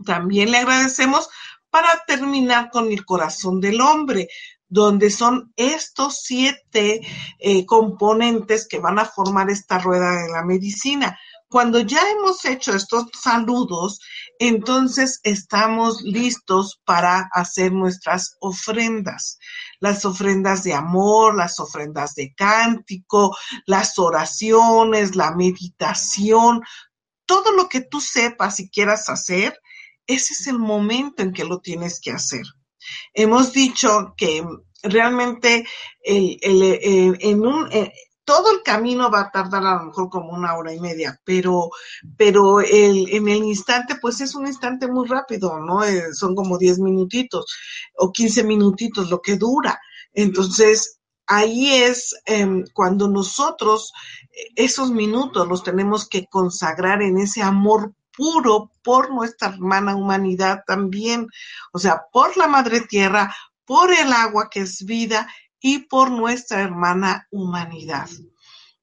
También 0.06 0.52
le 0.52 0.60
agradecemos 0.60 1.30
para 1.70 2.04
terminar 2.08 2.70
con 2.72 2.92
el 2.92 3.06
corazón 3.06 3.60
del 3.60 3.82
hombre, 3.82 4.30
donde 4.68 5.10
son 5.10 5.54
estos 5.56 6.22
siete 6.24 7.02
eh, 7.40 7.66
componentes 7.66 8.68
que 8.68 8.80
van 8.80 9.00
a 9.00 9.06
formar 9.06 9.50
esta 9.50 9.80
rueda 9.80 10.24
de 10.24 10.30
la 10.30 10.44
medicina. 10.44 11.18
Cuando 11.48 11.80
ya 11.80 12.02
hemos 12.10 12.44
hecho 12.44 12.76
estos 12.76 13.06
saludos, 13.22 14.00
entonces 14.40 15.20
estamos 15.24 16.02
listos 16.02 16.82
para 16.84 17.30
hacer 17.32 17.72
nuestras 17.72 18.36
ofrendas. 18.42 19.38
Las 19.80 20.04
ofrendas 20.06 20.64
de 20.64 20.74
amor, 20.74 21.36
las 21.36 21.60
ofrendas 21.60 22.16
de 22.16 22.34
cántico, 22.36 23.38
las 23.68 23.98
oraciones, 24.00 25.16
la 25.16 25.32
meditación, 25.36 26.62
todo 27.26 27.52
lo 27.52 27.70
que 27.70 27.82
tú 27.82 28.02
sepas 28.02 28.60
y 28.60 28.70
quieras 28.70 29.10
hacer, 29.10 29.58
ese 30.08 30.34
es 30.34 30.48
el 30.48 30.60
momento 30.60 31.24
en 31.24 31.32
que 31.32 31.46
lo 31.46 31.60
tienes 31.60 32.00
que 32.02 32.12
hacer. 32.12 32.44
Hemos 33.14 33.54
dicho 33.54 34.14
que 34.18 34.44
realmente 34.84 35.66
el, 36.04 36.38
el, 36.42 37.18
en 37.20 37.46
un, 37.46 37.70
todo 38.26 38.52
el 38.52 38.64
camino 38.64 39.12
va 39.12 39.22
a 39.22 39.32
tardar 39.32 39.66
a 39.66 39.76
lo 39.76 39.86
mejor 39.86 40.10
como 40.10 40.34
una 40.34 40.56
hora 40.58 40.74
y 40.74 40.80
media, 40.80 41.20
pero, 41.24 41.70
pero 42.18 42.60
el, 42.60 43.08
en 43.14 43.28
el 43.30 43.44
instante, 43.44 43.96
pues 44.02 44.20
es 44.20 44.34
un 44.36 44.48
instante 44.48 44.88
muy 44.88 45.08
rápido, 45.08 45.60
¿no? 45.60 45.84
Eh, 45.84 46.14
son 46.14 46.36
como 46.36 46.58
10 46.58 46.80
minutitos 46.80 47.46
o 47.96 48.12
15 48.12 48.44
minutitos 48.44 49.10
lo 49.10 49.22
que 49.22 49.38
dura. 49.38 49.80
Entonces, 50.14 51.00
ahí 51.28 51.72
es 51.74 52.16
eh, 52.26 52.64
cuando 52.74 53.08
nosotros 53.08 53.94
esos 54.56 54.92
minutos 54.92 55.48
los 55.48 55.64
tenemos 55.64 56.10
que 56.10 56.26
consagrar 56.26 57.02
en 57.02 57.18
ese 57.18 57.42
amor 57.42 57.94
puro 58.16 58.72
por 58.84 59.14
nuestra 59.14 59.50
hermana 59.50 59.96
humanidad 59.96 60.64
también, 60.66 61.28
o 61.72 61.80
sea, 61.80 62.04
por 62.12 62.36
la 62.38 62.48
madre 62.48 62.82
tierra, 62.82 63.36
por 63.66 63.92
el 63.94 64.14
agua 64.14 64.50
que 64.50 64.62
es 64.62 64.86
vida 64.86 65.28
y 65.60 65.80
por 65.80 66.12
nuestra 66.12 66.62
hermana 66.62 67.28
humanidad, 67.32 68.10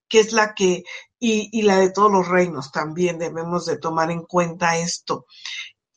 que 0.08 0.20
es 0.20 0.32
la 0.32 0.54
que, 0.54 0.84
y, 1.18 1.48
y, 1.52 1.62
la 1.62 1.76
de 1.76 1.90
todos 1.90 2.10
los 2.10 2.28
reinos 2.28 2.72
también 2.72 3.18
debemos 3.18 3.66
de 3.66 3.78
tomar 3.78 4.10
en 4.10 4.22
cuenta 4.22 4.76
esto, 4.76 5.26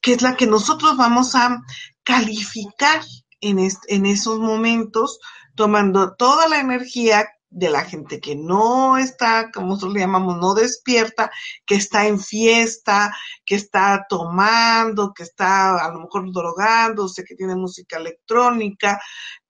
que 0.01 0.13
es 0.13 0.21
la 0.21 0.35
que 0.35 0.45
nosotros 0.45 0.95
vamos 0.97 1.33
a 1.33 1.61
calificar 2.03 3.01
en, 3.41 3.59
en 3.87 4.05
esos 4.05 4.39
momentos, 4.39 5.19
tomando 5.55 6.15
toda 6.15 6.47
la 6.47 6.59
energía 6.59 7.27
de 7.55 7.69
la 7.69 7.85
gente 7.85 8.19
que 8.19 8.35
no 8.35 8.97
está, 8.97 9.49
como 9.49 9.67
nosotros 9.67 9.93
le 9.93 10.01
llamamos, 10.01 10.37
no 10.37 10.53
despierta, 10.53 11.31
que 11.65 11.75
está 11.75 12.05
en 12.05 12.19
fiesta, 12.19 13.15
que 13.45 13.55
está 13.55 14.05
tomando, 14.09 15.13
que 15.13 15.23
está 15.23 15.85
a 15.85 15.89
lo 15.93 16.01
mejor 16.01 16.31
drogándose, 16.33 17.23
que 17.23 17.35
tiene 17.35 17.55
música 17.55 17.97
electrónica, 17.97 18.99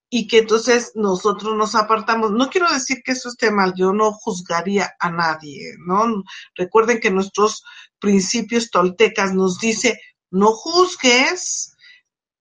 y 0.08 0.28
que 0.28 0.38
entonces 0.38 0.92
nosotros 0.94 1.56
nos 1.56 1.74
apartamos. 1.74 2.30
No 2.30 2.48
quiero 2.48 2.72
decir 2.72 3.02
que 3.04 3.10
eso 3.10 3.28
esté 3.28 3.50
mal, 3.50 3.74
yo 3.76 3.92
no 3.92 4.12
juzgaría 4.12 4.92
a 5.00 5.10
nadie, 5.10 5.74
¿no? 5.84 6.22
Recuerden 6.54 7.00
que 7.00 7.10
nuestros 7.10 7.64
principios 7.98 8.70
toltecas 8.70 9.34
nos 9.34 9.58
dice, 9.58 10.00
no 10.30 10.52
juzgues, 10.52 11.74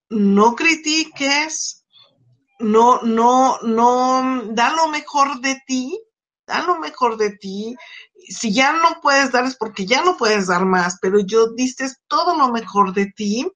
no 0.10 0.56
critiques, 0.56 1.85
no, 2.60 3.02
no, 3.02 3.60
no, 3.62 4.44
da 4.54 4.74
lo 4.76 4.88
mejor 4.88 5.42
de 5.42 5.62
ti, 5.68 6.00
da 6.46 6.64
lo 6.64 6.80
mejor 6.80 7.18
de 7.18 7.32
ti. 7.32 7.76
Si 8.30 8.54
ya 8.54 8.74
no 8.74 9.02
puedes 9.02 9.32
dar 9.32 9.46
es 9.46 9.56
porque 9.56 9.86
ya 9.86 10.04
no 10.04 10.18
puedes 10.18 10.48
dar 10.48 10.66
más, 10.66 10.98
pero 11.02 11.20
yo 11.20 11.52
diste 11.54 11.88
todo 12.08 12.38
lo 12.38 12.50
mejor 12.50 12.94
de 12.94 13.12
ti. 13.12 13.50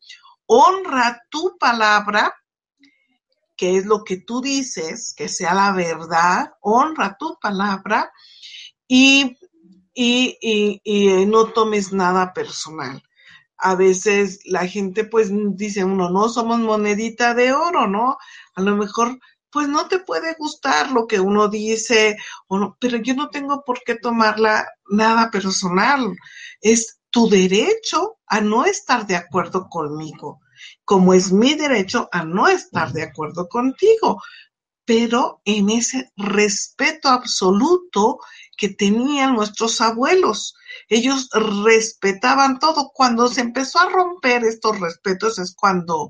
Honra 0.45 1.21
tu 1.29 1.57
palabra, 1.59 2.35
que 3.55 3.77
es 3.77 3.85
lo 3.85 4.03
que 4.03 4.17
tú 4.17 4.41
dices, 4.41 5.13
que 5.15 5.29
sea 5.29 5.53
la 5.53 5.71
verdad. 5.71 6.53
Honra 6.61 7.15
tu 7.17 7.37
palabra 7.39 8.11
y, 8.87 9.37
y, 9.93 10.37
y, 10.41 10.81
y 10.83 11.25
no 11.25 11.45
tomes 11.47 11.93
nada 11.93 12.33
personal 12.33 13.01
a 13.59 13.75
veces 13.75 14.39
la 14.45 14.67
gente 14.67 15.03
pues 15.03 15.29
dice 15.55 15.83
uno, 15.83 16.09
no 16.09 16.29
somos 16.29 16.59
monedita 16.59 17.33
de 17.33 17.53
oro, 17.53 17.87
¿no? 17.87 18.17
A 18.55 18.61
lo 18.61 18.75
mejor 18.75 19.19
pues 19.51 19.67
no 19.67 19.87
te 19.87 19.99
puede 19.99 20.35
gustar 20.37 20.91
lo 20.91 21.07
que 21.07 21.19
uno 21.19 21.47
dice, 21.47 22.17
o 22.47 22.59
no, 22.59 22.77
pero 22.79 22.97
yo 22.97 23.15
no 23.15 23.29
tengo 23.29 23.63
por 23.65 23.81
qué 23.83 23.95
tomarla 23.95 24.67
nada 24.89 25.31
personal. 25.31 26.15
Es 26.61 26.99
tu 27.09 27.27
derecho 27.29 28.19
a 28.27 28.41
no 28.41 28.65
estar 28.65 29.07
de 29.07 29.15
acuerdo 29.15 29.67
conmigo, 29.67 30.41
como 30.85 31.13
es 31.13 31.31
mi 31.31 31.55
derecho 31.55 32.07
a 32.11 32.23
no 32.23 32.47
estar 32.47 32.93
de 32.93 33.03
acuerdo 33.03 33.49
contigo, 33.49 34.21
pero 34.85 35.41
en 35.45 35.69
ese 35.69 36.11
respeto 36.15 37.09
absoluto 37.09 38.19
que 38.59 38.69
tenían 38.69 39.35
nuestros 39.35 39.79
abuelos. 39.79 40.53
Ellos 40.89 41.29
respetaban 41.63 42.59
todo. 42.59 42.91
Cuando 42.93 43.29
se 43.29 43.41
empezó 43.41 43.79
a 43.79 43.89
romper 43.89 44.43
estos 44.43 44.79
respetos 44.79 45.39
es 45.39 45.55
cuando 45.55 46.09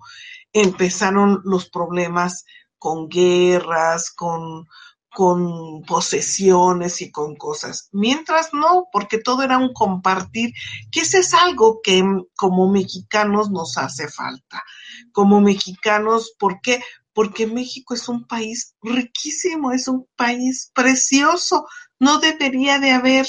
empezaron 0.51 1.41
los 1.43 1.69
problemas 1.69 2.45
con 2.79 3.07
guerras, 3.07 4.09
con, 4.09 4.67
con 5.13 5.83
posesiones 5.83 7.01
y 7.01 7.11
con 7.11 7.35
cosas. 7.35 7.89
Mientras 7.91 8.51
no, 8.51 8.87
porque 8.91 9.19
todo 9.19 9.43
era 9.43 9.59
un 9.59 9.71
compartir, 9.71 10.51
que 10.91 11.01
ese 11.01 11.19
es 11.19 11.35
algo 11.35 11.81
que 11.83 12.03
como 12.35 12.71
mexicanos 12.71 13.51
nos 13.51 13.77
hace 13.77 14.07
falta. 14.07 14.63
Como 15.11 15.39
mexicanos, 15.39 16.33
¿por 16.39 16.61
qué? 16.61 16.81
Porque 17.19 17.45
México 17.45 17.93
es 17.95 18.07
un 18.07 18.25
país 18.25 18.77
riquísimo, 18.81 19.73
es 19.73 19.89
un 19.89 20.07
país 20.15 20.71
precioso. 20.73 21.67
No 21.99 22.19
debería 22.19 22.79
de 22.79 22.91
haber 22.91 23.27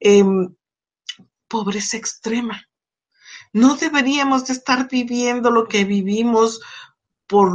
em, 0.00 0.56
pobreza 1.46 1.96
extrema. 1.96 2.66
No 3.52 3.76
deberíamos 3.76 4.44
de 4.46 4.54
estar 4.54 4.88
viviendo 4.88 5.52
lo 5.52 5.68
que 5.68 5.84
vivimos 5.84 6.60
por, 7.28 7.52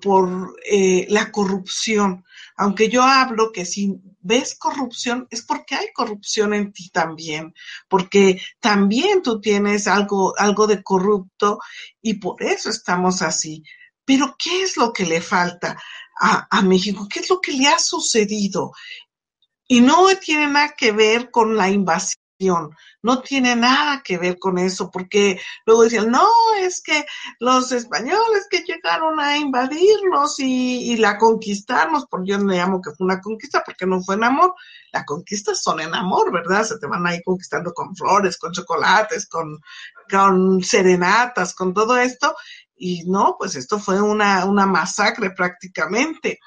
por 0.00 0.54
eh, 0.70 1.04
la 1.08 1.32
corrupción. 1.32 2.24
Aunque 2.56 2.88
yo 2.88 3.02
hablo 3.02 3.50
que 3.50 3.64
si 3.64 3.96
ves 4.20 4.54
corrupción 4.56 5.26
es 5.30 5.42
porque 5.44 5.74
hay 5.74 5.86
corrupción 5.92 6.54
en 6.54 6.72
ti 6.72 6.90
también, 6.90 7.52
porque 7.88 8.40
también 8.60 9.20
tú 9.24 9.40
tienes 9.40 9.88
algo, 9.88 10.32
algo 10.38 10.68
de 10.68 10.80
corrupto 10.80 11.58
y 12.00 12.14
por 12.14 12.40
eso 12.40 12.70
estamos 12.70 13.20
así. 13.20 13.64
Pero 14.08 14.34
¿qué 14.38 14.62
es 14.62 14.78
lo 14.78 14.90
que 14.90 15.04
le 15.04 15.20
falta 15.20 15.76
a, 16.18 16.62
México? 16.62 17.06
¿Qué 17.12 17.20
es 17.20 17.28
lo 17.28 17.42
que 17.42 17.52
le 17.52 17.68
ha 17.68 17.78
sucedido? 17.78 18.72
Y 19.68 19.82
no 19.82 20.06
tiene 20.16 20.46
nada 20.46 20.74
que 20.74 20.92
ver 20.92 21.30
con 21.30 21.54
la 21.54 21.68
invasión 21.68 22.70
no 23.02 23.20
tiene 23.20 23.56
nada 23.56 24.02
que 24.04 24.16
ver 24.16 24.38
con 24.38 24.58
eso, 24.58 24.90
porque 24.90 25.40
luego 25.66 25.82
decían, 25.82 26.10
no, 26.10 26.28
es 26.60 26.80
que 26.80 27.04
los 27.40 27.72
españoles 27.72 28.46
que 28.48 28.62
llegaron 28.62 29.18
a 29.18 29.36
invadirnos 29.36 30.38
y, 30.38 30.96
la 30.96 31.18
conquistarnos, 31.18 32.06
porque 32.06 32.32
yo 32.32 32.38
me 32.38 32.56
llamo 32.56 32.80
que 32.80 32.92
fue 32.92 33.04
una 33.06 33.20
conquista, 33.20 33.62
porque 33.64 33.86
no 33.86 34.02
fue 34.02 34.14
en 34.14 34.24
amor, 34.24 34.54
las 34.92 35.04
conquistas 35.04 35.62
son 35.62 35.80
en 35.80 35.94
amor, 35.94 36.32
¿verdad? 36.32 36.64
Se 36.64 36.78
te 36.78 36.86
van 36.86 37.06
ahí 37.06 37.20
conquistando 37.22 37.72
con 37.72 37.94
flores, 37.94 38.38
con 38.38 38.52
chocolates, 38.52 39.28
con, 39.28 39.58
con 40.10 40.62
serenatas, 40.62 41.54
con 41.54 41.74
todo 41.74 41.96
esto, 41.98 42.34
y 42.76 43.04
no, 43.06 43.36
pues 43.38 43.56
esto 43.56 43.78
fue 43.78 44.00
una, 44.00 44.44
una 44.44 44.66
masacre 44.66 45.30
prácticamente. 45.30 46.38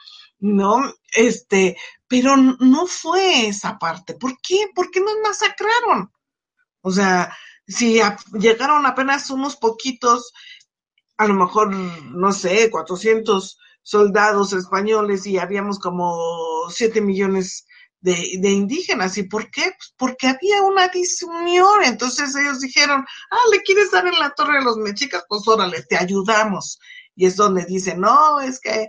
¿no? 0.42 0.82
Este, 1.16 1.78
pero 2.08 2.36
no 2.36 2.88
fue 2.88 3.48
esa 3.48 3.78
parte. 3.78 4.16
¿Por 4.16 4.34
qué? 4.42 4.70
¿Por 4.76 4.92
qué 4.92 5.00
nos 5.00 5.16
masacraron? 5.24 6.12
O 6.82 6.92
sea, 6.92 7.34
si 7.68 8.02
llegaron 8.34 8.86
apenas 8.86 9.30
unos 9.30 9.56
poquitos, 9.56 10.34
a 11.18 11.28
lo 11.28 11.36
mejor, 11.36 11.74
no 11.74 12.34
sé, 12.34 12.70
400 12.72 13.58
soldados 13.84 14.54
españoles 14.54 15.26
y 15.28 15.38
habíamos 15.38 15.80
como 15.80 16.18
7 16.70 17.02
millones 17.02 17.68
de, 18.02 18.38
de, 18.40 18.50
indígenas. 18.50 19.18
¿Y 19.18 19.24
por 19.24 19.50
qué? 19.50 19.64
Pues 19.78 19.94
porque 19.98 20.28
había 20.28 20.62
una 20.64 20.88
disunión. 20.90 21.84
Entonces 21.84 22.36
ellos 22.36 22.60
dijeron, 22.60 23.06
ah, 23.32 23.50
le 23.52 23.62
quieres 23.62 23.92
dar 23.92 24.06
en 24.08 24.20
la 24.20 24.32
torre 24.32 24.58
a 24.58 24.64
los 24.64 24.78
mexicas, 24.78 25.24
pues 25.28 25.48
órale, 25.48 25.84
te 25.84 25.98
ayudamos. 25.98 26.80
Y 27.16 27.26
es 27.26 27.36
donde 27.36 27.66
dicen, 27.66 28.02
no, 28.02 28.40
es 28.42 28.60
que 28.60 28.88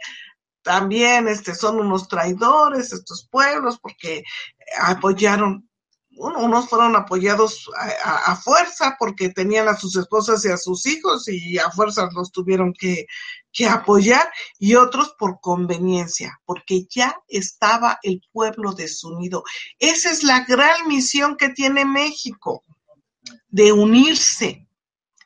también 0.62 1.28
este, 1.28 1.54
son 1.54 1.80
unos 1.80 2.08
traidores 2.08 2.92
estos 2.92 3.28
pueblos 3.30 3.78
porque 3.80 4.22
apoyaron, 4.80 5.68
unos 6.16 6.68
fueron 6.68 6.94
apoyados 6.96 7.70
a, 8.04 8.36
fuerza 8.36 8.96
porque 8.98 9.30
tenían 9.30 9.68
a 9.68 9.76
sus 9.76 9.96
esposas 9.96 10.44
y 10.44 10.48
a 10.48 10.56
sus 10.56 10.86
hijos 10.86 11.28
y 11.28 11.58
a 11.58 11.70
fuerza 11.70 12.08
los 12.14 12.30
tuvieron 12.30 12.72
que, 12.72 13.06
que 13.52 13.66
apoyar 13.66 14.30
y 14.58 14.74
otros 14.74 15.14
por 15.18 15.40
conveniencia, 15.40 16.40
porque 16.44 16.86
ya 16.88 17.16
estaba 17.28 17.98
el 18.02 18.22
pueblo 18.32 18.72
desunido. 18.72 19.42
Esa 19.78 20.10
es 20.10 20.22
la 20.22 20.44
gran 20.44 20.86
misión 20.86 21.36
que 21.36 21.48
tiene 21.48 21.84
México, 21.84 22.64
de 23.48 23.72
unirse, 23.72 24.68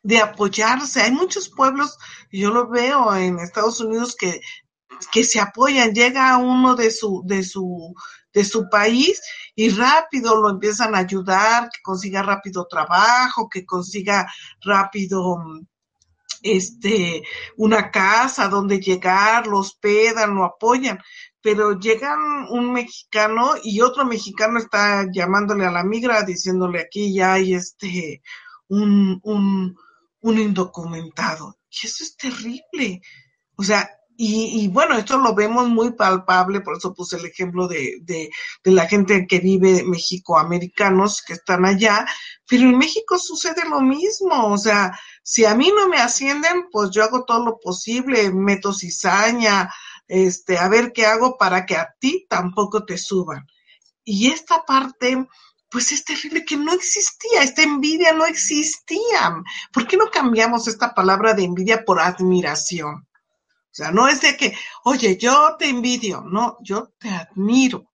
de 0.03 0.19
apoyarse. 0.19 1.03
Hay 1.03 1.11
muchos 1.11 1.49
pueblos, 1.49 1.99
yo 2.31 2.51
lo 2.51 2.69
veo 2.69 3.15
en 3.17 3.39
Estados 3.39 3.81
Unidos, 3.81 4.15
que 4.17 4.41
que 5.13 5.25
se 5.25 5.41
apoyan, 5.41 5.93
llega 5.93 6.37
uno 6.39 6.75
de 6.75 6.91
su, 6.91 7.23
de 7.27 7.43
su, 7.43 7.95
de 8.37 8.45
su 8.45 8.69
país 8.69 9.23
y 9.55 9.71
rápido 9.71 10.37
lo 10.37 10.51
empiezan 10.51 10.95
a 10.95 10.99
ayudar, 10.99 11.71
que 11.71 11.81
consiga 11.83 12.23
rápido 12.23 12.67
trabajo, 12.67 13.49
que 13.49 13.65
consiga 13.65 14.31
rápido 14.61 15.39
este 16.43 17.23
una 17.57 17.91
casa 17.91 18.49
donde 18.49 18.79
llegar, 18.79 19.47
lo 19.47 19.61
hospedan, 19.61 20.35
lo 20.35 20.45
apoyan, 20.45 20.99
pero 21.41 21.81
llegan 21.81 22.47
un 22.51 22.75
mexicano 22.75 23.55
y 23.65 23.81
otro 23.81 24.05
mexicano 24.05 24.59
está 24.59 25.07
llamándole 25.11 25.65
a 25.65 25.71
la 25.71 25.83
migra, 25.83 26.23
diciéndole 26.23 26.81
aquí 26.81 27.15
ya 27.15 27.33
hay 27.33 27.55
este 27.55 28.21
un, 28.69 29.19
un, 29.23 29.79
un 30.21 30.39
indocumentado. 30.39 31.57
Y 31.71 31.87
eso 31.87 32.05
es 32.05 32.15
terrible. 32.19 33.01
O 33.57 33.63
sea, 33.63 33.89
y, 34.19 34.69
bueno, 34.69 34.97
esto 34.97 35.19
lo 35.19 35.35
vemos 35.35 35.69
muy 35.69 35.93
palpable, 35.93 36.61
por 36.61 36.77
eso 36.77 36.95
puse 36.95 37.17
el 37.17 37.27
ejemplo 37.27 37.69
de, 37.69 37.99
de, 38.03 38.31
de 38.65 38.71
la 38.71 38.87
gente 38.87 39.27
que 39.27 39.41
vive 39.41 39.83
mexicoamericanos 39.85 41.23
que 41.23 41.35
están 41.35 41.65
allá, 41.65 42.07
pero 42.49 42.63
en 42.63 42.79
México 42.79 43.19
sucede 43.19 43.69
lo 43.69 43.81
mismo, 43.81 44.53
o 44.53 44.59
sea, 44.59 44.99
si 45.23 45.45
a 45.45 45.55
mí 45.55 45.73
no 45.75 45.89
me 45.89 45.99
ascienden, 45.99 46.69
pues 46.71 46.91
yo 46.91 47.05
hago 47.05 47.25
todo 47.25 47.45
lo 47.45 47.59
posible, 47.59 48.31
meto 48.33 48.73
cizaña, 48.73 49.69
este, 50.09 50.57
a 50.57 50.69
ver 50.69 50.93
qué 50.93 51.07
hago 51.07 51.37
para 51.37 51.67
que 51.67 51.77
a 51.77 51.95
ti 51.99 52.27
tampoco 52.29 52.85
te 52.85 52.97
suban. 52.97 53.47
Y 54.05 54.31
esta 54.31 54.65
parte, 54.65 55.27
pues 55.69 55.91
es 55.93 56.05
terrible 56.05 56.45
que 56.45 56.57
no 56.57 56.73
existía, 56.73 57.43
esta 57.43 57.63
envidia 57.63 58.13
no 58.13 58.25
existía. 58.25 59.35
¿Por 59.73 59.87
qué 59.87 59.97
no 59.97 60.07
cambiamos 60.11 60.69
esta 60.69 60.95
palabra 60.95 61.35
de 61.35 61.45
envidia 61.45 61.85
por 61.85 62.01
admiración? 62.01 63.06
Sea, 63.77 63.93
no 63.93 64.09
es 64.09 64.23
de 64.23 64.39
que, 64.39 64.57
oye, 64.85 65.19
yo 65.19 65.55
te 65.59 65.69
envidio, 65.69 66.23
no, 66.23 66.57
yo 66.63 66.95
te 66.99 67.11
admiro. 67.11 67.93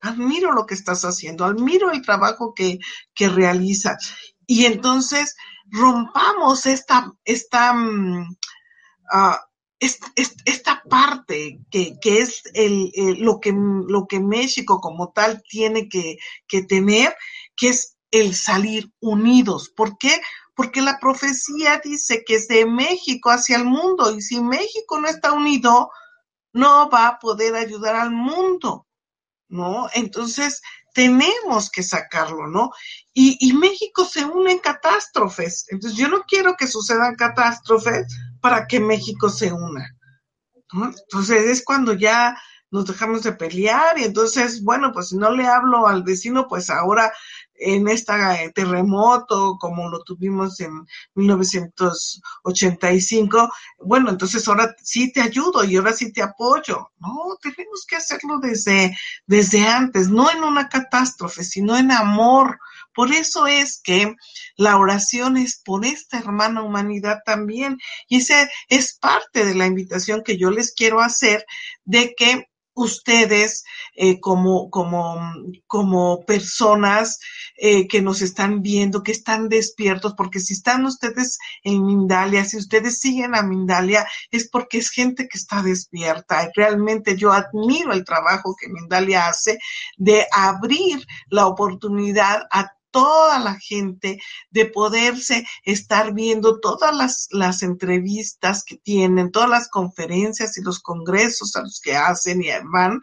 Admiro 0.00 0.52
lo 0.52 0.64
que 0.64 0.72
estás 0.72 1.02
haciendo, 1.04 1.44
admiro 1.44 1.90
el 1.90 2.00
trabajo 2.00 2.54
que, 2.54 2.78
que 3.14 3.28
realizas. 3.28 4.14
Y 4.46 4.64
entonces 4.64 5.36
rompamos 5.66 6.64
esta, 6.64 7.12
esta, 7.26 7.74
mm, 7.74 8.38
ah, 9.12 9.38
parte 10.88 11.60
que, 11.70 11.98
que 12.00 12.20
es 12.20 12.44
el, 12.54 12.90
lo, 13.18 13.38
que, 13.38 13.52
lo 13.52 14.06
que 14.06 14.20
México 14.20 14.80
como 14.80 15.12
tal 15.12 15.42
tiene 15.46 15.90
que, 15.90 16.16
que 16.46 16.62
tener, 16.62 17.14
que 17.54 17.68
es 17.68 17.98
el 18.10 18.34
salir 18.34 18.90
unidos. 19.00 19.70
¿Por 19.76 19.98
qué? 19.98 20.18
Porque 20.58 20.82
la 20.82 20.98
profecía 20.98 21.80
dice 21.84 22.24
que 22.26 22.34
es 22.34 22.48
de 22.48 22.66
México 22.66 23.30
hacia 23.30 23.58
el 23.58 23.64
mundo 23.64 24.12
y 24.12 24.20
si 24.20 24.40
México 24.40 25.00
no 25.00 25.06
está 25.06 25.30
unido, 25.30 25.88
no 26.52 26.90
va 26.90 27.06
a 27.06 27.18
poder 27.20 27.54
ayudar 27.54 27.94
al 27.94 28.10
mundo, 28.10 28.84
¿no? 29.48 29.88
Entonces, 29.94 30.60
tenemos 30.92 31.70
que 31.70 31.84
sacarlo, 31.84 32.48
¿no? 32.48 32.72
Y, 33.14 33.52
México 33.52 34.04
se 34.04 34.24
une 34.24 34.50
en 34.50 34.58
catástrofes. 34.58 35.66
Entonces, 35.68 35.96
yo 35.96 36.08
no 36.08 36.24
quiero 36.26 36.56
que 36.56 36.66
sucedan 36.66 37.14
catástrofes 37.14 38.08
para 38.40 38.66
que 38.66 38.80
México 38.80 39.28
se 39.28 39.52
una. 39.52 39.96
Entonces, 40.72 41.44
es 41.44 41.62
cuando 41.64 41.92
ya 41.92 42.36
nos 42.72 42.86
dejamos 42.86 43.22
de 43.22 43.32
pelear 43.32 43.96
y 43.96 44.02
entonces, 44.02 44.64
bueno, 44.64 44.90
pues 44.92 45.10
si 45.10 45.16
no 45.16 45.30
le 45.30 45.46
hablo 45.46 45.86
al 45.86 46.02
vecino, 46.02 46.48
pues 46.48 46.68
ahora 46.68 47.12
en 47.58 47.88
este 47.88 48.12
terremoto 48.54 49.56
como 49.58 49.88
lo 49.88 50.04
tuvimos 50.04 50.60
en 50.60 50.86
1985, 51.14 53.52
bueno, 53.78 54.10
entonces 54.10 54.46
ahora 54.48 54.74
sí 54.82 55.12
te 55.12 55.20
ayudo 55.20 55.64
y 55.64 55.76
ahora 55.76 55.92
sí 55.92 56.12
te 56.12 56.22
apoyo. 56.22 56.90
No, 56.98 57.36
tenemos 57.42 57.84
que 57.86 57.96
hacerlo 57.96 58.38
desde, 58.40 58.96
desde 59.26 59.66
antes, 59.66 60.08
no 60.08 60.30
en 60.30 60.44
una 60.44 60.68
catástrofe, 60.68 61.44
sino 61.44 61.76
en 61.76 61.92
amor. 61.92 62.58
Por 62.94 63.12
eso 63.12 63.46
es 63.46 63.80
que 63.82 64.14
la 64.56 64.76
oración 64.76 65.36
es 65.36 65.60
por 65.64 65.84
esta 65.84 66.18
hermana 66.18 66.62
humanidad 66.62 67.18
también. 67.24 67.78
Y 68.08 68.16
esa 68.16 68.48
es 68.68 68.98
parte 68.98 69.44
de 69.44 69.54
la 69.54 69.66
invitación 69.66 70.22
que 70.24 70.36
yo 70.36 70.50
les 70.50 70.72
quiero 70.72 71.00
hacer 71.00 71.44
de 71.84 72.14
que 72.16 72.48
ustedes 72.78 73.64
eh, 73.94 74.20
como, 74.20 74.70
como, 74.70 75.18
como 75.66 76.24
personas 76.24 77.18
eh, 77.56 77.88
que 77.88 78.00
nos 78.00 78.22
están 78.22 78.62
viendo, 78.62 79.02
que 79.02 79.12
están 79.12 79.48
despiertos, 79.48 80.14
porque 80.16 80.40
si 80.40 80.54
están 80.54 80.84
ustedes 80.86 81.38
en 81.64 81.84
Mindalia, 81.84 82.44
si 82.44 82.56
ustedes 82.56 83.00
siguen 83.00 83.34
a 83.34 83.42
Mindalia, 83.42 84.06
es 84.30 84.48
porque 84.48 84.78
es 84.78 84.90
gente 84.90 85.28
que 85.28 85.38
está 85.38 85.62
despierta. 85.62 86.50
Realmente 86.54 87.16
yo 87.16 87.32
admiro 87.32 87.92
el 87.92 88.04
trabajo 88.04 88.54
que 88.58 88.68
Mindalia 88.68 89.28
hace 89.28 89.58
de 89.96 90.26
abrir 90.30 91.04
la 91.28 91.46
oportunidad 91.46 92.42
a 92.50 92.72
toda 92.98 93.38
la 93.38 93.54
gente, 93.54 94.18
de 94.50 94.66
poderse 94.66 95.46
estar 95.62 96.12
viendo 96.12 96.58
todas 96.58 96.92
las, 96.96 97.28
las, 97.30 97.62
entrevistas 97.62 98.64
que 98.64 98.76
tienen, 98.76 99.30
todas 99.30 99.48
las 99.48 99.68
conferencias 99.68 100.58
y 100.58 100.62
los 100.62 100.80
congresos 100.80 101.54
a 101.54 101.62
los 101.62 101.80
que 101.80 101.94
hacen 101.94 102.42
y 102.42 102.48
van 102.72 103.00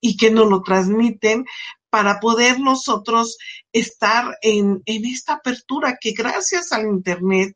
y 0.00 0.16
que 0.16 0.30
nos 0.30 0.48
lo 0.48 0.62
transmiten 0.62 1.44
para 1.90 2.20
poder 2.20 2.58
nosotros 2.58 3.36
estar 3.70 4.38
en, 4.40 4.82
en 4.86 5.04
esta 5.04 5.34
apertura 5.34 5.98
que 6.00 6.12
gracias 6.12 6.72
al 6.72 6.86
Internet 6.86 7.54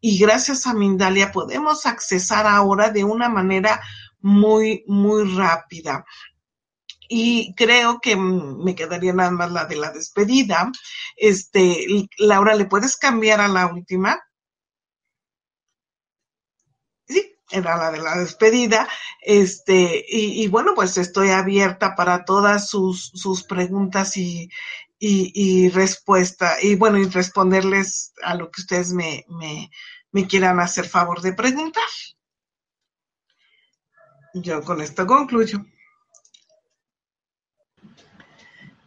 y 0.00 0.18
gracias 0.18 0.66
a 0.66 0.72
Mindalia 0.72 1.32
podemos 1.32 1.84
accesar 1.84 2.46
ahora 2.46 2.88
de 2.88 3.04
una 3.04 3.28
manera 3.28 3.82
muy, 4.20 4.84
muy 4.86 5.36
rápida. 5.36 6.06
Y 7.08 7.54
creo 7.54 8.00
que 8.00 8.16
me 8.16 8.74
quedaría 8.74 9.12
nada 9.12 9.30
más 9.30 9.52
la 9.52 9.64
de 9.66 9.76
la 9.76 9.90
despedida. 9.90 10.70
Este, 11.16 11.86
Laura, 12.18 12.54
¿le 12.54 12.66
puedes 12.66 12.96
cambiar 12.96 13.40
a 13.40 13.48
la 13.48 13.66
última? 13.66 14.20
Sí, 17.08 17.34
era 17.50 17.76
la 17.76 17.90
de 17.90 17.98
la 17.98 18.18
despedida. 18.18 18.88
Este, 19.22 20.04
y, 20.08 20.46
bueno, 20.48 20.74
pues 20.74 20.98
estoy 20.98 21.30
abierta 21.30 21.94
para 21.94 22.24
todas 22.24 22.68
sus, 22.68 23.10
sus 23.14 23.44
preguntas 23.44 24.16
y, 24.16 24.50
y, 24.98 25.32
y 25.34 25.68
respuesta, 25.70 26.56
y 26.62 26.74
bueno, 26.74 26.98
y 26.98 27.06
responderles 27.06 28.12
a 28.22 28.34
lo 28.34 28.50
que 28.50 28.60
ustedes 28.60 28.92
me, 28.92 29.24
me, 29.28 29.70
me 30.12 30.26
quieran 30.26 30.60
hacer 30.60 30.88
favor 30.88 31.20
de 31.20 31.32
preguntar. 31.32 31.84
Yo 34.34 34.62
con 34.62 34.80
esto 34.80 35.06
concluyo. 35.06 35.64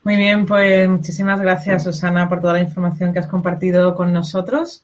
Muy 0.03 0.15
bien, 0.15 0.45
pues 0.45 0.87
muchísimas 0.87 1.41
gracias, 1.41 1.83
Susana, 1.83 2.29
por 2.29 2.39
toda 2.39 2.53
la 2.53 2.61
información 2.61 3.11
que 3.11 3.19
has 3.19 3.27
compartido 3.27 3.95
con 3.95 4.13
nosotros. 4.13 4.83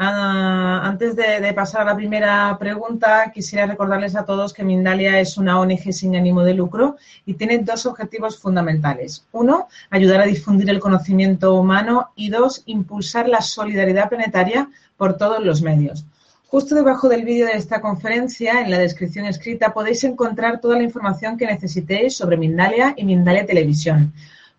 Ah, 0.00 0.80
antes 0.84 1.16
de, 1.16 1.52
pasar 1.54 1.82
a 1.82 1.86
la 1.86 1.96
primera 1.96 2.56
pregunta, 2.58 3.32
quisiera 3.34 3.66
recordarles 3.66 4.14
a 4.16 4.24
todos 4.24 4.54
que 4.54 4.62
Mindalia 4.62 5.18
es 5.18 5.36
una 5.36 5.58
ONG 5.58 5.92
sin 5.92 6.14
ánimo 6.14 6.44
de 6.44 6.54
lucro 6.54 6.96
y 7.26 7.34
tiene 7.34 7.58
dos 7.58 7.84
objetivos 7.84 8.38
fundamentales. 8.38 9.26
Uno, 9.32 9.68
ayudar 9.90 10.20
a 10.20 10.26
difundir 10.26 10.70
el 10.70 10.78
conocimiento 10.78 11.54
humano 11.54 12.12
y 12.14 12.30
dos, 12.30 12.62
impulsar 12.66 13.28
la 13.28 13.42
solidaridad 13.42 14.08
planetaria 14.08 14.70
por 14.96 15.18
todos 15.18 15.44
los 15.44 15.62
medios. 15.62 16.06
Justo 16.50 16.74
debajo 16.74 17.10
del 17.10 17.26
vídeo 17.26 17.44
de 17.44 17.58
esta 17.58 17.82
conferencia, 17.82 18.62
en 18.62 18.70
la 18.70 18.78
descripción 18.78 19.26
escrita, 19.26 19.74
podéis 19.74 20.02
encontrar 20.04 20.62
toda 20.62 20.78
la 20.78 20.82
información 20.82 21.36
que 21.36 21.44
necesitéis 21.44 22.16
sobre 22.16 22.38
Mindalia 22.38 22.94
y 22.96 23.04
Mindalia 23.04 23.44
Televisión. 23.44 24.14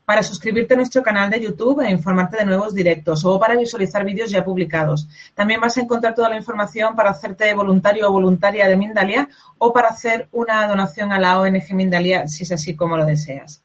Para 0.05 0.21
suscribirte 0.21 0.75
a 0.75 0.77
nuestro 0.77 1.01
canal 1.01 1.31
de 1.31 1.41
YouTube 1.41 1.81
e 1.81 1.89
informarte 1.89 2.37
de 2.37 2.45
nuevos 2.45 2.75
directos 2.75 3.25
o 3.25 3.39
para 3.39 3.57
visualizar 3.57 4.05
vídeos 4.05 4.29
ya 4.29 4.45
publicados. 4.45 5.09
También 5.33 5.61
vas 5.61 5.77
a 5.77 5.81
encontrar 5.81 6.13
toda 6.13 6.29
la 6.29 6.37
información 6.37 6.95
para 6.95 7.09
hacerte 7.09 7.51
voluntario 7.55 8.07
o 8.07 8.11
voluntaria 8.11 8.67
de 8.67 8.77
Mindalia 8.77 9.27
o 9.57 9.73
para 9.73 9.87
hacer 9.87 10.29
una 10.31 10.67
donación 10.67 11.11
a 11.11 11.19
la 11.19 11.39
ONG 11.39 11.73
Mindalia 11.73 12.27
si 12.27 12.43
es 12.43 12.51
así 12.51 12.75
como 12.75 12.97
lo 12.97 13.05
deseas. 13.07 13.63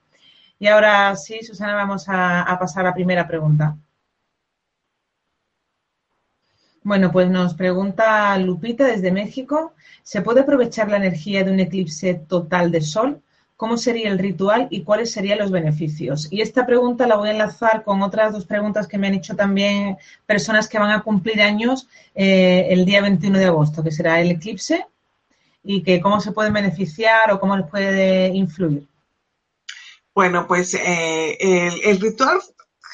Y 0.58 0.66
ahora 0.68 1.14
sí, 1.16 1.40
Susana, 1.42 1.74
vamos 1.74 2.08
a, 2.08 2.40
a 2.40 2.58
pasar 2.58 2.86
a 2.86 2.88
la 2.88 2.94
primera 2.94 3.28
pregunta. 3.28 3.76
Bueno, 6.84 7.10
pues 7.10 7.30
nos 7.30 7.54
pregunta 7.54 8.36
Lupita 8.36 8.84
desde 8.84 9.10
México, 9.10 9.72
¿se 10.02 10.20
puede 10.20 10.42
aprovechar 10.42 10.90
la 10.90 10.98
energía 10.98 11.42
de 11.42 11.50
un 11.50 11.58
eclipse 11.58 12.12
total 12.12 12.70
de 12.70 12.82
sol? 12.82 13.22
¿Cómo 13.56 13.78
sería 13.78 14.10
el 14.10 14.18
ritual 14.18 14.68
y 14.68 14.82
cuáles 14.82 15.10
serían 15.10 15.38
los 15.38 15.50
beneficios? 15.50 16.28
Y 16.30 16.42
esta 16.42 16.66
pregunta 16.66 17.06
la 17.06 17.16
voy 17.16 17.30
a 17.30 17.32
enlazar 17.32 17.84
con 17.84 18.02
otras 18.02 18.34
dos 18.34 18.44
preguntas 18.44 18.86
que 18.86 18.98
me 18.98 19.06
han 19.06 19.14
hecho 19.14 19.34
también 19.34 19.96
personas 20.26 20.68
que 20.68 20.78
van 20.78 20.90
a 20.90 21.00
cumplir 21.00 21.40
años 21.40 21.88
eh, 22.14 22.66
el 22.68 22.84
día 22.84 23.00
21 23.00 23.38
de 23.38 23.46
agosto, 23.46 23.82
que 23.82 23.90
será 23.90 24.20
el 24.20 24.32
eclipse, 24.32 24.86
y 25.62 25.82
que 25.82 26.02
cómo 26.02 26.20
se 26.20 26.32
pueden 26.32 26.52
beneficiar 26.52 27.32
o 27.32 27.40
cómo 27.40 27.56
les 27.56 27.66
puede 27.66 28.28
influir. 28.28 28.86
Bueno, 30.14 30.46
pues 30.46 30.74
eh, 30.74 31.38
el, 31.40 31.80
el, 31.82 31.98
ritual 31.98 32.40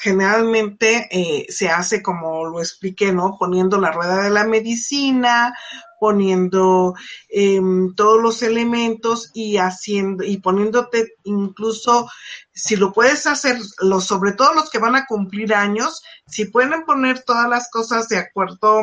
generalmente 0.01 1.07
eh, 1.11 1.45
se 1.49 1.69
hace 1.69 2.01
como 2.01 2.45
lo 2.45 2.59
expliqué, 2.59 3.13
¿no? 3.13 3.37
Poniendo 3.37 3.79
la 3.79 3.91
rueda 3.91 4.23
de 4.23 4.31
la 4.31 4.45
medicina, 4.45 5.53
poniendo 5.99 6.95
em, 7.29 7.93
todos 7.93 8.19
los 8.19 8.41
elementos 8.41 9.29
y 9.35 9.57
haciendo 9.57 10.23
y 10.23 10.37
poniéndote 10.37 11.13
incluso 11.23 12.09
si 12.51 12.75
lo 12.75 12.91
puedes 12.91 13.27
hacer 13.27 13.59
los 13.81 14.05
sobre 14.05 14.31
todo 14.31 14.55
los 14.55 14.71
que 14.71 14.79
van 14.79 14.95
a 14.95 15.05
cumplir 15.05 15.53
años 15.53 16.01
si 16.25 16.45
pueden 16.45 16.85
poner 16.85 17.21
todas 17.21 17.47
las 17.47 17.69
cosas 17.69 18.09
de 18.09 18.17
acuerdo 18.17 18.81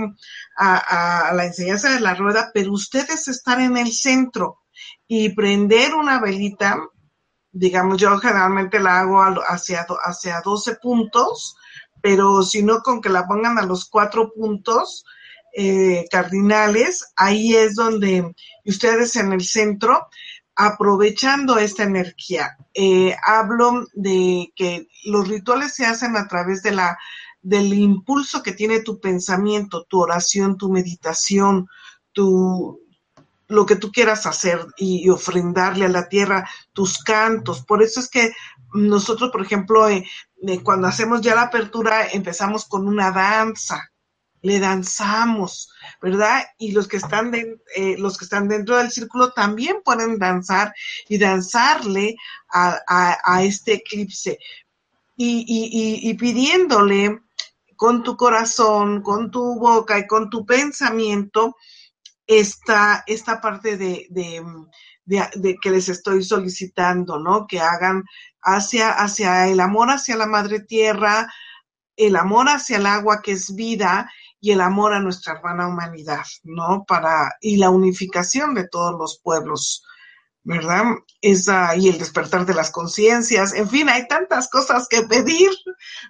a, 0.57 1.29
a 1.29 1.35
la 1.35 1.47
enseñanza 1.47 1.93
de 1.93 1.99
la 1.99 2.15
rueda 2.15 2.53
pero 2.55 2.71
ustedes 2.73 3.27
estar 3.27 3.61
en 3.61 3.77
el 3.77 3.93
centro 3.93 4.61
y 5.09 5.31
prender 5.31 5.97
una 5.97 6.21
velita 6.21 6.79
digamos, 7.53 7.99
yo 7.99 8.19
generalmente 8.19 8.81
la 8.81 9.01
hago 9.01 9.21
hacia, 9.23 9.87
hacia 10.03 10.41
12 10.45 10.77
puntos, 10.77 11.57
pero 12.01 12.43
si 12.43 12.63
no, 12.63 12.81
con 12.81 13.01
que 13.01 13.09
la 13.09 13.27
pongan 13.27 13.59
a 13.59 13.67
los 13.67 13.89
cuatro 13.89 14.33
puntos 14.33 15.05
eh, 15.55 16.07
cardinales, 16.11 17.13
ahí 17.17 17.55
es 17.57 17.75
donde 17.75 18.35
ustedes 18.65 19.17
en 19.17 19.33
el 19.33 19.43
centro, 19.43 20.09
aprovechando 20.55 21.59
esta 21.59 21.85
energía, 21.85 22.57
eh, 22.75 23.15
hablo 23.25 23.87
de 23.95 24.53
que 24.57 24.89
los 25.05 25.29
rituales 25.29 25.75
se 25.75 25.87
hacen 25.87 26.17
a 26.17 26.27
través 26.27 26.63
de 26.63 26.73
la 26.73 26.99
del 27.41 27.73
impulso 27.73 28.43
que 28.43 28.53
tiene 28.53 28.81
tu 28.81 29.01
pensamiento, 29.01 29.85
tu 29.89 30.01
oración, 30.01 30.59
tu 30.59 30.71
meditación, 30.71 31.69
tu, 32.13 32.81
lo 33.49 33.65
que 33.65 33.77
tú 33.77 33.91
quieras 33.91 34.27
hacer 34.27 34.65
y, 34.77 35.09
ofrendarle 35.09 35.87
a 35.87 35.91
la 35.91 36.09
tierra 36.09 36.49
tus 36.73 37.03
cantos. 37.03 37.65
Por 37.65 37.83
eso 37.83 37.99
es 38.01 38.09
que 38.09 38.33
nosotros, 38.75 39.31
por 39.31 39.43
ejemplo, 39.43 39.89
eh, 39.89 40.05
eh, 40.47 40.63
cuando 40.63 40.87
hacemos 40.87 41.23
ya 41.23 41.35
la 41.35 41.43
apertura, 41.43 42.07
empezamos 42.09 42.67
con 42.67 42.87
una 42.87 43.11
danza, 43.11 43.91
le 44.43 44.61
danzamos, 44.61 45.71
¿verdad? 46.01 46.45
Y 46.59 46.73
los 46.73 46.87
que 46.87 46.99
están 46.99 47.35
eh, 47.35 47.97
los 47.99 48.19
que 48.19 48.25
están 48.25 48.49
dentro 48.49 48.77
del 48.77 48.91
círculo 48.91 49.33
también 49.33 49.79
pueden 49.85 50.19
danzar 50.19 50.73
y 51.09 51.19
danzarle 51.19 52.17
a, 52.51 53.43
este 53.43 53.75
eclipse 53.75 54.39
y, 55.17 55.45
y, 55.49 56.09
y 56.09 56.15
pidiéndole 56.15 57.21
con 57.75 58.03
tu 58.03 58.17
corazón, 58.17 59.03
con 59.03 59.31
tu 59.31 59.59
boca 59.59 59.99
y 59.99 60.07
con 60.07 60.31
tu 60.31 60.45
pensamiento, 60.45 61.57
esta, 62.29 63.03
esta 63.07 63.41
parte 63.41 63.79
de, 63.79 64.07
de, 64.11 65.57
que 65.61 65.71
les 65.71 65.89
estoy 65.89 66.23
solicitando, 66.23 67.19
¿no? 67.19 67.47
Que 67.47 67.59
hagan 67.59 68.05
hacia, 68.43 68.91
hacia 68.91 69.49
el 69.49 69.59
amor 69.61 69.91
hacia 69.91 70.15
la 70.15 70.27
madre 70.27 70.61
tierra, 70.61 71.33
el 71.97 72.15
amor 72.17 72.51
hacia 72.51 72.77
el 72.77 72.87
agua 72.87 73.23
que 73.23 73.33
es 73.33 73.55
vida 73.55 74.11
y 74.41 74.53
el 74.53 74.61
amor 74.61 74.93
a 74.93 75.01
nuestra 75.01 75.35
hermana 75.35 75.67
humanidad, 75.67 76.25
¿no? 76.45 76.85
Para, 76.87 77.33
y 77.41 77.57
la 77.57 77.71
unificación 77.71 78.55
de 78.55 78.69
todos 78.69 78.95
los 78.99 79.21
pueblos, 79.25 79.83
¿verdad? 80.45 80.85
Esa, 81.23 81.75
y 81.77 81.89
el 81.89 81.99
despertar 81.99 82.45
de 82.45 82.55
las 82.55 82.71
conciencias, 82.71 83.55
en 83.55 83.71
fin, 83.71 83.89
hay 83.89 84.07
tantas 84.07 84.51
cosas 84.51 84.87
que 84.87 85.03
pedir, 85.03 85.51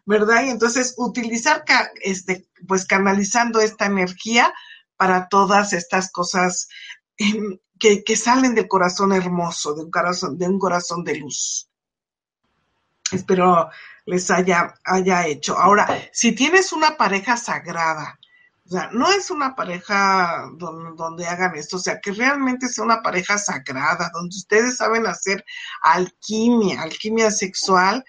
¿verdad? 0.05 0.43
Y 0.45 0.51
entonces 0.51 0.95
utilizar, 0.99 1.65
este, 2.03 2.49
pues 2.67 2.87
canalizando 2.87 3.61
esta 3.61 3.87
energía 3.87 4.53
para 4.99 5.29
todas 5.29 5.73
estas 5.73 6.13
cosas 6.13 6.69
em, 7.17 7.59
que, 7.79 8.17
salen 8.17 8.55
del 8.55 8.69
corazón 8.69 9.13
hermoso, 9.13 9.75
de 9.75 9.85
un 9.85 9.91
corazón, 9.91 10.37
de 10.37 10.47
un 10.47 10.59
corazón 10.59 11.05
de 11.05 11.17
luz. 11.17 11.71
Espero 13.11 13.71
les 14.05 14.31
haya, 14.31 14.75
haya 14.85 15.27
hecho. 15.27 15.57
Ahora, 15.57 15.87
si 16.13 16.33
tienes 16.33 16.73
una 16.73 16.97
pareja 16.97 17.37
sagrada, 17.37 18.19
o 18.67 18.71
sea, 18.71 18.91
no 18.93 19.11
es 19.11 19.31
una 19.31 19.55
pareja 19.55 20.51
donde, 20.57 20.91
donde, 20.97 21.27
hagan 21.27 21.55
esto, 21.55 21.77
o 21.77 21.81
sea, 21.81 22.01
que 22.01 22.13
realmente 22.13 22.69
sea 22.69 22.85
una 22.85 23.01
pareja 23.01 23.39
sagrada, 23.39 24.11
donde 24.13 24.37
ustedes 24.37 24.77
saben 24.77 25.07
hacer 25.07 25.45
alquimia, 25.83 26.83
alquimia 26.83 27.31
sexual, 27.31 28.05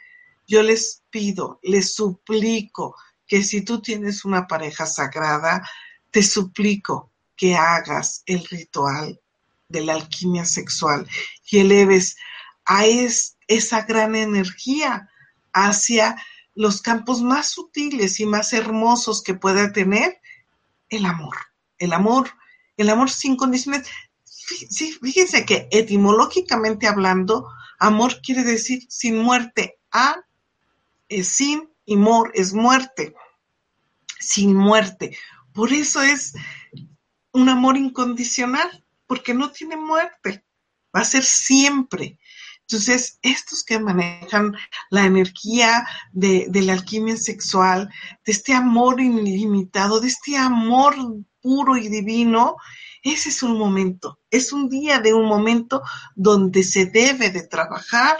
yo 0.47 0.63
les 0.63 1.03
pido, 1.11 1.59
les 1.61 1.93
suplico 1.93 2.95
que 3.27 3.43
si 3.43 3.61
tú 3.61 3.81
tienes 3.81 4.25
una 4.25 4.47
pareja 4.47 4.85
sagrada, 4.85 5.61
te 6.11 6.23
suplico 6.23 7.11
que 7.35 7.55
hagas 7.55 8.23
el 8.25 8.45
ritual 8.47 9.19
de 9.67 9.81
la 9.81 9.93
alquimia 9.93 10.45
sexual 10.45 11.07
y 11.49 11.59
eleves 11.59 12.17
a 12.65 12.85
esa 13.47 13.81
gran 13.83 14.15
energía 14.15 15.09
hacia 15.53 16.15
los 16.55 16.81
campos 16.81 17.21
más 17.21 17.49
sutiles 17.49 18.19
y 18.19 18.25
más 18.25 18.53
hermosos 18.53 19.23
que 19.23 19.33
pueda 19.33 19.71
tener 19.71 20.19
el 20.89 21.05
amor. 21.05 21.35
El 21.77 21.93
amor, 21.93 22.29
el 22.77 22.89
amor 22.89 23.09
sin 23.09 23.37
condiciones. 23.37 23.87
Fíjense 25.01 25.45
que 25.45 25.69
etimológicamente 25.71 26.87
hablando, 26.87 27.47
amor 27.79 28.21
quiere 28.21 28.43
decir 28.43 28.85
sin 28.89 29.19
muerte. 29.19 29.79
A 29.91 30.17
es 31.07 31.29
sin 31.29 31.69
y 31.85 31.95
mor 31.95 32.31
es 32.33 32.53
muerte. 32.53 33.15
Sin 34.19 34.53
muerte. 34.53 35.17
Por 35.53 35.73
eso 35.73 36.01
es 36.01 36.33
un 37.31 37.49
amor 37.49 37.77
incondicional, 37.77 38.85
porque 39.07 39.33
no 39.33 39.51
tiene 39.51 39.75
muerte. 39.75 40.45
Va 40.95 41.01
a 41.01 41.05
ser 41.05 41.23
siempre. 41.23 42.19
Entonces, 42.61 43.17
estos 43.23 43.63
que 43.63 43.79
manejan 43.79 44.55
la 44.91 45.05
energía 45.05 45.87
de, 46.11 46.47
la 46.53 46.73
alquimia 46.73 47.17
sexual, 47.17 47.89
de 48.23 48.31
este 48.31 48.53
amor 48.53 49.01
ilimitado, 49.01 49.99
de 49.99 50.09
este 50.09 50.37
amor 50.37 50.95
puro 51.41 51.77
y 51.77 51.87
divino, 51.87 52.57
ese 53.01 53.29
es 53.29 53.41
un 53.41 53.57
momento, 53.57 54.19
es 54.29 54.53
un 54.53 54.69
día 54.69 54.99
de 54.99 55.13
un 55.13 55.25
momento 55.25 55.81
donde 56.15 56.63
se 56.63 56.85
debe 56.85 57.31
de 57.31 57.47
trabajar 57.47 58.19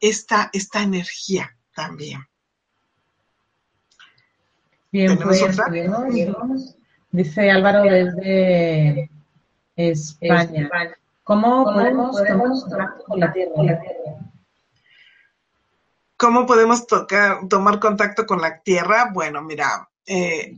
esta, 0.00 0.50
esta 0.52 0.82
energía 0.82 1.56
también. 1.72 2.27
Bien, 4.90 5.18
pues, 5.18 6.76
dice 7.10 7.50
Álvaro 7.50 7.82
desde 7.82 9.10
España. 9.76 10.70
¿Cómo, 11.24 11.64
podemos, 11.64 12.16
tomar 12.16 12.48
contacto 12.48 13.04
con 13.04 13.20
la 13.20 13.32
Tierra? 13.32 13.52
¿Cómo 16.16 16.46
podemos 16.46 16.86
tocar, 16.86 17.46
tomar 17.48 17.78
contacto 17.78 18.26
con 18.26 18.40
la 18.40 18.60
Tierra? 18.60 19.10
Bueno, 19.12 19.42
mira, 19.42 19.88
eh, 20.06 20.56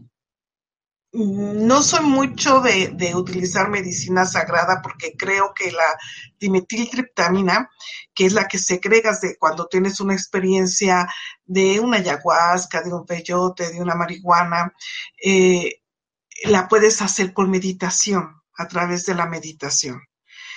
no 1.13 1.83
soy 1.83 2.05
mucho 2.05 2.61
de, 2.61 3.13
utilizar 3.15 3.69
medicina 3.69 4.25
sagrada 4.25 4.81
porque 4.83 5.17
creo 5.17 5.53
que 5.55 5.73
la 5.73 5.99
dimetiltriptamina, 6.39 7.69
que 8.15 8.27
es 8.27 8.33
la 8.33 8.47
que 8.47 8.59
segregas 8.59 9.21
de 9.21 9.37
cuando 9.37 9.67
tienes 9.67 10.01
una 10.01 10.15
experiencia 10.15 11.09
de 11.45 11.81
una 11.81 11.99
ayahuasca, 11.99 12.83
de 12.83 12.93
un 12.93 13.05
peyote, 13.05 13.73
de 13.73 13.83
una 13.83 13.97
marihuana, 13.97 14.73
eh, 15.23 15.83
la 16.45 16.69
puedes 16.69 17.03
hacer 17.03 17.35
por 17.35 17.49
meditación, 17.49 18.41
a 18.57 18.69
través 18.69 19.05
de 19.07 19.15
la 19.15 19.27
meditación. 19.27 20.03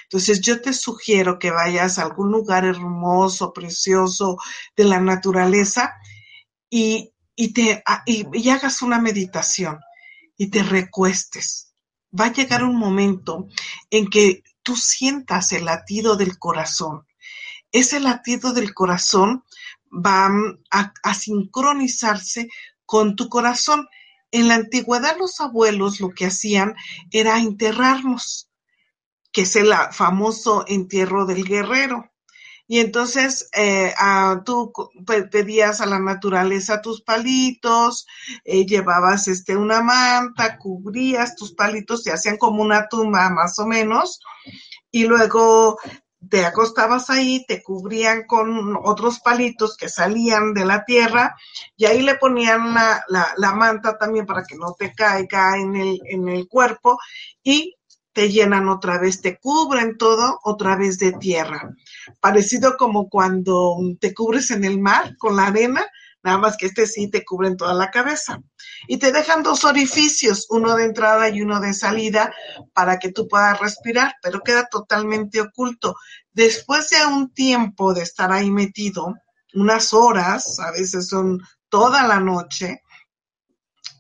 Entonces 0.04 0.42
yo 0.42 0.62
te 0.62 0.74
sugiero 0.74 1.40
que 1.40 1.52
vayas 1.52 1.98
a 1.98 2.04
algún 2.04 2.32
lugar 2.32 2.66
hermoso, 2.66 3.54
precioso 3.54 4.38
de 4.76 4.84
la 4.84 5.00
naturaleza 5.00 5.96
y, 6.70 7.14
te, 7.54 7.84
y, 8.06 8.50
hagas 8.50 8.82
una 8.82 9.00
meditación 9.00 9.80
y 10.38 10.50
te 10.50 10.64
recuestes. 10.64 11.74
Va 12.18 12.26
a 12.26 12.34
llegar 12.34 12.64
un 12.64 12.76
momento 12.76 13.48
en 13.90 14.10
que 14.10 14.44
tú 14.62 14.76
sientas 14.76 15.52
el 15.52 15.66
latido 15.66 16.16
del 16.16 16.38
corazón. 16.38 17.08
Ese 17.72 18.00
latido 18.00 18.54
del 18.54 18.74
corazón 18.74 19.44
va 19.92 20.30
a, 20.72 20.94
a, 21.04 21.14
sincronizarse 21.14 22.50
con 22.86 23.16
tu 23.16 23.30
corazón. 23.30 23.88
En 24.32 24.48
la 24.48 24.56
antigüedad 24.56 25.18
los 25.18 25.40
abuelos 25.42 26.00
lo 26.00 26.10
que 26.10 26.28
hacían 26.28 26.76
era 27.12 27.40
enterrarnos 27.40 28.50
que 29.34 29.42
es 29.42 29.56
el 29.56 29.74
famoso 29.92 30.64
entierro 30.68 31.26
del 31.26 31.44
guerrero. 31.44 32.13
Y 32.68 32.80
entonces 32.80 33.50
eh, 33.56 33.94
tú 34.46 34.72
pedías 35.30 35.82
a 35.82 35.86
la 35.86 36.00
naturaleza 36.00 36.82
tus 36.82 37.02
palitos, 37.02 38.08
eh, 38.46 38.66
llevabas 38.66 39.28
este, 39.28 39.58
una 39.58 39.82
manta, 39.82 40.58
cubrías 40.58 41.36
tus 41.36 41.54
palitos, 41.54 42.04
se 42.04 42.12
hacían 42.14 42.38
como 42.38 42.64
una 42.64 42.88
tumba 42.88 43.30
más 43.30 43.60
o 43.60 43.68
menos, 43.68 44.22
y 44.92 45.06
luego 45.06 45.78
te 46.30 46.46
acostabas 46.46 47.10
ahí, 47.10 47.46
te 47.48 47.62
cubrían 47.62 48.26
con 48.26 48.78
otros 48.84 49.20
palitos 49.20 49.76
que 49.76 49.90
salían 49.90 50.54
de 50.54 50.66
la 50.66 50.86
tierra 50.86 51.36
y 51.76 51.86
ahí 51.86 52.02
le 52.02 52.16
ponían 52.16 52.74
la, 52.74 53.04
la, 53.08 53.34
la 53.38 53.54
manta 53.54 53.98
también 53.98 54.26
para 54.26 54.44
que 54.44 54.56
no 54.56 54.74
te 54.78 54.94
caiga 54.94 55.58
en 55.58 55.76
el, 55.76 56.00
en 56.06 56.30
el 56.30 56.48
cuerpo 56.48 56.98
y 57.44 57.76
te 58.14 58.30
llenan 58.30 58.70
otra 58.70 59.00
vez, 59.00 59.22
te 59.22 59.40
cubren 59.40 59.98
todo 59.98 60.40
otra 60.44 60.76
vez 60.76 61.00
de 61.00 61.14
tierra. 61.14 61.76
Parecido 62.20 62.78
como 62.78 63.10
cuando 63.10 63.78
te 64.00 64.14
cubres 64.14 64.52
en 64.52 64.64
el 64.64 64.80
mar 64.80 65.18
con 65.18 65.36
la 65.36 65.48
arena, 65.48 65.86
nada 66.22 66.38
más 66.38 66.56
que 66.56 66.68
este 66.68 66.88
sí 66.88 67.10
te 67.10 67.26
cubren 67.26 67.58
toda 67.58 67.74
la 67.74 67.92
cabeza. 67.92 68.40
Y 68.88 68.98
te 68.98 69.12
dejan 69.12 69.44
dos 69.44 69.66
orificios, 69.66 70.46
uno 70.50 70.76
de 70.76 70.86
entrada 70.86 71.28
y 71.30 71.42
uno 71.42 71.60
de 71.60 71.74
salida, 71.74 72.34
para 72.74 73.00
que 73.00 73.12
tú 73.12 73.28
puedas 73.28 73.60
respirar, 73.60 74.14
pero 74.22 74.42
queda 74.42 74.68
totalmente 74.70 75.42
oculto. 75.42 75.96
Después 76.32 76.90
de 76.90 77.06
un 77.06 77.34
tiempo 77.34 77.94
de 77.94 78.04
estar 78.04 78.32
ahí 78.32 78.52
metido, 78.52 79.16
unas 79.54 79.94
horas, 79.94 80.60
a 80.60 80.72
veces 80.72 81.10
son 81.10 81.42
toda 81.70 82.08
la 82.08 82.20
noche, 82.20 82.82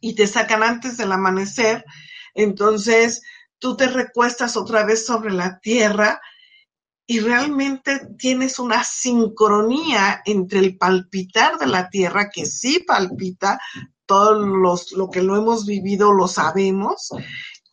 y 0.03 0.15
te 0.15 0.27
sacan 0.27 0.63
antes 0.63 0.97
del 0.97 1.13
amanecer, 1.13 1.85
entonces 2.35 3.21
tú 3.59 3.75
te 3.75 3.87
recuestas 3.87 4.57
otra 4.57 4.83
vez 4.85 5.05
sobre 5.05 5.31
la 5.31 5.59
tierra 5.59 6.21
y 7.05 7.19
realmente 7.19 8.07
tienes 8.17 8.59
una 8.59 8.83
sincronía 8.83 10.21
entre 10.25 10.59
el 10.59 10.77
palpitar 10.77 11.57
de 11.57 11.67
la 11.67 11.89
tierra, 11.89 12.29
que 12.29 12.45
sí 12.45 12.79
palpita, 12.79 13.59
todos 14.05 14.45
los, 14.45 14.91
lo 14.93 15.09
que 15.09 15.21
lo 15.21 15.35
hemos 15.35 15.65
vivido 15.65 16.13
lo 16.13 16.27
sabemos, 16.27 17.09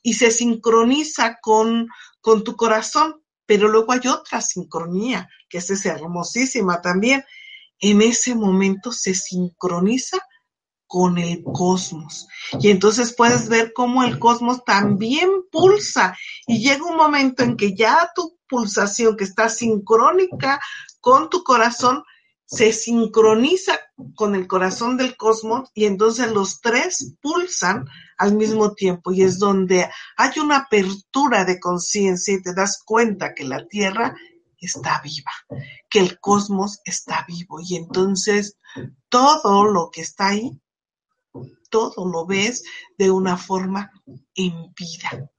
y 0.03 0.15
se 0.15 0.31
sincroniza 0.31 1.39
con, 1.41 1.89
con 2.21 2.43
tu 2.45 2.57
corazón, 2.57 3.23
pero 3.47 3.69
luego 3.69 3.93
hay 3.93 4.09
otra 4.09 4.41
sincronía, 4.41 5.29
que 5.49 5.59
es 5.59 5.87
hermosísima 5.87 6.81
también. 6.81 7.25
En 7.79 8.03
ese 8.03 8.35
momento 8.35 8.93
se 8.93 9.15
sincroniza 9.15 10.19
con 10.91 11.19
el 11.19 11.45
cosmos. 11.45 12.27
Y 12.59 12.69
entonces 12.69 13.15
puedes 13.17 13.49
ver 13.49 13.73
cómo 13.73 14.03
el 14.03 14.19
cosmos 14.19 14.65
también 14.65 15.31
pulsa. 15.53 16.17
Y 16.49 16.59
llega 16.59 16.85
un 16.85 16.97
momento 16.97 17.45
en 17.45 17.57
que 17.57 17.77
ya 17.77 18.11
tu 18.13 18.37
pulsación 18.49 19.17
que 19.17 19.23
está 19.23 19.49
sincrónica 19.49 20.61
con 21.01 21.31
tu 21.31 21.45
corazón 21.45 22.03
se 22.45 22.73
sincroniza 22.73 23.79
con 24.17 24.35
el 24.35 24.49
corazón 24.49 24.97
del 24.97 25.17
cosmos 25.17 25.71
y 25.75 25.85
entonces 25.85 26.33
los 26.33 26.61
tres 26.61 27.15
pulsan 27.23 27.85
al 28.19 28.35
mismo 28.35 28.75
tiempo. 28.75 29.13
Y 29.13 29.23
es 29.23 29.39
donde 29.39 29.89
hay 30.17 30.41
una 30.41 30.57
apertura 30.57 31.45
de 31.45 31.61
conciencia 31.61 32.35
y 32.35 32.43
te 32.43 32.53
das 32.53 32.83
cuenta 32.85 33.33
que 33.33 33.45
la 33.45 33.65
Tierra 33.69 34.17
está 34.59 35.01
viva, 35.05 35.63
que 35.89 36.01
el 36.01 36.19
cosmos 36.19 36.81
está 36.85 37.25
vivo. 37.29 37.61
Y 37.61 37.77
entonces 37.77 38.57
todo 39.09 39.67
lo 39.67 39.91
que 39.93 40.01
está 40.01 40.31
ahí 40.31 40.61
todo 41.71 42.07
lo 42.07 42.27
ves 42.27 42.65
de 42.99 43.11
una 43.11 43.37
forma 43.37 43.91
en 44.35 44.75
vida. 44.75 45.31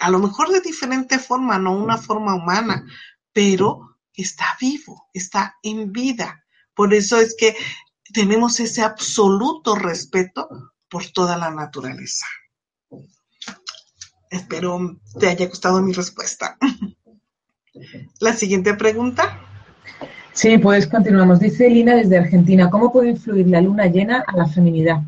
A 0.00 0.10
lo 0.10 0.18
mejor 0.18 0.50
de 0.50 0.60
diferente 0.60 1.18
forma, 1.18 1.58
no 1.58 1.72
una 1.72 1.98
forma 1.98 2.34
humana, 2.34 2.86
pero 3.32 3.98
está 4.14 4.56
vivo, 4.60 5.08
está 5.12 5.56
en 5.62 5.92
vida. 5.92 6.44
Por 6.74 6.94
eso 6.94 7.18
es 7.18 7.34
que 7.36 7.56
tenemos 8.12 8.60
ese 8.60 8.82
absoluto 8.82 9.74
respeto 9.74 10.48
por 10.88 11.06
toda 11.10 11.36
la 11.36 11.50
naturaleza. 11.50 12.26
Espero 14.30 15.00
te 15.18 15.28
haya 15.28 15.46
gustado 15.46 15.80
mi 15.82 15.92
respuesta. 15.92 16.58
La 18.20 18.32
siguiente 18.32 18.74
pregunta. 18.74 19.40
Sí, 20.32 20.58
pues 20.58 20.86
continuamos. 20.86 21.40
Dice 21.40 21.68
Lina 21.68 21.94
desde 21.94 22.18
Argentina, 22.18 22.70
¿cómo 22.70 22.92
puede 22.92 23.10
influir 23.10 23.46
la 23.48 23.60
luna 23.60 23.86
llena 23.86 24.24
a 24.26 24.36
la 24.36 24.46
feminidad? 24.46 25.02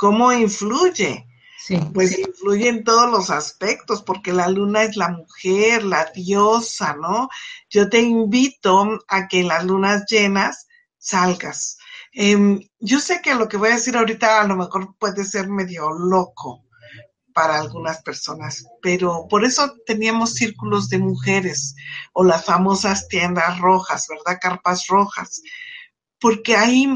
¿Cómo 0.00 0.32
influye? 0.32 1.26
Sí. 1.58 1.78
Pues 1.92 2.18
influye 2.18 2.70
en 2.70 2.84
todos 2.84 3.10
los 3.10 3.28
aspectos, 3.28 4.02
porque 4.02 4.32
la 4.32 4.48
luna 4.48 4.84
es 4.84 4.96
la 4.96 5.10
mujer, 5.10 5.84
la 5.84 6.06
diosa, 6.14 6.96
¿no? 6.96 7.28
Yo 7.68 7.90
te 7.90 8.00
invito 8.00 8.98
a 9.08 9.28
que 9.28 9.40
en 9.40 9.48
las 9.48 9.62
lunas 9.62 10.06
llenas 10.08 10.66
salgas. 10.96 11.76
Em, 12.12 12.66
yo 12.78 12.98
sé 12.98 13.20
que 13.20 13.34
lo 13.34 13.46
que 13.46 13.58
voy 13.58 13.68
a 13.68 13.74
decir 13.74 13.94
ahorita 13.94 14.40
a 14.40 14.46
lo 14.46 14.56
mejor 14.56 14.96
puede 14.98 15.22
ser 15.22 15.48
medio 15.50 15.90
loco 15.90 16.64
para 17.34 17.58
algunas 17.58 18.00
personas, 18.02 18.64
pero 18.80 19.26
por 19.28 19.44
eso 19.44 19.74
teníamos 19.84 20.32
círculos 20.32 20.88
de 20.88 20.98
mujeres 20.98 21.76
o 22.14 22.24
las 22.24 22.46
famosas 22.46 23.06
tiendas 23.06 23.58
rojas, 23.58 24.06
¿verdad? 24.08 24.38
Carpas 24.40 24.86
rojas, 24.86 25.42
porque 26.18 26.56
ahí 26.56 26.88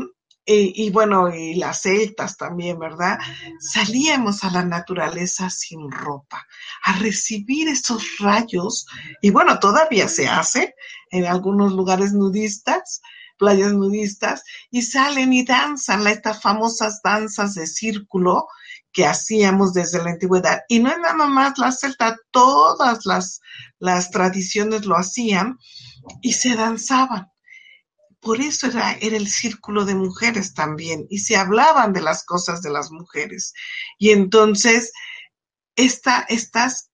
y, 0.47 0.91
bueno, 0.91 1.35
y 1.35 1.55
las 1.55 1.83
celtas 1.83 2.37
también, 2.37 2.79
¿verdad? 2.79 3.19
Salíamos 3.61 4.45
a 4.45 4.51
la 4.51 4.65
naturaleza 4.65 5.49
sin 5.49 5.91
ropa, 5.91 6.47
a 6.85 6.99
recibir 6.99 7.69
esos 7.69 8.19
rayos, 8.19 8.87
y 9.23 9.31
bueno, 9.31 9.59
todavía 9.59 10.07
se 10.09 10.29
hace 10.29 10.75
en 11.11 11.25
algunos 11.25 11.73
lugares 11.73 12.13
nudistas, 12.13 13.01
playas 13.39 13.73
nudistas, 13.73 14.45
y 14.71 14.83
salen 14.83 15.33
y 15.33 15.45
danzan 15.45 16.07
estas 16.07 16.43
famosas 16.43 17.01
danzas 17.03 17.55
de 17.55 17.67
círculo 17.67 18.47
que 18.93 19.07
hacíamos 19.07 19.73
desde 19.73 20.03
la 20.03 20.11
antigüedad. 20.11 20.61
Y 20.69 20.79
no 20.79 20.91
es 20.91 20.99
nada 20.99 21.27
más 21.27 21.59
la 21.59 21.73
celta, 21.73 22.17
todas 22.31 23.07
las, 23.07 23.41
las 23.79 24.11
tradiciones 24.11 24.85
lo 24.85 24.97
hacían 24.97 25.59
y 26.21 26.35
se 26.35 26.55
danzaban 26.55 27.34
por 28.25 28.41
eso 28.41 28.67
era, 28.67 28.95
era, 28.95 29.17
el 29.17 29.29
círculo 29.29 29.85
de 29.85 29.95
mujeres 29.95 30.55
también, 30.55 31.07
y 31.11 31.19
se 31.19 31.37
hablaban 31.37 31.93
de 31.93 32.01
las 32.01 32.25
cosas 32.25 32.63
de 32.63 32.71
las 32.71 32.91
mujeres. 32.91 33.53
Y 33.99 34.11
entonces, 34.11 34.93
esta, 35.77 36.25
estas 36.29 36.91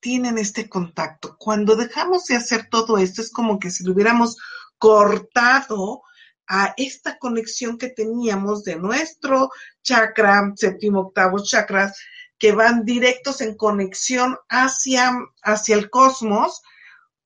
tienen 0.00 0.38
este 0.38 0.68
contacto. 0.68 1.36
Cuando 1.38 1.74
dejamos 1.74 2.26
de 2.26 2.36
hacer 2.36 2.68
todo 2.70 2.98
esto, 2.98 3.22
es 3.22 3.32
como 3.32 3.58
que 3.58 3.70
si 3.70 3.84
lo 3.84 3.94
hubiéramos 3.94 4.36
cortado 4.78 6.02
a 6.46 6.74
esta 6.76 7.18
conexión 7.18 7.78
que 7.78 7.88
teníamos 7.88 8.64
de 8.64 8.76
nuestro 8.76 9.50
chakra, 9.82 10.52
séptimo, 10.56 11.00
octavo 11.00 11.42
chakras, 11.42 11.98
que 12.38 12.52
van 12.52 12.84
directos 12.84 13.40
en 13.40 13.56
conexión 13.56 14.36
hacia, 14.50 15.16
hacia 15.42 15.76
el 15.76 15.88
cosmos, 15.88 16.60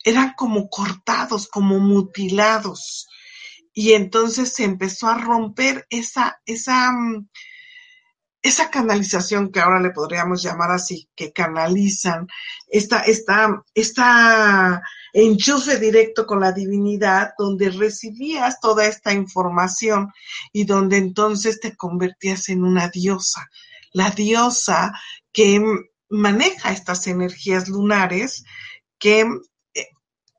eran 0.05 0.35
como 0.37 0.69
cortados, 0.69 1.49
como 1.49 1.81
mutilados 1.81 3.09
y 3.79 3.93
entonces 3.93 4.55
se 4.55 4.65
empezó 4.65 5.07
a 5.07 5.19
romper 5.19 5.87
esa, 5.89 6.41
esa, 6.45 6.91
mm, 6.91 7.29
esa 8.43 8.71
canalización 8.71 9.53
que 9.53 9.61
ahora 9.61 9.79
le 9.79 9.91
podríamos 9.91 10.43
llamar 10.43 10.73
así, 10.73 11.09
que 11.15 11.33
canalizan, 11.33 12.27
esta, 12.67 13.03
esta, 13.03 13.63
esta 13.73 14.83
enchufe 15.13 15.79
directo 15.79 16.27
con 16.27 16.41
la 16.41 16.51
divinidad, 16.51 17.35
donde 17.39 17.71
recibías 17.71 18.59
toda 18.59 18.85
esta 18.85 19.13
información 19.13 20.13
y 20.53 20.65
donde 20.65 20.97
entonces 20.97 21.61
te 21.61 21.77
convertías 21.77 22.49
en 22.49 22.65
una 22.65 22.89
diosa, 22.89 23.47
la 23.93 24.11
diosa 24.11 24.93
que 25.31 25.63
maneja 26.09 26.73
estas 26.73 27.07
energías 27.07 27.69
lunares 27.69 28.43
que 28.99 29.25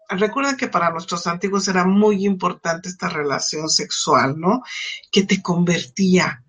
recuerden 0.10 0.58
que 0.58 0.68
para 0.68 0.90
nuestros 0.90 1.28
antiguos 1.28 1.68
era 1.68 1.86
muy 1.86 2.26
importante 2.26 2.90
esta 2.90 3.10
relación 3.10 3.70
sexual, 3.70 4.40
¿no? 4.40 4.64
Que 5.12 5.24
te 5.24 5.42
convertía 5.42 6.44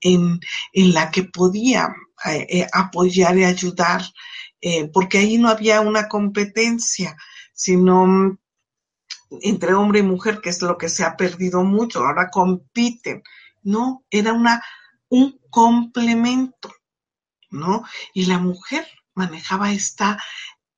en, 0.00 0.40
la 0.72 1.10
que 1.10 1.24
podía 1.24 1.94
eh, 2.26 2.46
eh, 2.48 2.66
apoyar 2.72 3.36
y 3.38 3.44
ayudar, 3.44 4.02
eh, 4.60 4.88
porque 4.92 5.18
ahí 5.18 5.38
no 5.38 5.48
había 5.48 5.80
una 5.80 6.08
competencia, 6.08 7.16
sino 7.52 8.06
mm, 8.06 8.38
entre 9.42 9.74
hombre 9.74 10.00
y 10.00 10.02
mujer, 10.02 10.40
que 10.40 10.50
es 10.50 10.62
lo 10.62 10.76
que 10.78 10.88
se 10.88 11.04
ha 11.04 11.16
perdido 11.16 11.64
mucho, 11.64 12.00
ahora 12.04 12.30
compiten, 12.30 13.22
¿no? 13.62 14.04
Era 14.10 14.32
una, 14.32 14.62
un 15.08 15.40
complemento, 15.50 16.72
¿no? 17.50 17.84
Y 18.14 18.26
la 18.26 18.38
mujer 18.38 18.86
manejaba 19.14 19.72
esta, 19.72 20.22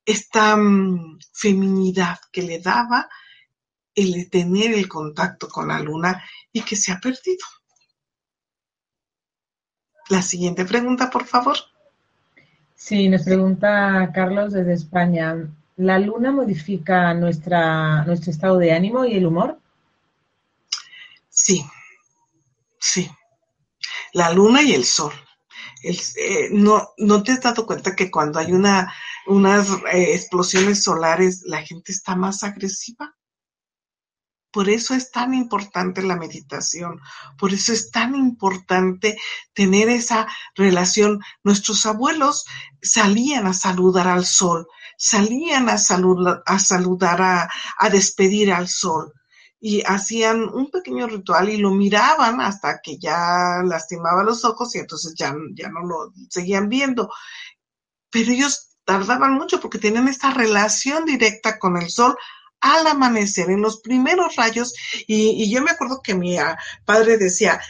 esta 0.09 0.57
mm, 0.57 1.19
feminidad 1.35 2.19
que 2.33 2.41
le 2.41 2.61
daba 2.61 3.09
el 3.95 4.31
tener 4.31 4.73
el 4.73 4.89
contacto 4.89 5.49
con 5.49 5.69
la 5.69 5.81
luna 5.81 6.25
y 6.51 6.63
que 6.63 6.77
se 6.77 6.93
ha 6.93 6.99
perdido. 6.99 7.45
La 10.09 10.23
siguiente 10.23 10.65
pregunta, 10.65 11.11
por 11.11 11.27
favor. 11.27 11.59
Sí, 12.75 13.11
nos 13.11 13.25
pregunta 13.25 14.11
Carlos 14.15 14.55
desde 14.55 14.73
España. 14.73 15.47
¿La 15.77 15.99
luna 15.99 16.33
modifica 16.33 17.13
nuestra, 17.13 18.03
nuestro 18.05 18.31
estado 18.31 18.57
de 18.57 18.73
ánimo 18.73 19.05
y 19.05 19.15
el 19.15 19.27
humor? 19.27 19.59
Sí, 21.29 21.67
sí. 22.79 23.11
La 24.15 24.33
luna 24.33 24.63
y 24.63 24.73
el 24.73 24.87
sol. 24.87 25.13
Eh, 25.83 26.49
no, 26.51 26.89
¿No 26.97 27.23
te 27.23 27.33
has 27.33 27.43
dado 27.43 27.67
cuenta 27.67 27.95
que 27.95 28.11
cuando 28.11 28.39
hay 28.39 28.53
una, 28.53 28.91
unas 29.29 29.69
eh, 29.93 30.15
explosiones 30.15 30.83
solares 30.83 31.43
la 31.45 31.63
gente 31.63 31.93
está 31.93 32.17
más 32.17 32.43
agresiva? 32.43 33.15
Por 34.51 34.71
eso 34.71 34.95
es 34.95 35.11
tan 35.11 35.35
importante 35.35 36.03
la 36.03 36.17
meditación, 36.17 37.01
por 37.39 37.53
eso 37.53 37.73
es 37.73 37.91
tan 37.91 38.15
importante 38.15 39.19
tener 39.53 39.91
esa 39.91 40.27
relación. 40.55 41.21
Nuestros 41.45 41.85
abuelos 41.85 42.47
salían 42.81 43.47
a 43.47 43.53
saludar 43.53 44.09
al 44.09 44.25
sol, 44.25 44.67
salían 44.97 45.69
a, 45.69 45.77
saludar, 45.77 47.23
a, 47.23 47.51
a 47.79 47.91
despedir 47.91 48.51
al 48.51 48.69
sol 48.69 49.13
y 49.61 49.83
hacían 49.83 50.43
un 50.43 50.71
pequeño 50.71 51.07
ritual 51.07 51.51
y 51.51 51.59
lo 51.59 51.71
miraban 51.71 52.41
hasta 52.41 52.81
que 52.83 52.99
ya 52.99 53.63
lastimaba 53.65 54.23
los 54.23 54.45
ojos 54.47 54.75
y 54.75 54.79
entonces 54.79 55.15
ya, 55.15 55.35
ya 55.55 55.69
no 55.69 55.81
lo 55.81 56.13
seguían 56.31 56.71
viendo. 56.71 57.11
Pero 58.11 58.33
ellos 58.33 58.68
tardaban 58.89 59.35
mucho 59.35 59.61
porque 59.61 59.79
tenían 59.79 60.09
esta 60.09 60.33
relación 60.33 61.05
directa 61.05 61.59
con 61.59 61.77
el 61.77 61.91
sol 61.91 62.17
al 62.59 62.87
amanecer, 62.87 63.51
en 63.51 63.61
los 63.61 63.83
primeros 63.83 64.35
rayos, 64.35 64.73
y, 65.07 65.53
yo 65.53 65.63
me 65.63 65.71
acuerdo 65.71 66.01
que 66.03 66.15
mi 66.15 66.39
ah, 66.39 66.57
padre 66.87 67.19
decía, 67.19 67.61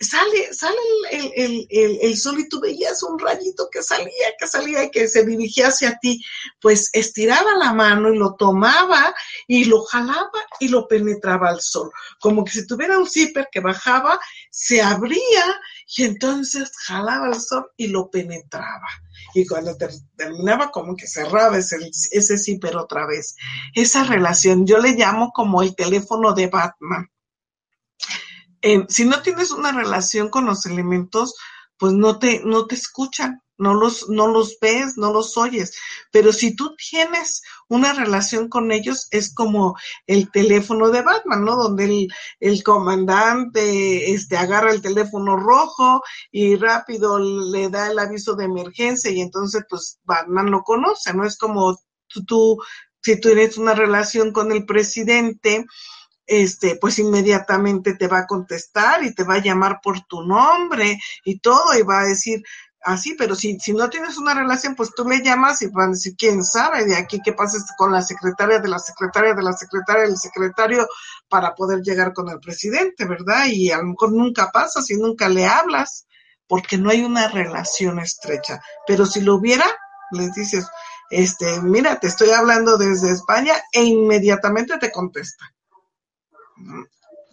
sale, 0.00 0.52
sale 0.52 0.76
el, 1.10 1.66
el, 1.70 1.98
el, 2.02 2.16
sol 2.16 2.38
y 2.38 2.48
tú 2.48 2.60
veías 2.60 3.02
un 3.02 3.18
rayito 3.18 3.68
que 3.70 3.82
salía, 3.82 4.08
que 4.38 4.46
salía 4.46 4.84
y 4.84 4.90
que 4.90 5.08
se 5.08 5.24
dirigía 5.24 5.68
hacia 5.68 5.98
ti, 5.98 6.22
pues 6.60 6.90
estiraba 6.92 7.54
la 7.56 7.72
mano 7.72 8.12
y 8.12 8.18
lo 8.18 8.34
tomaba 8.34 9.14
y 9.46 9.64
lo 9.64 9.82
jalaba 9.82 10.30
y 10.60 10.68
lo 10.68 10.86
penetraba 10.88 11.50
al 11.50 11.60
sol, 11.60 11.90
como 12.20 12.44
que 12.44 12.52
si 12.52 12.66
tuviera 12.66 12.98
un 12.98 13.08
zipper 13.08 13.48
que 13.50 13.60
bajaba, 13.60 14.20
se 14.50 14.82
abría 14.82 15.60
y 15.96 16.04
entonces 16.04 16.70
jalaba 16.86 17.28
el 17.28 17.40
sol 17.40 17.70
y 17.76 17.88
lo 17.88 18.10
penetraba. 18.10 18.88
Y 19.34 19.46
cuando 19.46 19.76
terminaba, 20.16 20.70
como 20.70 20.96
que 20.96 21.06
cerraba 21.06 21.58
ese, 21.58 21.76
ese 22.12 22.38
zipper 22.38 22.76
otra 22.76 23.06
vez. 23.06 23.36
Esa 23.74 24.04
relación, 24.04 24.66
yo 24.66 24.78
le 24.78 24.92
llamo 24.92 25.32
como 25.34 25.62
el 25.62 25.74
teléfono 25.74 26.34
de 26.34 26.46
Batman 26.46 27.10
si 28.88 29.04
no 29.04 29.22
tienes 29.22 29.50
una 29.50 29.72
relación 29.72 30.28
con 30.28 30.46
los 30.46 30.66
elementos, 30.66 31.34
pues 31.78 31.92
no 31.92 32.18
te, 32.18 32.42
no 32.44 32.66
te 32.66 32.74
escuchan, 32.74 33.40
no 33.56 33.74
los, 33.74 34.08
no 34.08 34.28
los 34.28 34.58
ves, 34.60 34.96
no 34.96 35.12
los 35.12 35.36
oyes. 35.36 35.76
Pero 36.10 36.32
si 36.32 36.54
tú 36.54 36.74
tienes 36.76 37.42
una 37.68 37.92
relación 37.92 38.48
con 38.48 38.72
ellos, 38.72 39.08
es 39.10 39.34
como 39.34 39.76
el 40.06 40.30
teléfono 40.30 40.90
de 40.90 41.02
Batman, 41.02 41.44
¿no? 41.44 41.56
Donde 41.56 41.84
el, 41.84 42.08
el 42.40 42.62
comandante 42.62 44.12
este, 44.12 44.36
agarra 44.36 44.72
el 44.72 44.82
teléfono 44.82 45.36
rojo 45.36 46.02
y 46.30 46.56
rápido 46.56 47.18
le 47.18 47.68
da 47.68 47.90
el 47.90 47.98
aviso 47.98 48.34
de 48.34 48.44
emergencia 48.44 49.10
y 49.10 49.20
entonces 49.20 49.64
pues 49.68 49.98
Batman 50.04 50.50
lo 50.50 50.62
conoce, 50.62 51.14
¿no? 51.14 51.24
Es 51.24 51.36
como 51.36 51.78
tú, 52.08 52.24
tú 52.24 52.58
si 53.02 53.20
tú 53.20 53.28
tienes 53.28 53.56
una 53.56 53.74
relación 53.74 54.32
con 54.32 54.52
el 54.52 54.66
presidente, 54.66 55.64
este, 56.28 56.76
pues 56.76 56.98
inmediatamente 56.98 57.94
te 57.94 58.06
va 58.06 58.18
a 58.18 58.26
contestar 58.26 59.02
y 59.02 59.14
te 59.14 59.24
va 59.24 59.34
a 59.34 59.42
llamar 59.42 59.80
por 59.82 60.02
tu 60.02 60.22
nombre 60.22 60.98
y 61.24 61.38
todo 61.38 61.76
y 61.76 61.82
va 61.82 62.00
a 62.00 62.06
decir 62.06 62.42
así, 62.82 63.14
pero 63.18 63.34
si, 63.34 63.58
si 63.58 63.72
no 63.72 63.88
tienes 63.88 64.18
una 64.18 64.34
relación, 64.34 64.74
pues 64.74 64.90
tú 64.94 65.08
le 65.08 65.22
llamas 65.22 65.62
y 65.62 65.68
van 65.68 65.88
a 65.88 65.92
decir, 65.92 66.14
quién 66.16 66.44
sabe 66.44 66.84
de 66.84 66.96
aquí 66.96 67.20
qué 67.24 67.32
pasa 67.32 67.58
con 67.76 67.92
la 67.92 68.02
secretaria 68.02 68.58
de 68.58 68.68
la 68.68 68.78
secretaria 68.78 69.34
de 69.34 69.42
la 69.42 69.52
secretaria 69.54 70.02
del 70.02 70.18
secretario 70.18 70.86
para 71.28 71.54
poder 71.54 71.80
llegar 71.80 72.12
con 72.12 72.28
el 72.28 72.38
presidente, 72.40 73.06
¿verdad? 73.06 73.46
Y 73.46 73.70
a 73.70 73.78
lo 73.78 73.84
mejor 73.84 74.12
nunca 74.12 74.50
pasa 74.52 74.82
si 74.82 74.96
nunca 74.96 75.28
le 75.28 75.46
hablas, 75.46 76.06
porque 76.46 76.78
no 76.78 76.90
hay 76.90 77.02
una 77.02 77.28
relación 77.28 77.98
estrecha. 77.98 78.60
Pero 78.86 79.06
si 79.06 79.22
lo 79.22 79.36
hubiera, 79.36 79.66
les 80.12 80.32
dices, 80.34 80.66
este, 81.10 81.60
mira, 81.62 81.98
te 81.98 82.06
estoy 82.06 82.30
hablando 82.30 82.76
desde 82.76 83.10
España 83.12 83.54
e 83.72 83.82
inmediatamente 83.82 84.78
te 84.78 84.92
contesta. 84.92 85.52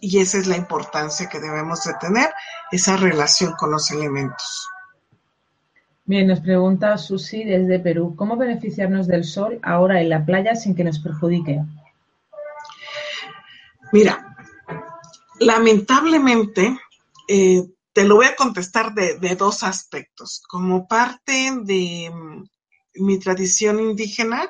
Y 0.00 0.18
esa 0.18 0.38
es 0.38 0.46
la 0.46 0.56
importancia 0.56 1.28
que 1.28 1.40
debemos 1.40 1.84
de 1.84 1.94
tener, 2.00 2.30
esa 2.70 2.96
relación 2.96 3.52
con 3.52 3.70
los 3.70 3.90
elementos. 3.90 4.68
Bien, 6.04 6.28
nos 6.28 6.40
pregunta 6.40 6.96
Susi 6.98 7.42
desde 7.42 7.80
Perú, 7.80 8.14
¿cómo 8.14 8.36
beneficiarnos 8.36 9.08
del 9.08 9.24
sol 9.24 9.58
ahora 9.62 10.00
en 10.00 10.08
la 10.08 10.24
playa 10.24 10.54
sin 10.54 10.76
que 10.76 10.84
nos 10.84 11.00
perjudique? 11.00 11.60
Mira, 13.92 14.36
lamentablemente, 15.40 16.78
eh, 17.26 17.64
te 17.92 18.04
lo 18.04 18.16
voy 18.16 18.26
a 18.26 18.36
contestar 18.36 18.94
de, 18.94 19.18
de, 19.18 19.34
dos 19.34 19.64
aspectos. 19.64 20.42
Como 20.48 20.86
parte 20.86 21.52
de 21.62 22.10
mm, 22.12 22.44
mi 23.04 23.18
tradición 23.18 23.80
indígena, 23.80 24.48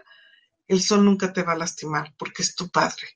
el 0.68 0.82
sol 0.82 1.04
nunca 1.04 1.32
te 1.32 1.42
va 1.42 1.52
a 1.52 1.58
lastimar 1.58 2.12
porque 2.18 2.42
es 2.42 2.54
tu 2.54 2.68
padre. 2.68 3.06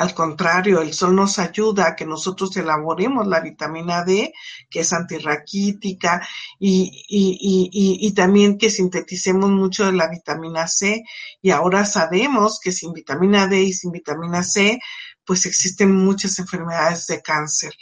Al 0.00 0.14
contrario, 0.14 0.80
el 0.80 0.94
sol 0.94 1.14
nos 1.14 1.38
ayuda 1.38 1.88
a 1.88 1.94
que 1.94 2.06
nosotros 2.06 2.56
elaboremos 2.56 3.26
la 3.26 3.40
vitamina 3.40 4.02
D, 4.02 4.32
que 4.70 4.80
es 4.80 4.94
antirraquítica, 4.94 6.26
y, 6.58 7.04
y, 7.06 7.98
y, 8.00 8.14
también 8.14 8.56
que 8.56 8.70
sinteticemos 8.70 9.50
mucho 9.50 9.84
de 9.84 9.92
la 9.92 10.08
vitamina 10.08 10.66
C. 10.68 11.04
Y 11.42 11.50
ahora 11.50 11.84
sabemos 11.84 12.60
que 12.60 12.72
sin 12.72 12.94
vitamina 12.94 13.46
D 13.46 13.62
y 13.62 13.74
sin 13.74 13.92
vitamina 13.92 14.42
C, 14.42 14.78
pues 15.26 15.44
existen 15.44 15.94
muchas 15.94 16.38
enfermedades 16.38 17.06
de 17.06 17.20
cáncer, 17.20 17.74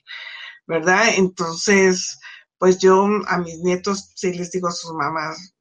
¿verdad? 0.66 1.11
Entonces, 1.14 2.19
pues 2.59 2.79
yo 2.79 3.07
a 3.29 3.39
mis 3.39 3.61
nietos 3.61 4.11
sí 4.16 4.33
les 4.33 4.51
digo 4.51 4.66
a 4.66 4.73
sus 4.73 4.93
mamás, 4.93 5.55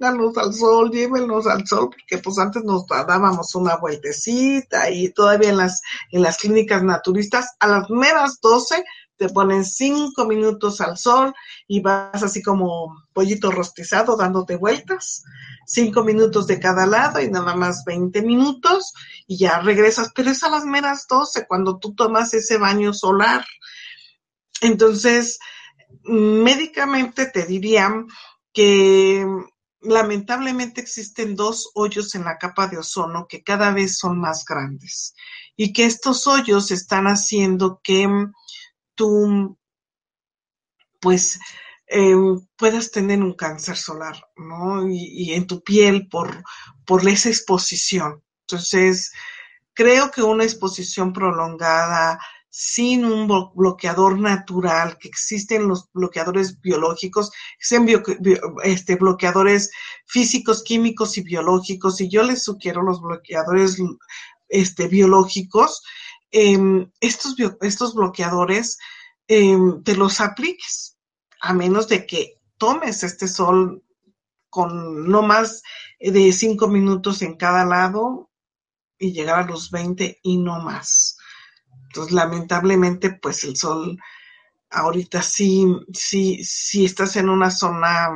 danos 0.00 0.36
al 0.36 0.52
sol, 0.52 0.90
llévenos 0.90 1.46
al 1.46 1.66
sol, 1.66 1.90
porque 1.90 2.18
pues 2.22 2.38
antes 2.38 2.64
nos 2.64 2.86
dábamos 2.86 3.54
una 3.54 3.76
vueltecita 3.76 4.90
y 4.90 5.10
todavía 5.10 5.50
en 5.50 5.58
las, 5.58 5.82
en 6.10 6.22
las 6.22 6.38
clínicas 6.38 6.82
naturistas 6.82 7.54
a 7.60 7.68
las 7.68 7.90
meras 7.90 8.40
12 8.40 8.84
te 9.20 9.28
ponen 9.28 9.66
cinco 9.66 10.24
minutos 10.24 10.80
al 10.80 10.96
sol 10.96 11.34
y 11.68 11.80
vas 11.80 12.22
así 12.22 12.40
como 12.40 13.04
pollito 13.12 13.50
rostizado 13.50 14.16
dándote 14.16 14.56
vueltas, 14.56 15.22
cinco 15.66 16.02
minutos 16.02 16.46
de 16.46 16.58
cada 16.58 16.86
lado 16.86 17.20
y 17.20 17.30
nada 17.30 17.54
más 17.54 17.84
20 17.84 18.22
minutos 18.22 18.94
y 19.26 19.36
ya 19.36 19.60
regresas, 19.60 20.10
pero 20.14 20.30
es 20.30 20.42
a 20.42 20.48
las 20.48 20.64
meras 20.64 21.06
12 21.06 21.46
cuando 21.46 21.78
tú 21.78 21.94
tomas 21.94 22.32
ese 22.32 22.56
baño 22.56 22.94
solar. 22.94 23.44
Entonces, 24.62 25.38
médicamente 26.04 27.26
te 27.26 27.44
dirían 27.44 28.06
que 28.54 29.26
lamentablemente 29.80 30.80
existen 30.80 31.34
dos 31.34 31.70
hoyos 31.74 32.14
en 32.14 32.24
la 32.24 32.38
capa 32.38 32.68
de 32.68 32.78
ozono 32.78 33.26
que 33.28 33.42
cada 33.42 33.72
vez 33.72 33.98
son 33.98 34.20
más 34.20 34.44
grandes 34.44 35.14
y 35.56 35.72
que 35.72 35.84
estos 35.84 36.26
hoyos 36.26 36.70
están 36.70 37.06
haciendo 37.06 37.80
que 37.82 38.08
tú 38.94 39.58
pues 41.00 41.38
eh, 41.86 42.14
puedas 42.56 42.90
tener 42.90 43.22
un 43.22 43.34
cáncer 43.34 43.76
solar, 43.76 44.22
¿no? 44.36 44.88
Y, 44.88 45.06
y, 45.12 45.34
en 45.34 45.46
tu 45.46 45.62
piel 45.64 46.08
por, 46.08 46.44
por 46.84 47.08
esa 47.08 47.30
exposición. 47.30 48.22
Entonces, 48.42 49.12
creo 49.72 50.10
que 50.10 50.22
una 50.22 50.44
exposición 50.44 51.12
prolongada 51.12 52.20
sin 52.50 53.04
un 53.04 53.28
bloqueador 53.54 54.18
natural, 54.18 54.98
que 54.98 55.08
existen 55.08 55.68
los 55.68 55.88
bloqueadores 55.92 56.60
biológicos, 56.60 57.30
existen 57.56 57.86
bio, 57.86 58.02
este, 58.64 58.96
bloqueadores 58.96 59.70
físicos, 60.04 60.64
químicos 60.64 61.16
y 61.16 61.22
biológicos, 61.22 62.00
y 62.00 62.08
yo 62.08 62.24
les 62.24 62.42
sugiero 62.42 62.82
los 62.82 63.00
bloqueadores 63.00 63.78
este, 64.48 64.88
biológicos, 64.88 65.82
eh, 66.32 66.88
estos, 67.00 67.94
bloqueadores 67.94 68.78
eh, 69.28 69.56
te 69.84 69.96
los 69.96 70.20
apliques, 70.20 70.96
a 71.40 71.52
menos 71.52 71.88
de 71.88 72.04
que 72.04 72.40
tomes 72.58 73.04
este 73.04 73.28
sol 73.28 73.82
con 74.48 75.08
no 75.08 75.22
más 75.22 75.62
de 76.00 76.32
cinco 76.32 76.66
minutos 76.66 77.22
en 77.22 77.36
cada 77.36 77.64
lado 77.64 78.30
y 78.98 79.12
llegar 79.12 79.40
a 79.40 79.46
los 79.46 79.70
20 79.70 80.18
y 80.22 80.38
no 80.38 80.60
más. 80.60 81.16
Entonces, 81.90 82.12
lamentablemente, 82.12 83.18
pues 83.20 83.42
el 83.42 83.56
sol 83.56 83.98
ahorita 84.70 85.22
sí, 85.22 85.66
sí, 85.92 86.44
sí 86.44 86.84
estás 86.84 87.16
en 87.16 87.28
una 87.28 87.50
zona 87.50 88.10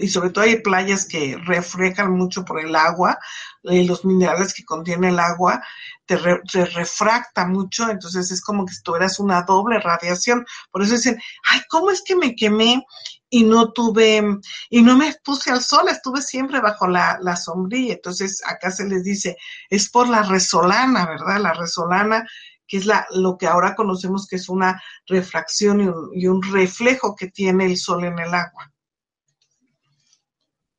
y 0.00 0.08
sobre 0.08 0.28
todo 0.28 0.44
hay 0.44 0.60
playas 0.60 1.06
que 1.06 1.38
reflejan 1.46 2.12
mucho 2.12 2.44
por 2.44 2.60
el 2.60 2.76
agua, 2.76 3.18
eh, 3.62 3.84
los 3.84 4.04
minerales 4.04 4.52
que 4.52 4.66
contiene 4.66 5.08
el 5.08 5.18
agua, 5.18 5.62
te, 6.04 6.18
re, 6.18 6.42
refracta 6.52 7.46
mucho, 7.46 7.88
entonces 7.88 8.30
es 8.30 8.42
como 8.42 8.66
que 8.66 8.74
tuvieras 8.84 9.18
una 9.18 9.42
doble 9.44 9.78
radiación. 9.80 10.44
Por 10.70 10.82
eso 10.82 10.92
dicen, 10.92 11.18
ay, 11.48 11.62
¿cómo 11.70 11.90
es 11.90 12.02
que 12.04 12.16
me 12.16 12.34
quemé 12.34 12.84
y 13.30 13.44
no 13.44 13.72
tuve, 13.72 14.22
y 14.68 14.82
no 14.82 14.94
me 14.94 15.14
puse 15.24 15.50
al 15.50 15.62
sol, 15.62 15.88
estuve 15.88 16.20
siempre 16.20 16.60
bajo 16.60 16.86
la, 16.86 17.18
la 17.22 17.34
sombrilla? 17.34 17.94
Entonces 17.94 18.42
acá 18.44 18.70
se 18.70 18.86
les 18.86 19.04
dice, 19.04 19.38
es 19.70 19.88
por 19.88 20.06
la 20.06 20.22
resolana, 20.22 21.06
¿verdad? 21.06 21.40
La 21.40 21.54
resolana 21.54 22.26
que 22.66 22.78
es 22.78 22.86
la, 22.86 23.06
lo 23.10 23.36
que 23.38 23.46
ahora 23.46 23.74
conocemos 23.74 24.26
que 24.26 24.36
es 24.36 24.48
una 24.48 24.82
refracción 25.06 26.10
y 26.12 26.26
un, 26.26 26.42
reflejo 26.42 27.14
que 27.14 27.28
tiene 27.28 27.66
el 27.66 27.76
sol 27.76 28.04
en 28.04 28.18
el 28.18 28.34
agua. 28.34 28.72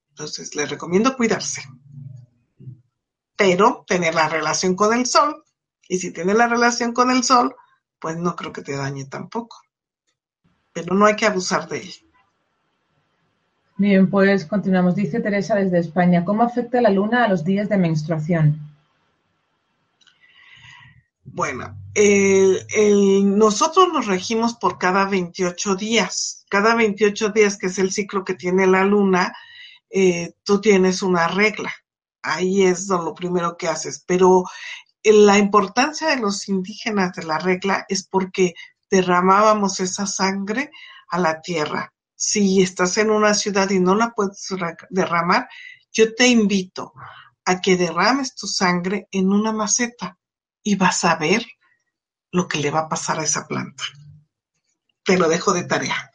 Entonces, 0.10 0.56
les 0.56 0.70
recomiendo 0.70 1.16
cuidarse, 1.16 1.62
pero 3.36 3.86
tener 3.88 4.16
la 4.16 4.28
relación 4.28 4.76
con 4.76 4.94
el 4.98 5.06
sol. 5.06 5.44
Y 5.88 6.00
si 6.00 6.12
tienes 6.12 6.36
la 6.36 6.48
relación 6.48 6.92
con 6.92 7.12
el 7.12 7.24
sol, 7.24 7.56
pues 8.00 8.18
no 8.18 8.36
creo 8.36 8.52
que 8.52 8.64
te 8.64 8.76
dañe 8.76 9.06
tampoco. 9.06 9.62
Pero 10.74 10.96
no 10.96 11.06
hay 11.06 11.16
que 11.16 11.26
abusar 11.26 11.68
de 11.70 11.82
él. 11.82 11.94
Bien, 13.78 14.10
pues 14.10 14.46
continuamos. 14.46 14.96
Dice 14.96 15.20
Teresa 15.20 15.56
desde 15.56 15.80
España, 15.80 16.26
¿cómo 16.26 16.42
afecta 16.42 16.82
la 16.82 16.90
luna 16.90 17.24
a 17.24 17.28
los 17.28 17.44
días 17.44 17.70
de 17.70 17.78
menstruación? 17.78 18.67
Bueno, 21.38 21.78
el, 21.94 22.66
el, 22.70 23.38
nosotros 23.38 23.90
nos 23.94 24.08
regimos 24.08 24.56
por 24.56 24.80
cada 24.80 25.06
28 25.06 25.76
días. 25.76 26.44
Cada 26.50 26.74
28 26.74 27.30
días, 27.30 27.60
que 27.60 27.68
es 27.68 27.78
el 27.78 27.92
ciclo 27.92 28.26
que 28.26 28.34
tiene 28.34 28.66
la 28.66 28.84
luna, 28.84 29.36
eh, 29.92 30.34
tú 30.44 30.60
tienes 30.60 31.04
una 31.04 31.28
regla. 31.28 31.72
Ahí 32.24 32.64
es 32.64 32.88
lo 32.88 33.14
primero 33.14 33.56
que 33.56 33.68
haces. 33.68 34.04
Pero 34.08 34.46
la 35.04 35.38
importancia 35.38 36.08
de 36.08 36.18
los 36.18 36.50
indígenas 36.50 37.14
de 37.14 37.26
la 37.26 37.38
regla 37.38 37.86
es 37.88 38.08
porque 38.08 38.56
derramábamos 38.90 39.80
esa 39.80 40.08
sangre 40.08 40.72
a 41.08 41.20
la 41.20 41.40
tierra. 41.40 41.94
Si 42.16 42.64
estás 42.64 42.98
en 42.98 43.12
una 43.12 43.36
ciudad 43.36 43.70
y 43.70 43.80
no 43.80 43.94
la 43.94 44.10
puedes 44.10 44.44
derramar, 44.90 45.48
yo 45.92 46.16
te 46.16 46.30
invito 46.30 46.94
a 47.46 47.62
que 47.62 47.78
derrames 47.78 48.34
tu 48.34 48.48
sangre 48.48 49.08
en 49.12 49.32
una 49.32 49.52
maceta 49.52 50.17
y 50.68 50.76
vas 50.76 51.06
a 51.06 51.16
ver 51.16 51.46
lo 52.30 52.50
que 52.50 52.60
le 52.60 52.72
va 52.72 52.80
a 52.82 52.90
pasar 52.90 53.20
a 53.20 53.24
esa 53.24 53.48
planta. 53.48 53.86
Te 55.06 55.18
lo 55.18 55.30
dejo 55.30 55.54
de 55.54 55.64
tarea. 55.64 56.12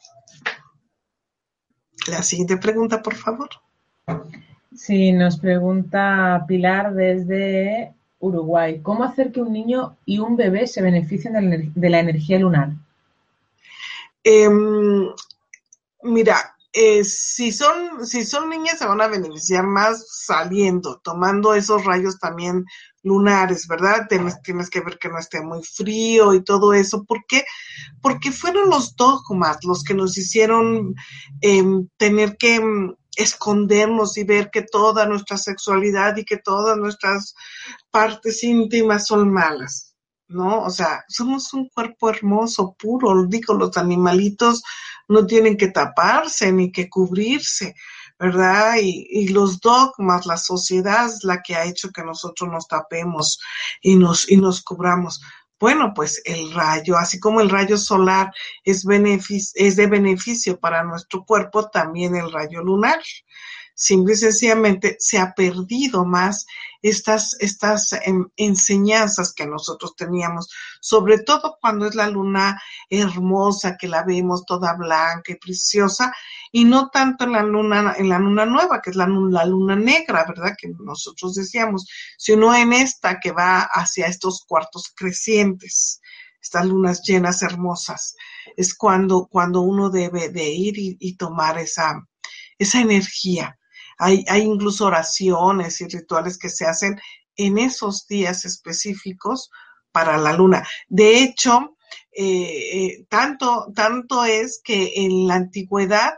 La 2.07 2.23
siguiente 2.23 2.59
pregunta, 2.59 3.01
por 3.01 3.15
favor. 3.15 3.49
Sí, 4.77 5.11
nos 5.13 5.39
pregunta 5.39 6.45
Pilar 6.47 6.93
desde 6.93 7.95
Uruguay. 8.19 8.81
¿Cómo 8.83 9.05
hacer 9.05 9.33
que 9.33 9.41
un 9.41 9.55
niño 9.55 9.97
y 10.05 10.19
un 10.19 10.37
bebé 10.37 10.67
se 10.67 10.83
beneficien 10.83 11.73
de 11.75 11.89
la, 11.89 12.01
energía 12.01 12.39
lunar? 12.39 12.73
Eh, 14.23 14.51
mira, 16.03 16.52
eh, 16.73 17.05
si 17.05 17.53
son, 17.53 18.07
si 18.07 18.25
son 18.25 18.49
niñas 18.49 18.79
se 18.79 18.87
van 18.87 19.01
a 19.01 19.09
beneficiar 19.09 19.67
más 19.67 20.07
saliendo, 20.25 21.01
tomando 21.05 21.55
esos 21.55 21.85
rayos 21.85 22.19
también 22.19 22.65
lunares, 23.03 23.67
¿verdad? 23.67 24.07
Tienes, 24.09 24.41
tienes 24.43 24.71
que 24.71 24.81
ver 24.81 24.99
que 24.99 25.09
no 25.09 25.19
esté 25.19 25.43
muy 25.43 25.63
frío 25.63 26.33
y 26.33 26.43
todo 26.43 26.73
eso. 26.73 27.05
¿Por 27.05 27.25
qué? 27.29 27.45
Porque 28.01 28.33
fueron 28.33 28.71
los 28.71 28.97
dogmas 28.97 29.59
los 29.65 29.85
que 29.85 29.95
nos 29.95 30.17
hicieron 30.17 30.95
eh, 31.43 31.63
tener 31.99 32.37
que 32.39 32.61
mm, 32.61 32.95
escondernos 33.17 34.17
y 34.17 34.25
ver 34.25 34.51
que 34.51 34.63
toda 34.63 35.07
nuestra 35.07 35.37
sexualidad 35.37 36.17
y 36.17 36.25
que 36.25 36.39
todas 36.39 36.79
nuestras 36.79 37.35
partes 37.91 38.43
íntimas 38.45 39.07
son 39.07 39.31
malas. 39.31 39.92
¿No? 40.33 40.63
O 40.63 40.71
sea, 40.71 41.05
somos 41.09 41.53
un 41.55 41.69
cuerpo 41.69 42.11
hermoso, 42.11 42.75
puro, 42.79 43.25
digo, 43.27 43.55
los 43.55 43.77
animalitos 43.77 44.63
no 45.09 45.27
tienen 45.27 45.57
que 45.57 45.69
taparse 45.69 46.53
ni 46.53 46.73
que 46.73 46.89
cubrirse, 46.89 47.75
¿verdad? 48.19 48.77
Y, 48.81 49.07
y, 49.11 49.29
los 49.29 49.61
dogmas, 49.61 50.27
la 50.27 50.37
sociedad 50.37 51.07
es 51.07 51.25
la 51.25 51.43
que 51.43 51.57
ha 51.57 51.65
hecho 51.65 51.91
que 51.91 52.03
nosotros 52.03 52.51
nos 52.51 52.69
tapemos 52.69 53.39
y 53.81 53.97
nos, 53.97 54.31
y 54.31 54.37
nos 54.37 54.63
cubramos. 54.63 55.21
Bueno, 55.63 55.93
pues 55.95 56.21
el 56.25 56.53
rayo, 56.53 56.97
así 56.97 57.21
como 57.21 57.41
el 57.41 57.49
rayo 57.49 57.79
solar 57.79 58.33
es, 58.65 58.85
es 59.55 59.77
de 59.77 59.87
beneficio 59.87 60.59
para 60.59 60.83
nuestro 60.83 61.25
cuerpo, 61.25 61.71
también 61.71 62.17
el 62.17 62.33
rayo 62.33 62.65
lunar. 62.65 63.01
Simple 63.75 64.15
y 64.15 64.17
sencillamente 64.17 64.97
se 64.99 65.19
ha 65.19 65.35
perdido 65.35 66.05
más 66.05 66.47
estas, 66.83 67.37
estas 67.41 67.93
em, 67.93 68.27
enseñanzas 68.37 69.33
que 69.33 69.47
nosotros 69.47 69.95
teníamos, 69.97 70.49
sobre 70.81 71.19
todo 71.21 71.57
cuando 71.61 71.87
es 71.87 71.95
la 71.95 72.09
luna 72.09 72.61
hermosa, 72.91 73.77
que 73.77 73.89
la 73.89 74.03
vemos 74.03 74.45
toda 74.47 74.75
blanca 74.75 75.33
y 75.33 75.37
preciosa, 75.37 76.13
y 76.51 76.65
no 76.65 76.91
tanto 76.91 77.25
en 77.25 77.33
la 77.33 77.43
luna, 77.43 77.95
en 77.97 78.09
la 78.09 78.19
luna 78.19 78.45
nueva, 78.45 78.83
que 78.83 78.91
es 78.91 78.97
la, 78.97 79.07
la 79.07 79.47
luna 79.47 79.77
negra, 79.77 80.25
¿verdad? 80.27 80.55
Que 80.59 80.69
nosotros 80.79 81.35
decíamos, 81.35 81.87
sino 82.19 82.55
en 82.55 82.73
esta 82.73 83.21
que 83.21 83.33
va 83.33 83.63
hacia 83.63 84.07
estos 84.07 84.45
cuartos 84.47 84.93
crecientes 84.95 86.01
estas 86.43 86.67
lunas 86.67 87.03
llenas 87.03 87.43
hermosas, 87.43 88.17
es 88.57 88.75
cuando, 88.75 89.29
cuando 89.31 89.61
uno 89.61 89.91
debe 89.91 90.29
de 90.29 90.49
ir 90.49 90.75
y, 90.77 91.17
tomar 91.17 91.57
esa, 91.59 92.05
esa 92.59 92.81
energía. 92.81 93.59
Hay, 94.03 94.25
hay 94.29 94.43
incluso 94.43 94.87
oraciones 94.87 95.81
y 95.81 95.87
rituales 95.87 96.37
que 96.39 96.49
se 96.49 96.67
hacen 96.67 97.01
en 97.37 97.59
esos 97.59 98.07
días 98.07 98.45
específicos 98.45 99.51
para 99.93 100.19
la 100.19 100.33
luna. 100.33 100.67
De 100.89 101.23
hecho, 101.23 101.77
eh, 102.11 102.25
eh, 102.25 103.07
tanto, 103.09 103.69
tanto 103.75 104.25
es 104.25 104.61
que 104.65 104.93
en 104.97 105.29
la 105.29 105.37
antigüedad 105.37 106.15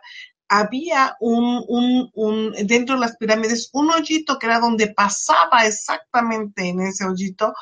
había 0.48 1.16
un, 1.20 1.65
un, 1.69 2.11
un, 2.15 2.52
dentro 2.66 2.94
de 2.94 3.01
las 3.01 3.16
pirámides, 3.16 3.70
un 3.73 3.90
hoyito 3.90 4.39
que 4.39 4.47
era 4.47 4.61
donde 4.61 4.93
pasaba 4.94 5.66
exactamente 5.66 6.69
en 6.69 6.81
ese 6.81 7.05
hoyito 7.05 7.52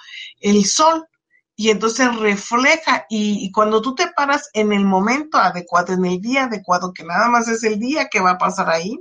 el 0.41 0.65
sol 0.65 1.07
y 1.55 1.71
entonces 1.71 2.15
refleja 2.17 3.07
y, 3.09 3.51
cuando 3.53 3.83
tú 3.83 3.95
te 3.95 4.09
paras 4.09 4.49
en 4.55 4.73
el 4.73 4.85
momento 4.85 5.39
adecuado, 5.39 5.93
en 5.93 6.05
el 6.05 6.21
día 6.21 6.45
adecuado, 6.45 6.93
que 6.93 7.05
nada 7.05 7.29
más 7.29 7.47
es 7.49 7.63
el 7.63 7.79
día 7.79 8.09
que 8.09 8.21
va 8.21 8.33
a 8.33 8.39
pasar 8.39 8.71
ahí, 8.71 8.99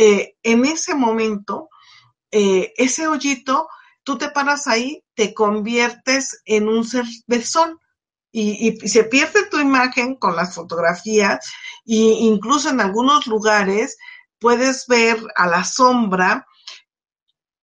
eh, 0.00 0.36
en 0.44 0.64
ese 0.64 0.94
momento, 0.94 1.70
eh, 2.30 2.72
ese 2.76 3.08
hoyito, 3.08 3.68
tú 4.04 4.16
te 4.16 4.30
paras 4.30 4.68
ahí, 4.68 5.04
te 5.14 5.34
conviertes 5.34 6.40
en 6.44 6.68
un 6.68 6.84
ser 6.84 7.04
de 7.26 7.44
sol. 7.44 7.80
Y, 8.30 8.68
y, 8.68 8.88
se 8.88 9.04
pierde 9.04 9.48
tu 9.50 9.58
imagen 9.58 10.14
con 10.14 10.36
las 10.36 10.54
fotografías 10.54 11.44
e 11.84 11.96
incluso 12.20 12.68
en 12.68 12.80
algunos 12.80 13.26
lugares 13.26 13.96
puedes 14.38 14.86
ver 14.86 15.18
a 15.34 15.48
la 15.48 15.64
sombra 15.64 16.46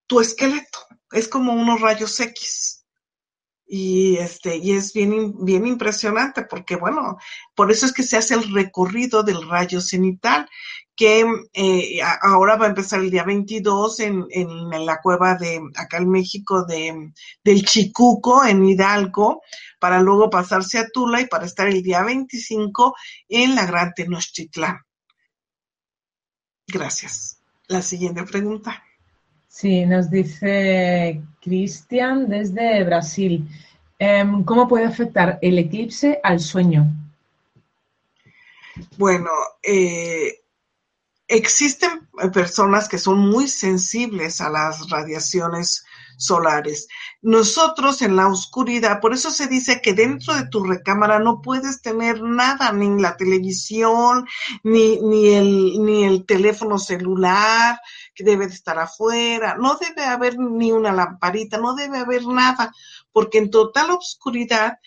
tu 0.06 0.20
esqueleto. 0.20 0.80
Es 1.12 1.30
como 1.30 1.53
unos 1.53 1.80
rayos 1.80 2.20
X 2.20 2.86
y 3.68 4.18
este 4.18 4.57
y 4.57 4.74
es 4.74 4.94
bien 4.94 5.44
bien 5.44 5.66
impresionante 5.66 6.44
porque 6.44 6.76
bueno 6.76 7.18
por 7.56 7.72
eso 7.72 7.88
es 7.88 7.94
que 7.94 8.03
se 8.03 8.18
hace 8.18 8.36
el 8.36 8.53
recorrido 8.53 9.24
del 9.24 9.48
rayo 9.48 9.82
cenital 9.82 10.48
que 10.95 11.26
eh, 11.53 11.99
ahora 12.22 12.55
va 12.55 12.65
a 12.65 12.69
empezar 12.69 13.01
el 13.01 13.11
día 13.11 13.23
22 13.23 13.99
en, 13.99 14.26
en, 14.30 14.85
la 14.85 15.01
cueva 15.01 15.35
de 15.35 15.59
acá 15.76 15.97
en 15.97 16.09
México 16.09 16.63
de 16.65 17.11
del 17.43 17.65
Chicuco 17.65 18.45
en 18.45 18.65
Hidalgo 18.65 19.41
para 19.80 19.99
luego 19.99 20.30
pasarse 20.30 20.80
a 20.80 20.88
Tula 20.88 21.22
y 21.22 21.27
para 21.27 21.45
estar 21.45 21.67
el 21.67 21.84
día 21.84 22.03
25 22.03 22.95
en 23.27 23.55
la 23.55 23.65
Gran 23.65 23.93
Tenochtitlán. 23.93 24.80
Gracias. 26.67 27.39
La 27.67 27.81
siguiente 27.81 28.23
pregunta. 28.23 28.84
Sí, 29.47 29.85
nos 29.85 30.09
dice 30.09 31.22
Cristian 31.41 32.27
desde 32.27 32.84
Brasil. 32.84 33.47
Em, 33.97 34.43
¿Cómo 34.43 34.67
puede 34.67 34.85
afectar 34.85 35.39
el 35.41 35.57
eclipse 35.57 36.19
al 36.23 36.39
sueño? 36.39 36.88
Bueno, 38.97 39.30
eh, 39.63 40.41
existen 41.27 42.07
personas 42.34 42.88
que 42.88 42.97
son 42.97 43.19
muy 43.19 43.47
sensibles 43.47 44.41
a 44.41 44.49
las 44.49 44.89
radiaciones 44.89 45.85
solares. 46.18 46.88
Nosotros 47.22 48.02
en 48.02 48.15
la 48.15 48.27
oscuridad, 48.27 49.02
por 49.02 49.14
eso 49.14 49.31
se 49.31 49.47
dice 49.47 49.81
que 49.81 49.93
dentro 49.93 50.34
de 50.34 50.47
tu 50.47 50.64
recámara 50.64 51.19
no 51.19 51.41
puedes 51.41 51.81
tener 51.81 52.22
nada, 52.22 52.72
ni 52.72 53.02
la 53.02 53.18
televisión, 53.18 54.26
ni, 54.64 54.99
ni, 55.02 55.30
el, 55.34 55.84
ni 55.84 56.03
el 56.06 56.26
teléfono 56.26 56.80
celular, 56.80 57.80
que 58.14 58.23
debe 58.23 58.47
de 58.47 58.53
estar 58.53 58.80
afuera, 58.80 59.57
no 59.60 59.76
debe 59.76 60.06
haber 60.06 60.38
ni 60.39 60.72
una 60.72 60.91
lamparita, 60.91 61.57
no 61.57 61.76
debe 61.76 61.97
haber 61.97 62.26
nada, 62.26 62.73
porque 63.11 63.39
en 63.39 63.49
total 63.49 63.91
oscuridad 63.91 64.80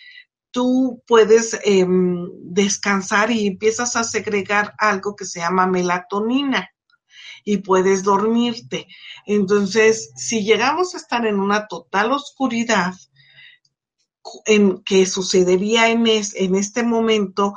tú 0.58 1.04
puedes 1.06 1.56
em, 1.62 2.28
descansar 2.42 3.30
y 3.30 3.46
empiezas 3.46 3.94
a 3.94 4.02
segregar 4.02 4.74
algo 4.76 5.14
que 5.14 5.24
se 5.24 5.38
llama 5.38 5.68
melatonina 5.68 6.68
y 7.44 7.58
puedes 7.58 8.02
dormirte. 8.02 8.88
Entonces, 9.24 10.10
si 10.16 10.42
llegamos 10.42 10.94
a 10.94 10.96
estar 10.96 11.24
en 11.26 11.38
una 11.38 11.68
total 11.68 12.10
oscuridad, 12.10 12.92
en 14.46 14.82
que 14.82 15.06
sucedería 15.06 15.90
en, 15.90 16.04
en 16.08 16.56
este 16.56 16.82
momento, 16.82 17.54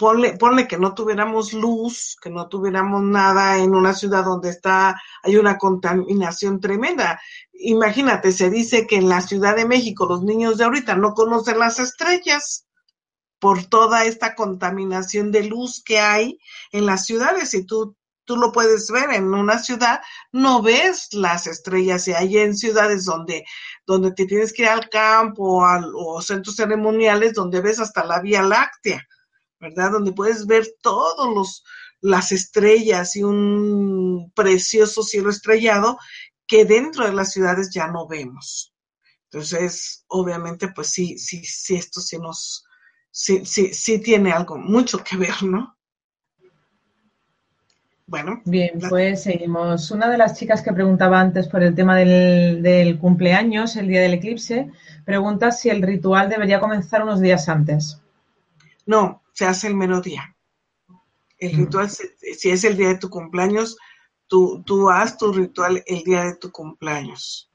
ponle, 0.00 0.38
ponle 0.38 0.66
que 0.66 0.78
no 0.78 0.94
tuviéramos 0.94 1.52
luz, 1.52 2.16
que 2.22 2.30
no 2.30 2.48
tuviéramos 2.48 3.02
nada 3.02 3.58
en 3.58 3.74
una 3.74 3.92
ciudad 3.92 4.24
donde 4.24 4.48
está, 4.48 4.98
hay 5.22 5.36
una 5.36 5.58
contaminación 5.58 6.58
tremenda. 6.58 7.20
Imagínate, 7.52 8.32
se 8.32 8.48
dice 8.48 8.86
que 8.86 8.96
en 8.96 9.10
la 9.10 9.20
Ciudad 9.20 9.54
de 9.56 9.66
México 9.66 10.06
los 10.06 10.22
niños 10.22 10.56
de 10.56 10.64
ahorita 10.64 10.96
no 10.96 11.12
conocen 11.12 11.58
las 11.58 11.78
estrellas 11.78 12.66
por 13.38 13.66
toda 13.66 14.06
esta 14.06 14.34
contaminación 14.34 15.32
de 15.32 15.44
luz 15.44 15.82
que 15.84 15.98
hay 15.98 16.38
en 16.72 16.86
las 16.86 17.04
ciudades. 17.04 17.52
Y 17.52 17.66
tú 17.66 17.94
tú 18.24 18.36
lo 18.36 18.52
puedes 18.52 18.88
ver 18.90 19.10
en 19.10 19.34
una 19.34 19.58
ciudad, 19.58 20.00
no 20.30 20.62
ves 20.62 21.08
las 21.12 21.48
estrellas 21.48 22.06
y 22.06 22.12
hay 22.12 22.38
en 22.38 22.56
ciudades 22.56 23.04
donde, 23.04 23.44
donde 23.86 24.12
te 24.12 24.24
tienes 24.24 24.52
que 24.52 24.62
ir 24.62 24.68
al 24.68 24.88
campo 24.88 25.64
o 25.64 26.22
centros 26.22 26.54
ceremoniales 26.54 27.34
donde 27.34 27.60
ves 27.60 27.80
hasta 27.80 28.04
la 28.04 28.20
Vía 28.20 28.42
Láctea, 28.42 29.04
¿verdad? 29.60 29.92
Donde 29.92 30.12
puedes 30.12 30.46
ver 30.46 30.66
todos 30.82 31.34
los 31.34 31.64
las 32.02 32.32
estrellas 32.32 33.14
y 33.16 33.22
un 33.22 34.32
precioso 34.34 35.02
cielo 35.02 35.30
estrellado 35.30 35.98
que 36.46 36.64
dentro 36.64 37.04
de 37.04 37.12
las 37.12 37.32
ciudades 37.32 37.70
ya 37.72 37.88
no 37.88 38.08
vemos. 38.08 38.74
Entonces, 39.24 40.04
obviamente, 40.08 40.68
pues 40.74 40.88
sí, 40.88 41.18
sí, 41.18 41.44
sí, 41.44 41.76
esto 41.76 42.00
sí 42.00 42.18
nos, 42.18 42.64
sí, 43.10 43.44
sí, 43.44 43.72
sí 43.72 44.00
tiene 44.00 44.32
algo, 44.32 44.58
mucho 44.58 44.98
que 45.04 45.16
ver, 45.16 45.42
¿no? 45.42 45.76
Bueno. 48.06 48.42
Bien, 48.44 48.80
pues 48.88 49.22
seguimos. 49.22 49.92
Una 49.92 50.10
de 50.10 50.18
las 50.18 50.36
chicas 50.36 50.62
que 50.62 50.72
preguntaba 50.72 51.20
antes 51.20 51.46
por 51.46 51.62
el 51.62 51.76
tema 51.76 51.94
del, 51.96 52.98
cumpleaños, 52.98 53.76
el 53.76 53.86
día 53.86 54.00
del 54.00 54.14
eclipse, 54.14 54.68
pregunta 55.04 55.52
si 55.52 55.70
el 55.70 55.80
ritual 55.80 56.28
debería 56.28 56.58
comenzar 56.58 57.04
unos 57.04 57.20
días 57.20 57.48
antes. 57.48 58.02
No, 58.84 59.19
se 59.40 59.46
hace 59.46 59.68
el 59.68 59.74
mero 59.74 60.02
día. 60.02 60.36
El 61.38 61.56
ritual, 61.56 61.88
si 61.88 62.50
es 62.50 62.62
el 62.62 62.76
día 62.76 62.88
de 62.88 62.98
tu 62.98 63.08
cumpleaños, 63.08 63.78
tú, 64.26 64.62
tú 64.66 64.90
haz 64.90 65.16
tu 65.16 65.32
ritual 65.32 65.82
el 65.86 66.04
día 66.04 66.24
de 66.24 66.36
tu 66.36 66.52
cumpleaños. 66.52 67.50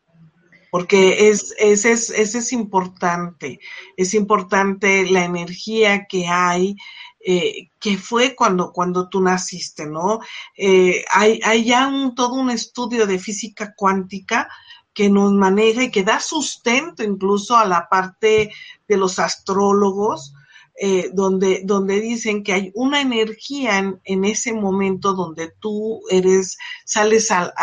Porque 0.71 1.29
es, 1.29 1.53
ese, 1.59 1.91
es, 1.91 2.09
ese 2.09 2.39
es 2.39 2.53
importante. 2.53 3.59
Es 3.97 4.15
importante 4.15 5.07
la 5.07 5.25
energía 5.25 6.07
que 6.09 6.25
hay 6.27 6.75
eh, 7.23 7.69
que 7.79 7.99
fue 7.99 8.35
cuando, 8.35 8.71
cuando 8.73 9.07
tú 9.07 9.21
naciste, 9.21 9.85
¿no? 9.85 10.21
Eh, 10.57 11.05
hay, 11.11 11.39
hay, 11.43 11.65
ya 11.65 11.87
un, 11.87 12.15
todo 12.15 12.33
un 12.33 12.49
estudio 12.49 13.05
de 13.05 13.19
física 13.19 13.75
cuántica 13.77 14.49
que 14.91 15.07
nos 15.07 15.31
maneja 15.33 15.83
y 15.83 15.91
que 15.91 16.01
da 16.01 16.19
sustento 16.19 17.03
incluso 17.03 17.55
a 17.55 17.65
la 17.65 17.87
parte 17.89 18.51
de 18.87 18.97
los 18.97 19.19
astrólogos, 19.19 20.33
eh, 20.77 21.09
donde, 21.13 21.61
donde 21.63 22.01
dicen 22.01 22.43
que 22.43 22.51
hay 22.51 22.71
una 22.75 22.99
energía 22.99 23.79
en, 24.03 24.25
ese 24.25 24.51
momento 24.51 25.13
donde 25.13 25.53
tú 25.61 26.01
eres, 26.09 26.57
sales, 26.83 27.31
a, 27.31 27.53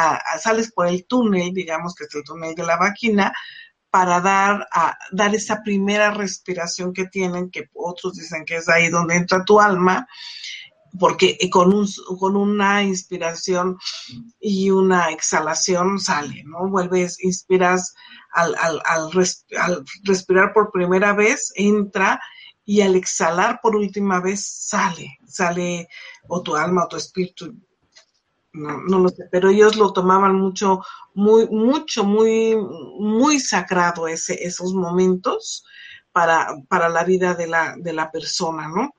sales 0.41 0.73
por 0.73 0.87
el 0.87 1.05
túnel, 1.05 1.53
digamos 1.53 1.95
que 1.95 2.05
es 2.05 2.15
el 2.15 2.25
túnel 2.25 2.55
de 2.55 2.65
la 2.65 2.79
máquina, 2.79 3.35
para 3.91 4.23
dar, 4.23 4.67
a, 4.73 4.97
dar 5.11 5.35
esa 5.35 5.63
primera 5.63 6.11
respiración 6.11 6.95
que 6.95 7.05
tienen, 7.05 7.51
que 7.51 7.69
otros 7.75 8.15
dicen 8.15 8.47
que 8.47 8.57
es 8.57 8.69
ahí 8.71 8.89
donde 8.89 9.17
entra 9.17 9.45
tu 9.45 9.61
alma, 9.61 10.09
porque 10.99 11.37
con, 11.51 11.75
un, 11.75 11.87
con 12.19 12.35
una 12.35 12.83
inspiración 12.83 13.77
y 14.41 14.71
una 14.71 15.11
exhalación 15.11 15.99
sale, 15.99 16.45
¿no? 16.45 16.71
Vuelves, 16.71 17.23
inspiras 17.23 17.93
al, 18.33 18.55
al, 18.59 18.81
al 18.87 19.11
respirar 20.03 20.55
por 20.55 20.73
primera 20.73 21.13
vez, 21.13 21.53
entra 21.57 22.19
y 22.65 22.81
al 22.81 22.95
exhalar 22.95 23.61
por 23.63 23.77
última 23.77 24.21
vez 24.21 24.45
sale, 24.47 25.19
sale 25.27 25.89
o 26.29 26.43
tu 26.43 26.55
alma 26.55 26.85
o 26.85 26.89
tu 26.89 26.97
espíritu, 26.97 27.55
no, 28.53 28.83
no 28.83 28.99
lo 29.01 29.09
sé, 29.09 29.29
pero 29.31 29.49
ellos 29.49 29.77
lo 29.77 29.93
tomaban 29.93 30.37
mucho, 30.37 30.81
muy, 31.15 31.49
mucho, 31.49 32.05
muy, 32.05 32.57
muy 32.99 33.41
sagrado 33.41 34.07
ese, 34.07 34.45
esos 34.45 34.75
momentos 34.75 35.65
para, 36.13 36.49
para 36.69 36.89
la 36.89 37.05
vida 37.05 37.35
de 37.35 37.47
la, 37.47 37.75
de 37.79 37.93
la 37.93 38.11
persona, 38.11 38.69
¿no? 38.69 38.95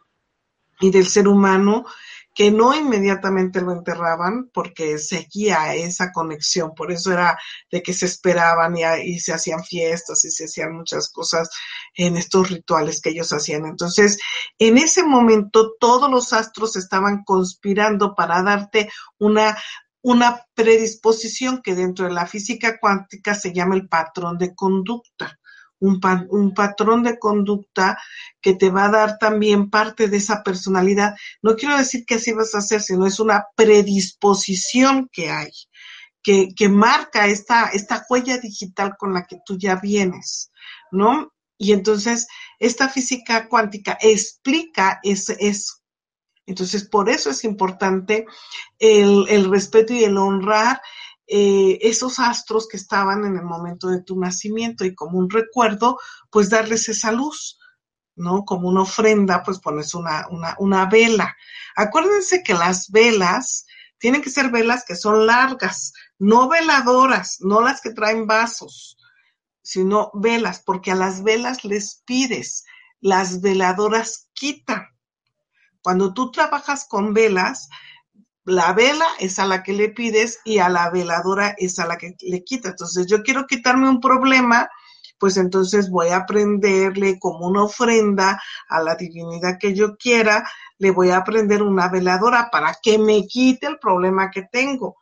Y 0.80 0.90
del 0.90 1.08
ser 1.08 1.28
humano 1.28 1.86
que 2.34 2.52
no 2.52 2.74
inmediatamente 2.74 3.62
lo 3.62 3.72
enterraban 3.72 4.50
porque 4.54 4.98
seguía 4.98 5.76
esa 5.76 6.12
conexión, 6.12 6.74
por 6.76 6.92
eso 6.92 7.12
era 7.12 7.38
de 7.72 7.84
que 7.84 7.94
se 7.94 8.08
esperaban 8.08 8.76
y, 8.78 9.20
se 9.20 9.34
hacían 9.34 9.64
fiestas 9.64 10.26
y 10.26 10.32
se 10.32 10.46
hacían 10.46 10.76
muchas 10.76 11.10
cosas 11.10 11.50
en 11.96 12.18
estos 12.18 12.50
rituales 12.50 13.02
que 13.02 13.12
ellos 13.12 13.32
hacían. 13.34 13.66
Entonces, 13.66 14.18
en 14.58 14.78
ese 14.78 15.04
momento 15.04 15.74
todos 15.80 16.10
los 16.10 16.34
astros 16.34 16.76
estaban 16.76 17.24
conspirando 17.24 18.16
para 18.16 18.42
darte 18.42 18.90
una 19.20 19.58
una 20.06 20.46
predisposición 20.54 21.62
que 21.64 21.76
dentro 21.76 22.06
de 22.06 22.12
la 22.12 22.28
física 22.28 22.78
cuántica 22.78 23.36
se 23.36 23.54
llama 23.54 23.76
el 23.76 23.88
patrón 23.88 24.38
de 24.38 24.54
conducta 24.54 25.40
un, 25.84 26.54
patrón 26.54 27.04
de 27.04 27.20
conducta 27.20 27.98
que 28.42 28.54
te 28.54 28.70
va 28.70 28.86
a 28.86 28.92
dar 28.92 29.18
también 29.18 29.70
parte 29.70 30.08
de 30.08 30.18
esa 30.18 30.44
personalidad. 30.44 31.16
No 31.42 31.56
quiero 31.56 31.78
decir 31.78 32.06
que 32.06 32.16
así 32.16 32.32
vas 32.32 32.56
a 32.56 32.60
hacer, 32.60 32.82
sino 32.82 33.06
es 33.06 33.20
una 33.20 33.46
predisposición 33.56 35.10
que 35.12 35.30
hay, 35.30 35.52
que, 36.22 36.50
que 36.56 36.70
marca 36.70 37.28
esta, 37.28 37.68
esta 37.68 38.06
huella 38.10 38.38
digital 38.38 38.96
con 38.98 39.14
la 39.14 39.26
que 39.26 39.40
tú 39.46 39.58
ya 39.58 39.76
vienes, 39.76 40.52
¿no? 40.92 41.34
Y 41.58 41.74
entonces, 41.74 42.28
esta 42.60 42.90
física 42.90 43.48
cuántica 43.48 43.98
explica 44.02 45.00
eso. 45.04 45.76
Entonces, 46.46 46.84
por 46.84 47.10
eso 47.10 47.30
es 47.30 47.44
importante 47.44 48.26
el, 48.80 49.26
el 49.30 49.50
respeto 49.50 49.94
y 49.94 50.04
el 50.04 50.18
honrar 50.18 50.82
eh, 51.28 51.80
esos 51.82 52.20
astros 52.20 52.68
que 52.68 52.78
estaban 52.78 53.26
en 53.26 53.38
el 53.38 53.46
momento 53.46 53.88
de 53.88 54.02
tu 54.02 54.20
nacimiento 54.20 54.86
y 54.86 54.94
como 54.94 55.18
un 55.18 55.30
recuerdo, 55.30 55.98
pues 56.30 56.50
darles 56.50 56.90
esa 56.90 57.12
luz, 57.12 57.60
¿no? 58.16 58.44
Como 58.46 58.68
una 58.68 58.82
ofrenda, 58.82 59.44
pues 59.44 59.60
pones 59.60 59.94
una, 59.94 60.28
una, 60.30 60.56
una 60.60 60.86
vela. 60.86 61.36
Acuérdense 61.76 62.44
que 62.44 62.54
las 62.54 62.92
velas 62.92 63.66
tienen 63.98 64.22
que 64.22 64.30
ser 64.30 64.52
velas 64.52 64.84
que 64.86 64.96
son 64.96 65.26
largas, 65.26 65.94
no 66.20 66.50
veladoras, 66.50 67.38
no 67.40 67.62
las 67.62 67.80
que 67.80 67.92
traen 67.92 68.28
vasos, 68.28 68.98
sino 69.62 70.12
velas, 70.14 70.62
porque 70.62 70.92
a 70.92 70.96
las 70.96 71.24
velas 71.24 71.64
les 71.64 72.04
pides, 72.06 72.66
las 73.00 73.40
veladoras 73.40 74.28
quitan. 74.34 74.90
Cuando 75.82 76.14
tú 76.14 76.32
trabajas 76.32 76.86
con 76.88 77.14
velas, 77.14 77.70
la 78.46 78.74
vela 78.74 79.08
es 79.20 79.40
a 79.40 79.46
la 79.46 79.64
que 79.64 79.74
le 79.74 79.90
pides 79.90 80.40
y 80.44 80.60
a 80.60 80.70
la 80.70 80.90
veladora 80.90 81.56
es 81.58 81.80
a 81.80 81.86
la 81.86 81.98
que 81.98 82.16
le 82.22 82.44
quitas. 82.44 82.72
Entonces, 82.72 83.08
yo 83.08 83.24
quiero 83.24 83.48
quitarme 83.48 83.90
un 83.90 84.02
problema, 84.02 84.70
pues 85.18 85.38
entonces 85.38 85.90
voy 85.90 86.10
a 86.10 86.26
prenderle 86.26 87.18
como 87.20 87.48
una 87.48 87.64
ofrenda 87.64 88.42
a 88.68 88.82
la 88.82 88.96
divinidad 88.96 89.58
que 89.60 89.74
yo 89.74 89.96
quiera, 89.96 90.50
le 90.78 90.92
voy 90.92 91.12
a 91.12 91.24
prender 91.24 91.64
una 91.64 91.88
veladora 91.88 92.50
para 92.52 92.76
que 92.82 92.98
me 92.98 93.26
quite 93.26 93.68
el 93.68 93.80
problema 93.80 94.30
que 94.30 94.44
tengo. 94.52 94.98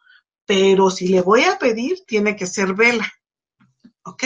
Pero 0.46 0.92
si 0.92 1.08
le 1.08 1.22
voy 1.22 1.44
a 1.44 1.58
pedir, 1.58 2.04
tiene 2.06 2.36
que 2.36 2.46
ser 2.46 2.74
vela. 2.74 3.12
¿Ok? 4.04 4.24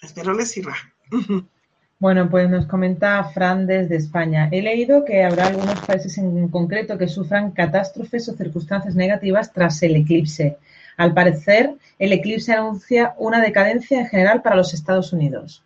Espero 0.00 0.34
les 0.34 0.50
sirva. 0.50 0.76
Bueno, 2.02 2.28
pues 2.28 2.50
nos 2.50 2.66
comenta 2.66 3.22
Fran 3.32 3.64
desde 3.64 3.94
España. 3.94 4.48
He 4.50 4.60
leído 4.60 5.04
que 5.04 5.22
habrá 5.22 5.46
algunos 5.46 5.78
países 5.82 6.18
en 6.18 6.48
concreto 6.48 6.98
que 6.98 7.06
sufran 7.06 7.52
catástrofes 7.52 8.28
o 8.28 8.36
circunstancias 8.36 8.96
negativas 8.96 9.52
tras 9.52 9.80
el 9.84 9.94
eclipse. 9.94 10.58
Al 10.96 11.14
parecer, 11.14 11.76
el 12.00 12.12
eclipse 12.12 12.54
anuncia 12.54 13.14
una 13.18 13.40
decadencia 13.40 14.00
en 14.00 14.08
general 14.08 14.42
para 14.42 14.56
los 14.56 14.74
Estados 14.74 15.12
Unidos. 15.12 15.62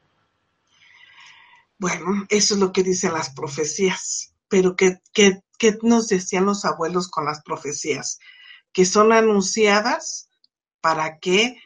Bueno, 1.79 2.27
eso 2.29 2.53
es 2.53 2.61
lo 2.61 2.71
que 2.71 2.83
dicen 2.83 3.15
las 3.15 3.31
profecías. 3.31 4.35
Pero 4.47 4.77
¿qué, 4.77 5.01
nos 5.81 6.09
decían 6.09 6.45
los 6.45 6.67
abuelos 6.67 7.09
con 7.09 7.25
las 7.25 7.41
profecías? 7.41 8.19
Que 8.75 8.85
son 8.85 9.11
anunciadas 9.15 10.29
para 10.83 11.17
que 11.17 11.57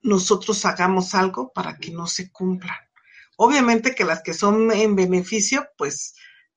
nosotros 0.00 0.64
hagamos 0.64 1.12
algo 1.16 1.50
para 1.52 1.76
que 1.76 1.90
no 1.90 2.06
se 2.06 2.30
cumplan. 2.30 2.85
Obviamente 3.36 3.94
que 3.94 4.04
las 4.04 4.22
que 4.22 4.34
son 4.34 4.70
en 4.72 4.96
beneficio, 4.96 5.66
pues 5.76 6.14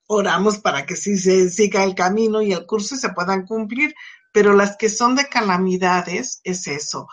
oramos 0.07 0.57
para 0.57 0.85
que 0.85 0.95
sí 0.95 1.17
se 1.17 1.49
siga 1.49 1.83
el 1.83 1.93
camino 1.93 2.41
y 2.41 2.51
el 2.51 2.65
curso 2.65 2.95
se 2.95 3.09
puedan 3.09 3.45
cumplir, 3.45 3.93
pero 4.31 4.53
las 4.53 4.75
que 4.77 4.89
son 4.89 5.15
de 5.15 5.27
calamidades 5.27 6.41
es 6.43 6.67
eso. 6.67 7.07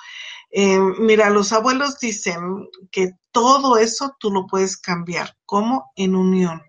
Eh, 0.50 0.78
mira, 0.98 1.28
los 1.30 1.52
abuelos 1.52 1.98
dicen 1.98 2.68
que 2.90 3.12
todo 3.32 3.76
eso 3.76 4.16
tú 4.18 4.30
lo 4.30 4.46
puedes 4.46 4.76
cambiar, 4.76 5.36
como 5.44 5.92
en 5.96 6.14
unión. 6.14 6.62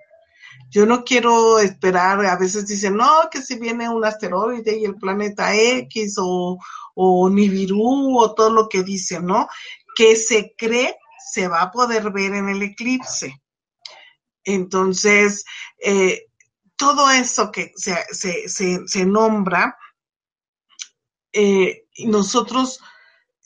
Yo 0.70 0.86
no 0.86 1.06
quiero 1.06 1.60
esperar, 1.60 2.26
a 2.26 2.38
veces 2.38 2.68
dicen, 2.68 2.98
no, 2.98 3.30
que 3.32 3.42
si 3.42 3.58
viene 3.58 3.88
un 3.88 4.04
asteroide 4.04 4.78
y 4.78 4.84
el 4.84 4.96
planeta 4.96 5.56
X 5.56 6.16
o, 6.18 6.58
o 6.96 7.30
Nibiru 7.30 8.20
o 8.20 8.34
todo 8.34 8.50
lo 8.50 8.68
que 8.68 8.84
dicen, 8.84 9.26
¿no? 9.26 9.48
Que 9.96 10.18
se 10.18 10.54
cree 10.58 10.98
se 11.32 11.48
va 11.48 11.62
a 11.62 11.72
poder 11.72 12.12
ver 12.12 12.34
en 12.34 12.50
el 12.50 12.62
eclipse. 12.62 13.42
Entonces, 14.44 15.44
eh, 15.84 16.28
todo 16.76 17.10
eso 17.12 17.52
que 17.52 17.72
se, 17.76 19.06
nombra, 19.06 19.78
eh, 21.34 21.86
nosotros 22.06 22.80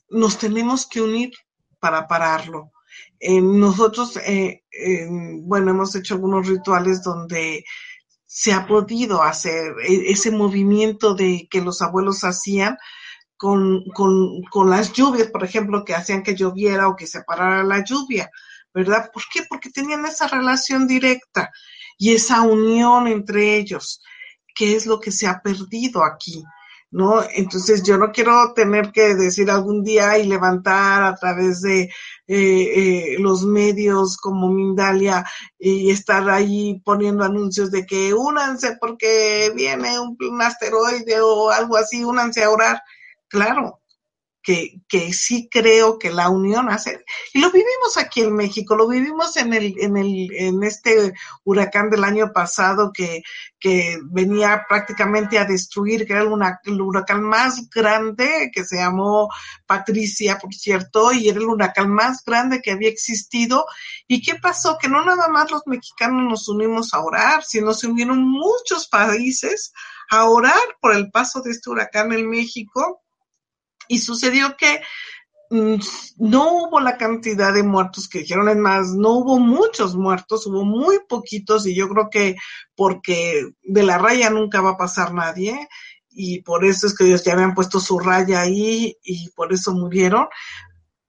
nos 0.09 0.37
tenemos 0.37 0.85
que 0.85 1.01
unir 1.01 1.31
para 1.79 2.07
pararlo. 2.07 2.71
nosotros, 3.19 4.17
eh, 4.17 4.63
bueno, 5.43 5.71
hemos 5.71 5.95
hecho 5.95 6.15
algunos 6.15 6.47
rituales 6.47 7.01
donde 7.03 7.63
se 8.25 8.53
ha 8.53 8.67
podido 8.67 9.23
hacer 9.23 9.73
ese 9.87 10.31
movimiento 10.31 11.15
de 11.15 11.47
que 11.49 11.61
los 11.61 11.81
abuelos 11.81 12.23
hacían 12.23 12.77
con, 13.41 13.83
con, 13.85 14.43
con 14.51 14.69
las 14.69 14.93
lluvias, 14.93 15.31
por 15.31 15.43
ejemplo, 15.43 15.83
que 15.83 15.95
hacían 15.95 16.21
que 16.21 16.35
lloviera 16.35 16.87
o 16.87 16.95
que 16.95 17.07
se 17.07 17.23
parara 17.23 17.63
la 17.63 17.83
lluvia, 17.83 18.29
¿verdad? 18.71 19.09
¿Por 19.11 19.23
qué? 19.33 19.41
Porque 19.49 19.71
tenían 19.71 20.05
esa 20.05 20.27
relación 20.27 20.85
directa 20.85 21.49
y 21.97 22.13
esa 22.13 22.43
unión 22.43 23.07
entre 23.07 23.55
ellos, 23.55 23.99
que 24.53 24.75
es 24.75 24.85
lo 24.85 24.99
que 24.99 25.11
se 25.11 25.25
ha 25.25 25.41
perdido 25.41 26.03
aquí. 26.03 26.43
¿no? 26.91 27.23
Entonces 27.33 27.81
yo 27.81 27.97
no 27.97 28.11
quiero 28.11 28.53
tener 28.53 28.91
que 28.91 29.15
decir 29.15 29.49
algún 29.49 29.83
día 29.83 30.19
y 30.19 30.27
levantar 30.27 31.01
a 31.01 31.15
través 31.15 31.61
de 31.61 31.83
eh, 31.83 31.89
eh, 32.27 33.15
los 33.17 33.43
medios 33.43 34.17
como 34.17 34.49
Mindalia 34.49 35.25
y 35.57 35.89
estar 35.89 36.29
ahí 36.29 36.79
poniendo 36.85 37.23
anuncios 37.23 37.71
de 37.71 37.87
que 37.87 38.13
únanse 38.13 38.77
porque 38.79 39.51
viene 39.55 39.99
un, 39.99 40.15
un 40.29 40.41
asteroide 40.43 41.21
o 41.21 41.49
algo 41.49 41.75
así, 41.77 42.03
únanse 42.03 42.43
a 42.43 42.51
orar 42.51 42.79
claro, 43.31 43.81
que, 44.43 44.81
que, 44.87 45.13
sí 45.13 45.47
creo 45.51 45.99
que 45.99 46.09
la 46.09 46.29
unión 46.29 46.69
hace, 46.69 47.03
y 47.33 47.39
lo 47.39 47.51
vivimos 47.51 47.97
aquí 47.97 48.21
en 48.21 48.33
México, 48.35 48.75
lo 48.75 48.87
vivimos 48.87 49.37
en 49.37 49.53
el, 49.53 49.75
en 49.77 49.97
el, 49.97 50.29
en 50.33 50.63
este 50.63 51.13
huracán 51.43 51.89
del 51.91 52.03
año 52.03 52.33
pasado 52.33 52.91
que, 52.91 53.21
que 53.59 53.99
venía 54.03 54.65
prácticamente 54.67 55.37
a 55.37 55.45
destruir, 55.45 56.07
que 56.07 56.13
era 56.13 56.23
el 56.23 56.81
huracán 56.81 57.21
más 57.21 57.69
grande, 57.69 58.49
que 58.51 58.63
se 58.63 58.77
llamó 58.77 59.29
Patricia, 59.67 60.39
por 60.39 60.53
cierto, 60.53 61.11
y 61.13 61.29
era 61.29 61.39
el 61.39 61.45
huracán 61.45 61.91
más 61.91 62.23
grande 62.25 62.61
que 62.61 62.71
había 62.71 62.89
existido. 62.89 63.65
¿Y 64.07 64.21
qué 64.23 64.35
pasó? 64.35 64.77
Que 64.81 64.89
no 64.89 65.05
nada 65.05 65.27
más 65.27 65.51
los 65.51 65.61
mexicanos 65.67 66.29
nos 66.29 66.49
unimos 66.49 66.93
a 66.93 67.01
orar, 67.01 67.43
sino 67.43 67.73
se 67.73 67.87
unieron 67.87 68.27
muchos 68.27 68.87
países 68.87 69.71
a 70.09 70.25
orar 70.25 70.59
por 70.81 70.93
el 70.93 71.11
paso 71.11 71.41
de 71.41 71.51
este 71.51 71.69
huracán 71.69 72.11
en 72.11 72.27
México 72.27 73.01
y 73.91 73.99
sucedió 73.99 74.55
que 74.55 74.81
mm, 75.49 75.75
no 76.17 76.53
hubo 76.53 76.79
la 76.79 76.97
cantidad 76.97 77.53
de 77.53 77.61
muertos 77.61 78.07
que 78.07 78.19
dijeron, 78.19 78.47
es 78.47 78.55
más, 78.55 78.93
no 78.93 79.17
hubo 79.17 79.37
muchos 79.37 79.97
muertos, 79.97 80.47
hubo 80.47 80.63
muy 80.63 80.99
poquitos 81.09 81.67
y 81.67 81.75
yo 81.75 81.89
creo 81.89 82.09
que 82.09 82.35
porque 82.73 83.49
de 83.61 83.83
la 83.83 83.97
raya 83.97 84.29
nunca 84.29 84.61
va 84.61 84.71
a 84.71 84.77
pasar 84.77 85.13
nadie 85.13 85.67
y 86.09 86.41
por 86.41 86.63
eso 86.63 86.87
es 86.87 86.95
que 86.95 87.05
ellos 87.05 87.23
ya 87.25 87.33
habían 87.33 87.53
puesto 87.53 87.81
su 87.81 87.99
raya 87.99 88.41
ahí 88.41 88.97
y 89.03 89.29
por 89.31 89.51
eso 89.51 89.73
murieron. 89.73 90.27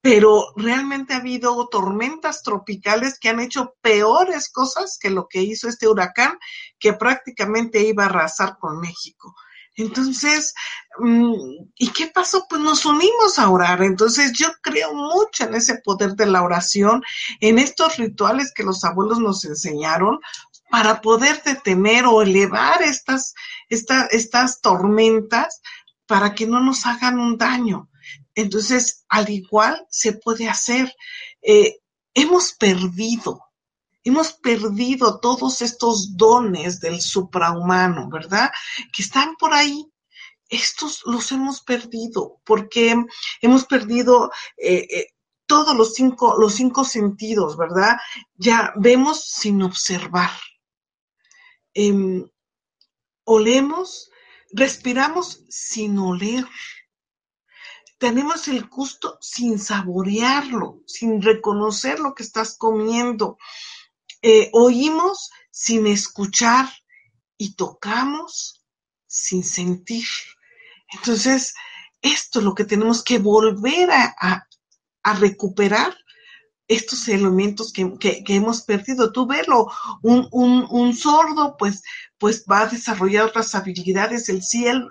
Pero 0.01 0.53
realmente 0.57 1.15
ha 1.15 1.19
habido 1.19 1.69
tormentas 1.69 2.43
tropicales 2.43 3.21
que 3.21 3.29
han 3.29 3.39
hecho 3.39 3.77
peores 3.81 4.51
cosas 4.51 4.99
que 5.01 5.11
lo 5.11 5.29
que 5.29 5.43
hizo 5.43 5.69
este 5.69 5.87
huracán, 5.87 6.37
que 6.81 6.93
prácticamente 6.95 7.81
iba 7.87 8.03
a 8.03 8.07
arrasar 8.07 8.59
con 8.59 8.81
México. 8.81 9.37
Entonces, 9.75 10.55
mm, 10.99 11.33
¿y 11.77 11.89
qué 11.89 12.09
pasó? 12.09 12.47
Pues 12.49 12.61
nos 12.61 12.85
unimos 12.85 13.39
a 13.39 13.49
orar. 13.51 13.83
Entonces 13.83 14.33
yo 14.33 14.49
creo 14.63 14.95
mucho 14.95 15.45
en 15.45 15.55
ese 15.55 15.77
poder 15.85 16.15
de 16.15 16.27
la 16.27 16.43
oración, 16.43 17.03
en 17.41 17.59
estos 17.59 17.97
rituales 17.97 18.53
que 18.55 18.65
los 18.65 18.85
abuelos 18.85 19.19
nos 19.19 19.45
enseñaron 19.45 20.19
para 20.71 21.01
poder 21.01 21.43
detener 21.43 22.07
o 22.07 22.23
elevar 22.23 22.83
estas, 22.83 23.35
estas 23.69 24.61
tormentas 24.61 25.61
para 26.07 26.35
que 26.35 26.47
no 26.47 26.61
nos 26.61 26.87
hagan 26.87 27.19
un 27.19 27.37
daño. 27.37 27.89
Entonces, 28.35 29.05
al 29.09 29.29
igual 29.29 29.87
se 29.91 30.15
puede 30.15 30.49
hacer. 30.49 30.95
Eh, 31.43 31.81
hemos 32.15 32.53
perdido 32.53 33.52
Hemos 34.05 34.33
perdido 34.33 35.21
todos 35.21 35.63
estos 35.63 36.17
dones 36.17 36.81
del 36.81 37.01
suprahumano, 37.01 38.09
¿verdad? 38.09 38.51
Que 38.93 39.03
están 39.03 39.37
por 39.37 39.53
ahí. 39.55 39.87
Estos 40.49 41.03
los 41.07 41.33
hemos 41.33 41.63
perdido 41.63 42.41
porque 42.45 42.95
hemos 43.41 43.65
perdido 43.65 44.31
eh, 44.59 44.87
eh, 44.91 45.07
todos 45.47 45.77
los 45.77 45.95
cinco, 45.95 46.37
los 46.39 46.55
cinco 46.55 46.85
sentidos, 46.85 47.57
¿verdad? 47.57 47.97
Ya 48.35 48.73
vemos 48.77 49.25
sin 49.25 49.63
observar. 49.63 50.31
Em, 51.75 52.29
olemos, 53.25 54.11
respiramos 54.53 55.45
sin 55.49 55.99
oler. 55.99 56.47
Tenemos 57.99 58.49
el 58.49 58.67
gusto 58.67 59.17
sin 59.21 59.59
saborearlo, 59.59 60.81
sin 60.87 61.23
reconocer 61.23 62.01
lo 62.01 62.15
que 62.15 62.25
estás 62.25 62.59
comiendo. 62.59 63.39
Eh, 64.23 64.51
oímos 64.53 65.31
sin 65.51 65.87
escuchar 65.87 66.69
y 67.37 67.55
tocamos 67.55 68.65
sin 69.07 69.43
sentir. 69.43 70.07
Entonces, 70.93 71.55
esto 72.01 72.39
es 72.39 72.45
lo 72.45 72.55
que 72.55 72.65
tenemos 72.65 73.03
que 73.03 73.19
volver 73.19 73.91
a, 73.91 74.47
recuperar 75.19 75.97
estos 76.69 77.09
elementos 77.09 77.73
que, 77.73 78.23
hemos 78.29 78.63
perdido. 78.63 79.13
Tú 79.13 79.27
velo, 79.27 79.71
un, 80.03 80.29
un, 80.31 80.97
sordo 80.97 81.57
pues, 81.59 81.83
pues 82.19 82.45
va 82.51 82.61
a 82.61 82.67
desarrollar 82.67 83.27
otras 83.27 83.55
habilidades. 83.55 84.29
El, 84.29 84.41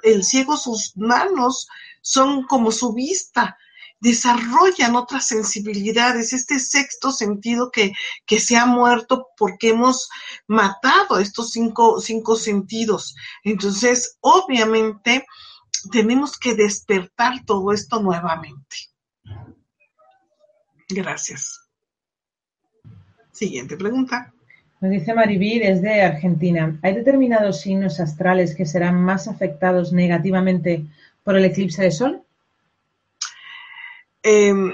el 0.04 0.24
ciego, 0.24 0.58
sus 0.58 0.92
manos 0.98 1.68
son 2.02 2.46
como 2.48 2.72
su 2.72 2.94
vista 2.94 3.58
desarrollan 4.02 4.96
otras 4.96 5.28
sensibilidades, 5.28 6.34
este 6.34 6.60
sexto 6.60 7.12
sentido 7.12 7.72
que, 7.72 7.94
que 8.26 8.40
se 8.40 8.58
ha 8.58 8.66
muerto 8.66 9.28
porque 9.38 9.70
hemos 9.70 10.10
matado 10.48 11.20
estos 11.20 11.52
cinco, 11.52 12.02
cinco 12.02 12.36
sentidos. 12.36 13.16
Entonces, 13.44 14.18
obviamente, 14.20 15.26
tenemos 15.92 16.38
que 16.38 16.56
despertar 16.56 17.46
todo 17.46 17.72
esto 17.72 18.02
nuevamente. 18.02 18.76
Gracias. 20.90 21.62
Siguiente 23.32 23.78
pregunta. 23.78 24.34
Nos 24.82 24.92
dice 24.92 25.14
Maribí 25.14 25.60
desde 25.60 26.02
Argentina. 26.02 26.80
¿Hay 26.82 26.96
determinados 26.96 27.62
signos 27.62 28.00
astrales 28.00 28.56
que 28.56 28.66
serán 28.66 29.00
más 29.00 29.28
afectados 29.28 29.94
negativamente 29.94 30.88
por 31.24 31.38
el 31.38 31.46
eclipse 31.46 31.84
de 31.84 31.92
sol? 31.92 32.24
Em, 34.24 34.74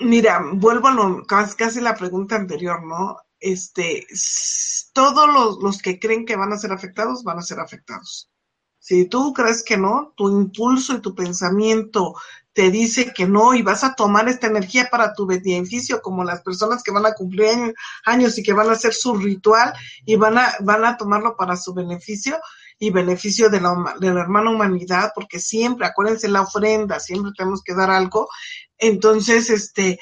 mira, 0.00 0.42
vuelvo 0.54 0.88
a 0.88 1.26
casi, 1.26 1.80
la 1.80 1.94
pregunta 1.94 2.36
anterior, 2.36 2.84
¿no? 2.84 3.16
Este, 3.38 4.06
todos 4.92 5.26
los, 5.28 5.62
los 5.62 5.82
que 5.82 5.98
creen 5.98 6.24
que 6.24 6.36
van 6.36 6.52
a 6.52 6.58
ser 6.58 6.72
afectados, 6.72 7.22
van 7.22 7.38
a 7.38 7.42
ser 7.42 7.60
afectados. 7.60 8.30
Si 8.78 9.06
tú 9.06 9.32
crees 9.32 9.64
que 9.64 9.76
no, 9.76 10.14
tu 10.16 10.28
impulso 10.28 10.94
y 10.94 11.00
tu 11.00 11.14
pensamiento 11.14 12.14
te 12.52 12.70
dice 12.70 13.12
que 13.12 13.26
no 13.26 13.52
y 13.52 13.60
vas 13.60 13.84
a 13.84 13.94
tomar 13.94 14.28
esta 14.28 14.46
energía 14.46 14.88
para 14.90 15.12
tu 15.12 15.26
beneficio, 15.26 16.00
como 16.00 16.24
las 16.24 16.40
personas 16.40 16.82
que 16.82 16.92
van 16.92 17.04
a 17.04 17.12
cumplir 17.12 17.74
años 18.04 18.38
y 18.38 18.42
que 18.42 18.52
van 18.52 18.70
a 18.70 18.72
hacer 18.72 18.94
su 18.94 19.14
ritual 19.16 19.74
y 20.04 20.16
van 20.16 20.38
a, 20.38 20.54
van 20.60 20.84
a 20.84 20.96
tomarlo 20.96 21.36
para 21.36 21.56
su 21.56 21.74
beneficio, 21.74 22.38
y 22.78 22.90
beneficio 22.90 23.48
de 23.48 23.60
la, 23.60 23.96
de 23.98 24.12
la 24.12 24.20
hermana 24.20 24.50
humanidad, 24.50 25.12
porque 25.14 25.40
siempre, 25.40 25.86
acuérdense, 25.86 26.28
la 26.28 26.42
ofrenda, 26.42 27.00
siempre 27.00 27.32
tenemos 27.36 27.62
que 27.62 27.74
dar 27.74 27.90
algo. 27.90 28.28
Entonces, 28.76 29.48
este, 29.50 29.98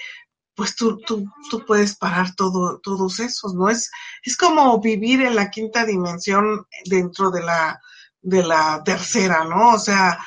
pues 0.54 0.74
tú, 0.74 0.98
tú, 0.98 1.24
tú 1.50 1.64
puedes 1.64 1.96
parar 1.96 2.34
todo, 2.34 2.80
todos 2.80 3.20
esos, 3.20 3.54
¿no? 3.54 3.68
Es, 3.68 3.90
es 4.22 4.36
como 4.36 4.80
vivir 4.80 5.22
en 5.22 5.36
la 5.36 5.50
quinta 5.50 5.84
dimensión 5.84 6.66
dentro 6.84 7.30
de 7.30 7.42
la, 7.42 7.80
de 8.20 8.42
la 8.42 8.82
tercera, 8.84 9.44
¿no? 9.44 9.74
O 9.74 9.78
sea, 9.78 10.18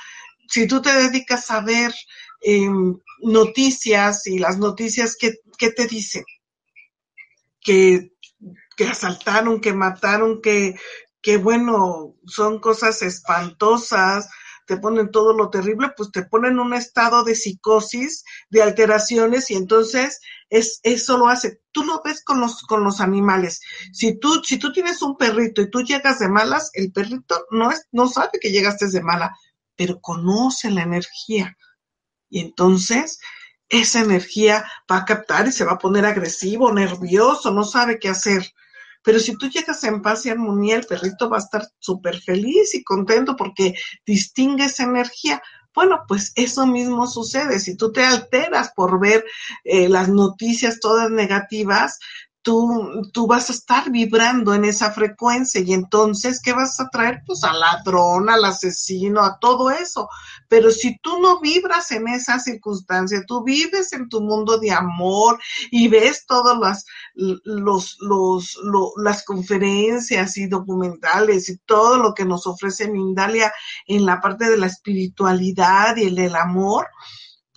si 0.48 0.68
tú 0.68 0.82
te 0.82 0.94
dedicas 0.94 1.50
a 1.52 1.62
ver 1.62 1.94
em, 2.42 2.98
noticias 3.22 4.28
y 4.28 4.40
las 4.40 4.58
noticias, 4.58 5.16
¿qué, 5.20 5.36
qué 5.58 5.72
te 5.72 5.88
dicen? 5.88 6.24
Que, 7.60 8.12
que 8.78 8.86
asaltaron, 8.86 9.60
que 9.60 9.74
mataron, 9.74 10.42
que 10.42 10.76
que 11.28 11.36
bueno, 11.36 12.16
son 12.26 12.62
cosas 12.62 13.02
espantosas, 13.02 14.30
te 14.66 14.78
ponen 14.78 15.12
todo 15.12 15.34
lo 15.34 15.50
terrible, 15.50 15.92
pues 15.98 16.10
te 16.10 16.24
ponen 16.24 16.58
un 16.58 16.74
estado 16.74 17.26
de 17.26 17.36
psicosis, 17.36 18.24
de 18.50 18.64
alteraciones 18.64 19.52
y 19.52 19.56
entonces 19.56 20.22
es, 20.50 20.80
eso 20.84 21.18
lo 21.18 21.28
hace. 21.28 21.60
Tú 21.74 21.84
lo 21.84 22.02
ves 22.02 22.24
con 22.24 22.40
los, 22.40 22.62
con 22.62 22.86
los 22.86 23.02
animales. 23.02 23.60
Si 23.92 24.18
tú, 24.18 24.42
si 24.42 24.58
tú 24.58 24.72
tienes 24.72 25.02
un 25.02 25.18
perrito 25.18 25.62
y 25.62 25.70
tú 25.70 25.82
llegas 25.82 26.20
de 26.20 26.30
malas, 26.30 26.72
el 26.76 26.94
perrito 26.94 27.46
no, 27.52 27.72
es, 27.72 27.86
no 27.92 28.08
sabe 28.08 28.40
que 28.40 28.52
llegaste 28.52 28.88
de 28.88 29.02
mala, 29.02 29.38
pero 29.76 30.00
conoce 30.00 30.72
la 30.72 30.84
energía. 30.84 31.58
Y 32.30 32.40
entonces 32.40 33.20
esa 33.68 34.00
energía 34.00 34.66
va 34.90 35.00
a 35.00 35.06
captar 35.06 35.46
y 35.46 35.52
se 35.52 35.66
va 35.66 35.74
a 35.74 35.78
poner 35.78 36.06
agresivo, 36.06 36.72
nervioso, 36.72 37.52
no 37.52 37.66
sabe 37.66 38.00
qué 38.00 38.08
hacer. 38.08 38.54
Pero 39.08 39.22
si 39.22 39.38
tú 39.38 39.50
llegas 39.50 39.82
en 39.86 40.02
paz 40.02 40.26
y 40.26 40.32
armonía, 40.32 40.76
el 40.76 40.86
perrito 40.86 41.30
va 41.30 41.38
a 41.38 41.40
estar 41.40 41.66
súper 41.80 42.20
feliz 42.20 42.76
y 42.76 42.84
contento 42.84 43.38
porque 43.38 43.74
distingue 44.06 44.66
esa 44.66 44.84
energía. 44.84 45.42
Bueno, 45.74 46.02
pues 46.10 46.34
eso 46.36 46.68
mismo 46.68 47.08
sucede. 47.08 47.62
Si 47.62 47.78
tú 47.78 47.94
te 47.94 48.04
alteras 48.04 48.74
por 48.76 49.00
ver 49.00 49.24
eh, 49.64 49.88
las 49.88 50.10
noticias 50.10 50.82
todas 50.82 51.10
negativas, 51.10 52.00
tú, 52.48 53.02
tú 53.12 53.28
vas 53.28 53.50
a 53.50 53.52
estar 53.52 53.92
vibrando 53.92 54.54
en 54.54 54.64
esa 54.64 54.92
frecuencia 54.92 55.60
y 55.60 55.74
entonces, 55.74 56.42
¿qué 56.42 56.54
vas 56.54 56.80
a 56.80 56.88
traer? 56.88 57.22
Pues 57.26 57.44
al 57.44 57.60
ladrón, 57.60 58.30
al 58.30 58.46
asesino, 58.46 59.22
a 59.22 59.38
todo 59.38 59.70
eso. 59.70 60.08
Pero 60.48 60.72
si 60.72 60.98
tú 61.00 61.20
no 61.20 61.42
vibras 61.42 61.92
en 61.92 62.08
esa 62.08 62.40
circunstancia, 62.40 63.22
tú 63.28 63.44
vives 63.44 63.92
en 63.92 64.08
tu 64.08 64.22
mundo 64.22 64.60
de 64.60 64.72
amor 64.72 65.42
y 65.72 65.90
ves 65.90 66.26
todas 66.26 66.58
las, 66.58 66.86
los, 67.16 67.98
los, 68.00 68.58
las 68.96 69.26
conferencias 69.26 70.38
y 70.38 70.48
documentales 70.48 71.50
y 71.50 71.58
todo 71.58 71.98
lo 71.98 72.14
que 72.14 72.24
nos 72.24 72.48
ofrece 72.48 72.90
Mindalia 72.90 73.52
en 73.88 74.06
la 74.06 74.22
parte 74.22 74.50
de 74.50 74.56
la 74.56 74.68
espiritualidad 74.68 75.98
y 75.98 76.06
el 76.06 76.34
amor, 76.38 76.88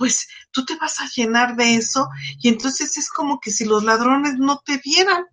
pues 0.00 0.28
tú 0.50 0.64
te 0.64 0.76
vas 0.76 0.98
a 0.98 1.10
llenar 1.14 1.56
de 1.56 1.74
eso 1.74 2.08
y 2.40 2.48
entonces 2.48 2.96
es 2.96 3.10
como 3.10 3.38
que 3.38 3.50
si 3.50 3.66
los 3.66 3.84
ladrones 3.84 4.38
no 4.38 4.62
te 4.64 4.80
vieran. 4.82 5.26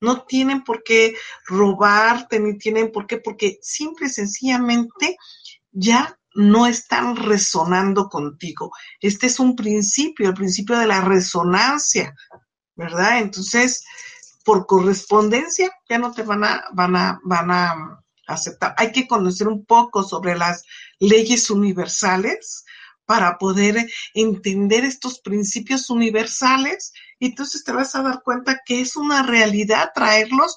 No 0.00 0.22
tienen 0.22 0.62
por 0.62 0.84
qué 0.84 1.16
robarte, 1.46 2.38
ni 2.38 2.58
tienen 2.58 2.92
por 2.92 3.08
qué, 3.08 3.18
porque 3.18 3.58
simple 3.60 4.06
y 4.06 4.10
sencillamente 4.10 5.16
ya 5.72 6.16
no 6.34 6.68
están 6.68 7.16
resonando 7.16 8.08
contigo. 8.08 8.70
Este 9.00 9.26
es 9.26 9.40
un 9.40 9.56
principio, 9.56 10.28
el 10.28 10.34
principio 10.34 10.78
de 10.78 10.86
la 10.86 11.00
resonancia, 11.00 12.14
¿verdad? 12.76 13.18
Entonces, 13.18 13.84
por 14.44 14.66
correspondencia, 14.66 15.72
ya 15.88 15.98
no 15.98 16.12
te 16.12 16.22
van 16.22 16.44
a, 16.44 16.64
van 16.72 16.94
a, 16.94 17.18
van 17.24 17.50
a 17.50 18.04
aceptar. 18.28 18.76
Hay 18.78 18.92
que 18.92 19.08
conocer 19.08 19.48
un 19.48 19.64
poco 19.64 20.04
sobre 20.04 20.38
las 20.38 20.62
leyes 21.00 21.50
universales 21.50 22.64
para 23.06 23.38
poder 23.38 23.86
entender 24.14 24.84
estos 24.84 25.20
principios 25.20 25.90
universales 25.90 26.92
y 27.18 27.26
entonces 27.26 27.64
te 27.64 27.72
vas 27.72 27.94
a 27.94 28.02
dar 28.02 28.22
cuenta 28.22 28.60
que 28.64 28.80
es 28.80 28.96
una 28.96 29.22
realidad 29.22 29.90
traerlos 29.94 30.56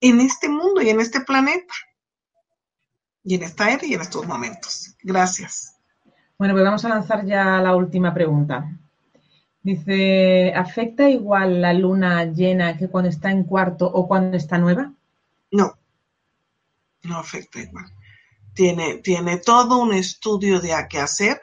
en 0.00 0.20
este 0.20 0.48
mundo 0.48 0.82
y 0.82 0.88
en 0.88 1.00
este 1.00 1.20
planeta 1.20 1.74
y 3.24 3.36
en 3.36 3.42
esta 3.42 3.70
era 3.70 3.86
y 3.86 3.94
en 3.94 4.00
estos 4.00 4.26
momentos. 4.26 4.94
Gracias. 5.02 5.76
Bueno, 6.38 6.54
pues 6.54 6.64
vamos 6.64 6.84
a 6.84 6.88
lanzar 6.88 7.24
ya 7.24 7.60
la 7.60 7.76
última 7.76 8.12
pregunta. 8.12 8.78
Dice, 9.62 10.52
¿afecta 10.56 11.08
igual 11.08 11.62
la 11.62 11.72
luna 11.72 12.24
llena 12.24 12.76
que 12.76 12.88
cuando 12.88 13.10
está 13.10 13.30
en 13.30 13.44
cuarto 13.44 13.86
o 13.86 14.08
cuando 14.08 14.36
está 14.36 14.58
nueva? 14.58 14.92
No, 15.52 15.78
no 17.04 17.18
afecta 17.18 17.60
igual. 17.60 17.86
Tiene, 18.54 18.96
tiene 18.98 19.38
todo 19.38 19.78
un 19.78 19.94
estudio 19.94 20.60
de 20.60 20.74
a 20.74 20.88
qué 20.88 20.98
hacer 20.98 21.40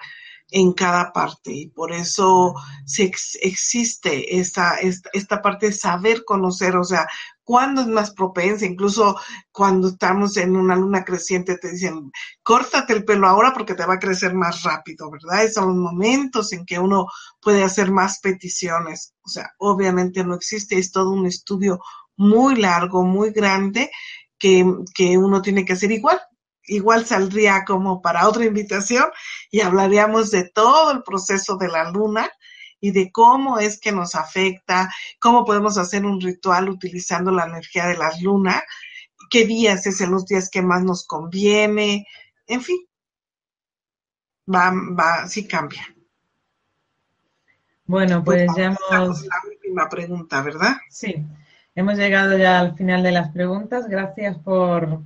en 0.51 0.73
cada 0.73 1.11
parte. 1.11 1.51
Y 1.51 1.67
por 1.67 1.91
eso 1.91 2.55
se 2.85 3.03
existe 3.41 4.39
esta, 4.39 4.77
esta, 4.77 5.41
parte 5.41 5.67
de 5.67 5.73
saber 5.73 6.23
conocer, 6.25 6.75
o 6.75 6.83
sea, 6.83 7.07
cuándo 7.43 7.81
es 7.81 7.87
más 7.87 8.11
propensa, 8.11 8.65
incluso 8.65 9.17
cuando 9.51 9.89
estamos 9.89 10.37
en 10.37 10.55
una 10.55 10.75
luna 10.75 11.03
creciente 11.03 11.57
te 11.57 11.71
dicen, 11.71 12.11
córtate 12.43 12.93
el 12.93 13.05
pelo 13.05 13.27
ahora 13.27 13.53
porque 13.53 13.73
te 13.73 13.85
va 13.85 13.95
a 13.95 13.99
crecer 13.99 14.33
más 14.33 14.63
rápido, 14.63 15.09
¿verdad? 15.09 15.43
Esos 15.43 15.65
son 15.65 15.79
momentos 15.79 16.53
en 16.53 16.65
que 16.65 16.79
uno 16.79 17.07
puede 17.41 17.63
hacer 17.63 17.91
más 17.91 18.19
peticiones, 18.19 19.13
o 19.23 19.29
sea, 19.29 19.51
obviamente 19.57 20.23
no 20.23 20.35
existe, 20.35 20.77
es 20.77 20.91
todo 20.91 21.11
un 21.11 21.25
estudio 21.25 21.79
muy 22.17 22.55
largo, 22.55 23.03
muy 23.03 23.31
grande 23.31 23.89
que, 24.37 24.65
que 24.93 25.17
uno 25.17 25.41
tiene 25.41 25.65
que 25.65 25.73
hacer 25.73 25.91
igual 25.91 26.19
igual 26.69 27.05
saldría 27.05 27.65
como 27.65 28.01
para 28.01 28.27
otra 28.27 28.45
invitación 28.45 29.05
y 29.51 29.61
hablaríamos 29.61 30.31
de 30.31 30.49
todo 30.49 30.91
el 30.91 31.03
proceso 31.03 31.57
de 31.57 31.67
la 31.67 31.91
luna 31.91 32.29
y 32.79 32.91
de 32.91 33.11
cómo 33.11 33.59
es 33.59 33.79
que 33.79 33.91
nos 33.91 34.15
afecta, 34.15 34.89
cómo 35.19 35.43
podemos 35.43 35.77
hacer 35.77 36.05
un 36.05 36.21
ritual 36.21 36.69
utilizando 36.69 37.31
la 37.31 37.45
energía 37.45 37.87
de 37.87 37.97
las 37.97 38.21
lunas, 38.21 38.61
qué 39.29 39.45
días 39.45 39.85
es 39.85 39.99
en 40.01 40.11
los 40.11 40.25
días 40.25 40.49
que 40.49 40.61
más 40.61 40.83
nos 40.83 41.05
conviene, 41.05 42.07
en 42.47 42.61
fin, 42.61 42.79
va, 44.53 44.71
va, 44.71 45.27
sí 45.27 45.47
cambia. 45.47 45.83
Bueno, 47.85 48.23
pues, 48.23 48.45
pues 48.45 48.57
ya 48.57 48.65
hemos... 48.65 49.23
La 49.23 49.41
última 49.49 49.89
pregunta, 49.89 50.41
¿verdad? 50.41 50.77
Sí, 50.89 51.25
hemos 51.75 51.97
llegado 51.97 52.37
ya 52.37 52.59
al 52.59 52.75
final 52.75 53.01
de 53.01 53.11
las 53.11 53.31
preguntas. 53.31 53.87
Gracias 53.87 54.37
por, 54.37 55.01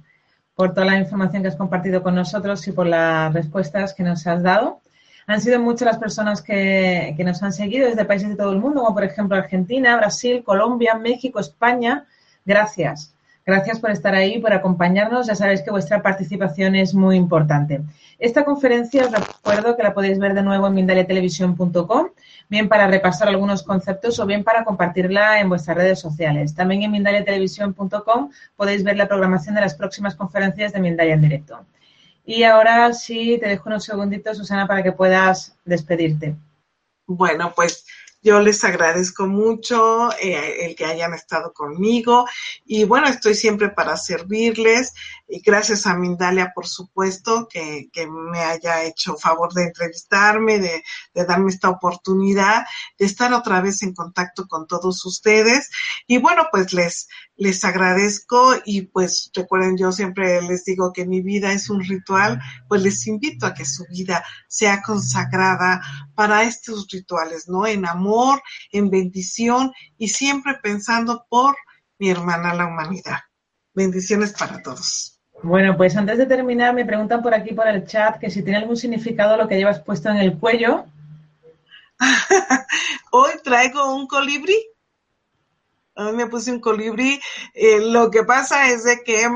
por 0.56 0.74
toda 0.74 0.86
la 0.86 1.00
información 1.00 1.42
que 1.42 1.50
has 1.50 1.56
compartido 1.56 2.04
con 2.04 2.16
nosotros 2.16 2.68
y 2.68 2.72
por 2.72 2.88
las 2.88 3.34
respuestas 3.34 3.94
que 3.94 4.04
nos 4.04 4.26
has 4.28 4.44
dado. 4.44 4.82
Han 5.26 5.42
sido 5.42 5.60
muchas 5.60 5.86
las 5.86 5.98
personas 5.98 6.42
que, 6.42 7.14
que, 7.16 7.24
nos 7.24 7.42
han 7.44 7.54
seguido 7.54 7.88
desde 7.88 8.06
países 8.06 8.30
de 8.30 8.36
todo 8.36 8.52
el 8.52 8.60
mundo, 8.60 8.82
como 8.82 8.94
por 8.94 9.04
ejemplo 9.04 9.38
Argentina, 9.38 9.96
Brasil, 9.96 10.44
Colombia, 10.44 10.96
México, 10.96 11.40
España. 11.40 12.06
Gracias. 12.46 13.13
Gracias 13.46 13.80
por 13.80 13.92
estar 13.92 14.16
ahí, 14.16 14.40
por 14.40 14.54
acompañarnos. 14.54 15.28
Ya 15.28 15.36
sabéis 15.36 15.62
que 15.62 15.72
vuestra 15.72 16.02
participación 16.02 16.76
es 16.76 16.94
muy 16.94 17.18
importante. 17.18 17.82
Esta 18.18 18.46
conferencia 18.46 19.06
os 19.06 19.12
recuerdo 19.12 19.76
que 19.76 19.84
la 19.84 19.94
podéis 19.94 20.18
ver 20.18 20.34
de 20.34 20.44
nuevo 20.44 20.68
en 20.68 20.76
mindaliatelevisión.com, 20.76 22.08
bien 22.48 22.70
para 22.70 22.88
repasar 22.88 23.28
algunos 23.28 23.64
conceptos 23.64 24.18
o 24.20 24.26
bien 24.26 24.46
para 24.46 24.64
compartirla 24.64 25.42
en 25.42 25.50
vuestras 25.50 25.76
redes 25.76 26.00
sociales. 26.00 26.56
También 26.56 26.84
en 26.84 26.92
mindaliatelevisión.com 26.92 28.30
podéis 28.56 28.84
ver 28.84 28.96
la 28.96 29.10
programación 29.10 29.56
de 29.56 29.62
las 29.62 29.76
próximas 29.76 30.16
conferencias 30.16 30.72
de 30.72 30.80
Mindalia 30.80 31.16
en 31.16 31.22
directo. 31.22 31.66
Y 32.26 32.44
ahora 32.44 32.94
sí, 32.94 33.38
te 33.42 33.50
dejo 33.50 33.68
unos 33.68 33.84
segunditos, 33.84 34.38
Susana, 34.38 34.66
para 34.66 34.84
que 34.84 34.94
puedas 34.94 35.58
despedirte. 35.66 36.36
Bueno, 37.06 37.52
pues 37.54 37.86
yo 38.24 38.40
les 38.40 38.64
agradezco 38.64 39.28
mucho 39.28 40.12
eh, 40.14 40.66
el 40.66 40.76
que 40.76 40.86
hayan 40.86 41.14
estado 41.14 41.52
conmigo 41.54 42.26
y 42.66 42.86
bueno, 42.86 43.08
estoy 43.08 43.36
siempre 43.36 43.70
para 43.70 43.98
servirles 43.98 44.94
y 45.28 45.42
gracias 45.42 45.86
a 45.86 45.96
Mindalia, 45.96 46.54
por 46.56 46.66
supuesto, 46.66 47.48
que, 47.50 47.90
me 48.08 48.40
haya 48.40 48.84
hecho 48.84 49.16
favor 49.16 49.54
de 49.54 49.64
entrevistarme, 49.64 50.60
de, 50.60 50.84
de, 51.14 51.26
darme 51.26 51.50
esta 51.50 51.70
oportunidad 51.70 52.66
de 52.98 53.06
estar 53.06 53.34
otra 53.34 53.62
vez 53.62 53.84
en 53.84 53.94
contacto 53.94 54.48
con 54.48 54.68
todos 54.68 55.06
ustedes 55.06 55.70
y 56.08 56.18
bueno, 56.18 56.48
pues 56.52 56.74
les, 56.74 57.08
les 57.36 57.64
agradezco 57.66 58.54
y 58.64 58.84
pues 58.84 59.32
recuerden, 59.34 59.78
yo 59.78 59.92
siempre 59.92 60.42
les 60.44 60.66
digo 60.66 60.94
que 60.94 61.06
mi 61.06 61.22
vida 61.22 61.52
es 61.52 61.70
un 61.70 61.84
ritual, 61.84 62.40
pues 62.68 62.82
les 62.84 63.08
invito 63.08 63.46
a 63.46 63.54
que 63.54 63.66
su 63.66 63.86
vida 63.90 64.24
sea 64.48 64.82
consagrada 64.82 65.82
para 66.16 66.44
estos 66.44 66.88
rituales, 66.92 67.48
¿no? 67.48 67.66
En 67.66 67.88
amor, 67.88 68.13
en 68.72 68.90
bendición 68.90 69.72
y 69.98 70.10
siempre 70.10 70.56
pensando 70.62 71.26
por 71.30 71.56
mi 72.00 72.10
hermana 72.10 72.54
la 72.54 72.66
humanidad. 72.66 73.20
Bendiciones 73.74 74.34
para 74.34 74.62
todos. 74.62 75.20
Bueno, 75.42 75.76
pues 75.76 75.96
antes 75.98 76.18
de 76.18 76.26
terminar, 76.26 76.74
me 76.74 76.86
preguntan 76.86 77.22
por 77.22 77.34
aquí 77.34 77.54
por 77.54 77.68
el 77.68 77.86
chat 77.86 78.20
que 78.20 78.30
si 78.30 78.44
tiene 78.44 78.60
algún 78.60 78.78
significado 78.78 79.36
lo 79.36 79.48
que 79.48 79.58
llevas 79.58 79.80
puesto 79.80 80.10
en 80.10 80.18
el 80.18 80.38
cuello. 80.38 80.86
Hoy 83.12 83.32
traigo 83.44 83.96
un 83.96 84.08
colibrí 84.08 84.56
a 85.96 86.06
mí 86.06 86.14
me 86.14 86.28
puse 86.28 86.52
un 86.52 86.60
colibrí. 86.60 87.20
Eh, 87.54 87.80
lo 87.92 88.10
que 88.10 88.24
pasa 88.24 88.70
es 88.70 88.84
de 88.84 89.04
que, 89.04 89.30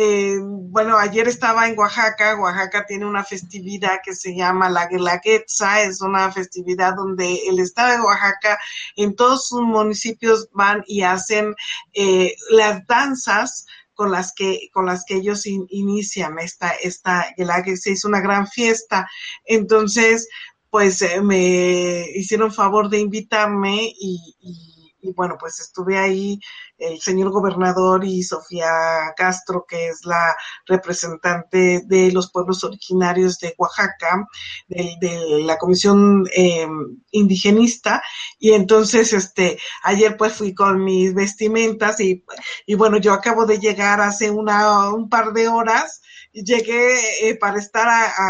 eh, 0.00 0.38
bueno, 0.40 0.96
ayer 0.96 1.26
estaba 1.26 1.66
en 1.66 1.76
Oaxaca. 1.76 2.38
Oaxaca 2.38 2.86
tiene 2.86 3.04
una 3.04 3.24
festividad 3.24 3.98
que 4.04 4.14
se 4.14 4.32
llama 4.32 4.70
la 4.70 4.86
Guelaguetza. 4.86 5.82
Es 5.82 6.00
una 6.00 6.30
festividad 6.30 6.94
donde 6.94 7.48
el 7.48 7.58
estado 7.58 7.96
de 7.96 8.00
Oaxaca, 8.02 8.60
en 8.94 9.16
todos 9.16 9.48
sus 9.48 9.62
municipios 9.62 10.48
van 10.52 10.84
y 10.86 11.02
hacen 11.02 11.52
eh, 11.94 12.36
las 12.50 12.86
danzas 12.86 13.66
con 13.92 14.12
las 14.12 14.32
que 14.34 14.70
con 14.72 14.86
las 14.86 15.04
que 15.04 15.16
ellos 15.16 15.44
inician 15.44 16.38
esta 16.38 16.68
esta 16.80 17.26
se 17.74 17.90
hizo 17.90 18.06
una 18.06 18.20
gran 18.20 18.46
fiesta 18.46 19.08
entonces 19.44 20.28
pues 20.70 21.04
me 21.24 22.06
hicieron 22.14 22.54
favor 22.54 22.88
de 22.88 23.00
invitarme 23.00 23.92
y 23.98 24.36
y 24.38 24.67
bueno, 25.14 25.36
pues 25.38 25.60
estuve 25.60 25.98
ahí 25.98 26.40
el 26.76 27.00
señor 27.00 27.30
gobernador 27.30 28.04
y 28.04 28.22
Sofía 28.22 29.12
Castro, 29.16 29.64
que 29.68 29.88
es 29.88 30.04
la 30.04 30.36
representante 30.66 31.82
de 31.86 32.12
los 32.12 32.30
pueblos 32.30 32.62
originarios 32.64 33.38
de 33.38 33.54
Oaxaca, 33.58 34.26
de, 34.68 35.42
la 35.44 35.58
comisión 35.58 36.24
em, 36.32 36.98
indigenista, 37.10 38.02
y 38.38 38.52
entonces 38.52 39.12
este 39.12 39.58
ayer 39.82 40.16
pues 40.16 40.34
fui 40.34 40.54
con 40.54 40.82
mis 40.84 41.14
vestimentas 41.14 42.00
y, 42.00 42.24
y 42.66 42.74
bueno, 42.74 42.98
yo 42.98 43.12
acabo 43.12 43.46
de 43.46 43.58
llegar 43.58 44.00
hace 44.00 44.30
una, 44.30 44.90
un 44.90 45.08
par 45.08 45.32
de 45.32 45.48
horas 45.48 46.02
llegué 46.32 47.28
eh, 47.28 47.36
para 47.36 47.58
estar 47.58 47.88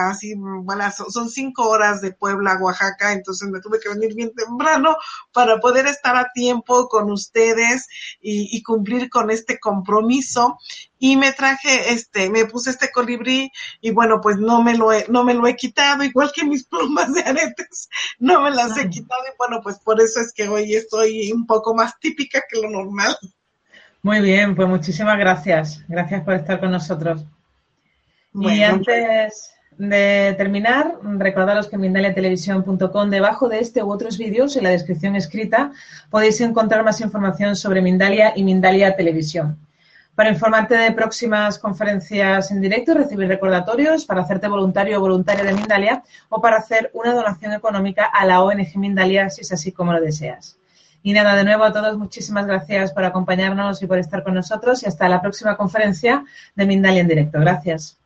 así, 0.09 0.35
bueno, 0.37 0.85
son 1.11 1.29
cinco 1.29 1.69
horas 1.69 2.01
de 2.01 2.12
Puebla 2.12 2.53
a 2.53 2.59
Oaxaca, 2.59 3.12
entonces 3.12 3.49
me 3.49 3.61
tuve 3.61 3.81
que 3.81 3.89
venir 3.89 4.15
bien 4.15 4.33
temprano 4.35 4.97
para 5.33 5.59
poder 5.59 5.87
estar 5.87 6.16
a 6.16 6.31
tiempo 6.33 6.89
con 6.89 7.11
ustedes 7.11 7.87
y, 8.20 8.62
cumplir 8.62 9.09
con 9.09 9.31
este 9.31 9.59
compromiso. 9.59 10.59
Y 11.01 11.16
me 11.16 11.33
traje, 11.33 11.93
este, 11.93 12.29
me 12.29 12.45
puse 12.45 12.70
este 12.70 12.91
colibrí 12.91 13.51
y 13.81 13.93
bueno, 13.93 14.20
pues 14.20 14.37
no 14.37 14.62
me 14.62 14.77
lo 14.77 14.93
he, 14.93 15.07
no 15.09 15.23
me 15.23 15.33
lo 15.33 15.47
he 15.47 15.55
quitado, 15.55 16.03
igual 16.03 16.33
que 16.35 16.45
mis 16.45 16.65
plumas 16.69 17.12
de 17.15 17.23
aretes, 17.23 17.89
no 18.19 18.41
me 18.41 18.51
las 18.51 18.77
he 18.77 18.91
quitado 18.91 19.23
y 19.23 19.37
bueno, 19.39 19.61
pues 19.62 19.79
por 19.79 20.01
eso 20.01 20.20
es 20.20 20.33
que 20.33 20.49
hoy 20.49 20.75
estoy 20.75 21.31
un 21.33 21.47
poco 21.47 21.75
más 21.75 21.99
típica 22.01 22.43
que 22.49 22.61
lo 22.61 22.69
normal. 22.69 23.16
Muy 24.03 24.20
bien, 24.20 24.55
pues 24.55 24.69
muchísimas 24.69 25.19
gracias. 25.19 25.85
Gracias 25.89 26.23
por 26.25 26.35
estar 26.35 26.61
con 26.61 26.70
nosotros 26.70 27.25
y 28.34 28.62
antes 28.62 29.55
de 29.78 30.34
terminar, 30.36 30.98
recordaros 31.02 31.68
que 31.68 31.76
en 31.76 31.82
mindaliatelevisión.com, 31.82 33.10
debajo 33.10 33.48
de 33.48 33.60
este 33.60 33.82
u 33.82 33.90
otros 33.90 34.18
vídeos, 34.18 34.56
en 34.56 34.64
la 34.64 34.70
descripción 34.70 35.14
escrita, 35.14 35.72
podéis 36.10 36.40
encontrar 36.40 36.84
más 36.84 37.00
información 37.00 37.55
sobre 37.55 37.80
Mindalia 37.80 38.32
y 38.34 38.42
Mindalia 38.42 38.96
Televisión. 38.96 39.56
Para 40.16 40.30
informarte 40.30 40.76
de 40.76 40.90
próximas 40.90 41.60
conferencias 41.60 42.50
en 42.50 42.60
directo, 42.60 42.92
recibir 42.92 43.28
recordatorios 43.28 44.05
para 44.05 44.22
hacerte 44.22 44.48
voluntario 44.48 44.98
o 44.98 45.00
voluntaria 45.00 45.44
de 45.44 45.55
Mindalia 45.55 46.02
o 46.28 46.40
para 46.40 46.56
hacer 46.56 46.90
una 46.92 47.14
donación 47.14 47.52
económica 47.52 48.05
a 48.05 48.26
la 48.26 48.42
ONG 48.42 48.76
Mindalia, 48.78 49.30
si 49.30 49.42
es 49.42 49.52
así 49.52 49.70
como 49.70 49.92
lo 49.92 50.00
deseas. 50.00 50.59
Y 51.05 51.12
nada, 51.12 51.36
de 51.36 51.44
nuevo 51.44 51.62
a 51.62 51.72
todos, 51.72 51.96
muchísimas 51.96 52.46
gracias 52.46 52.92
por 52.92 53.05
acompañarnos 53.05 53.80
y 53.80 53.86
por 53.86 53.98
estar 53.98 54.24
con 54.24 54.34
nosotros 54.34 54.82
y 54.82 54.86
hasta 54.86 55.09
la 55.09 55.22
próxima 55.22 55.56
conferencia 55.56 56.24
de 56.56 56.66
Mindalia 56.66 57.02
en 57.02 57.09
directo. 57.09 57.38
Gracias. 57.38 57.98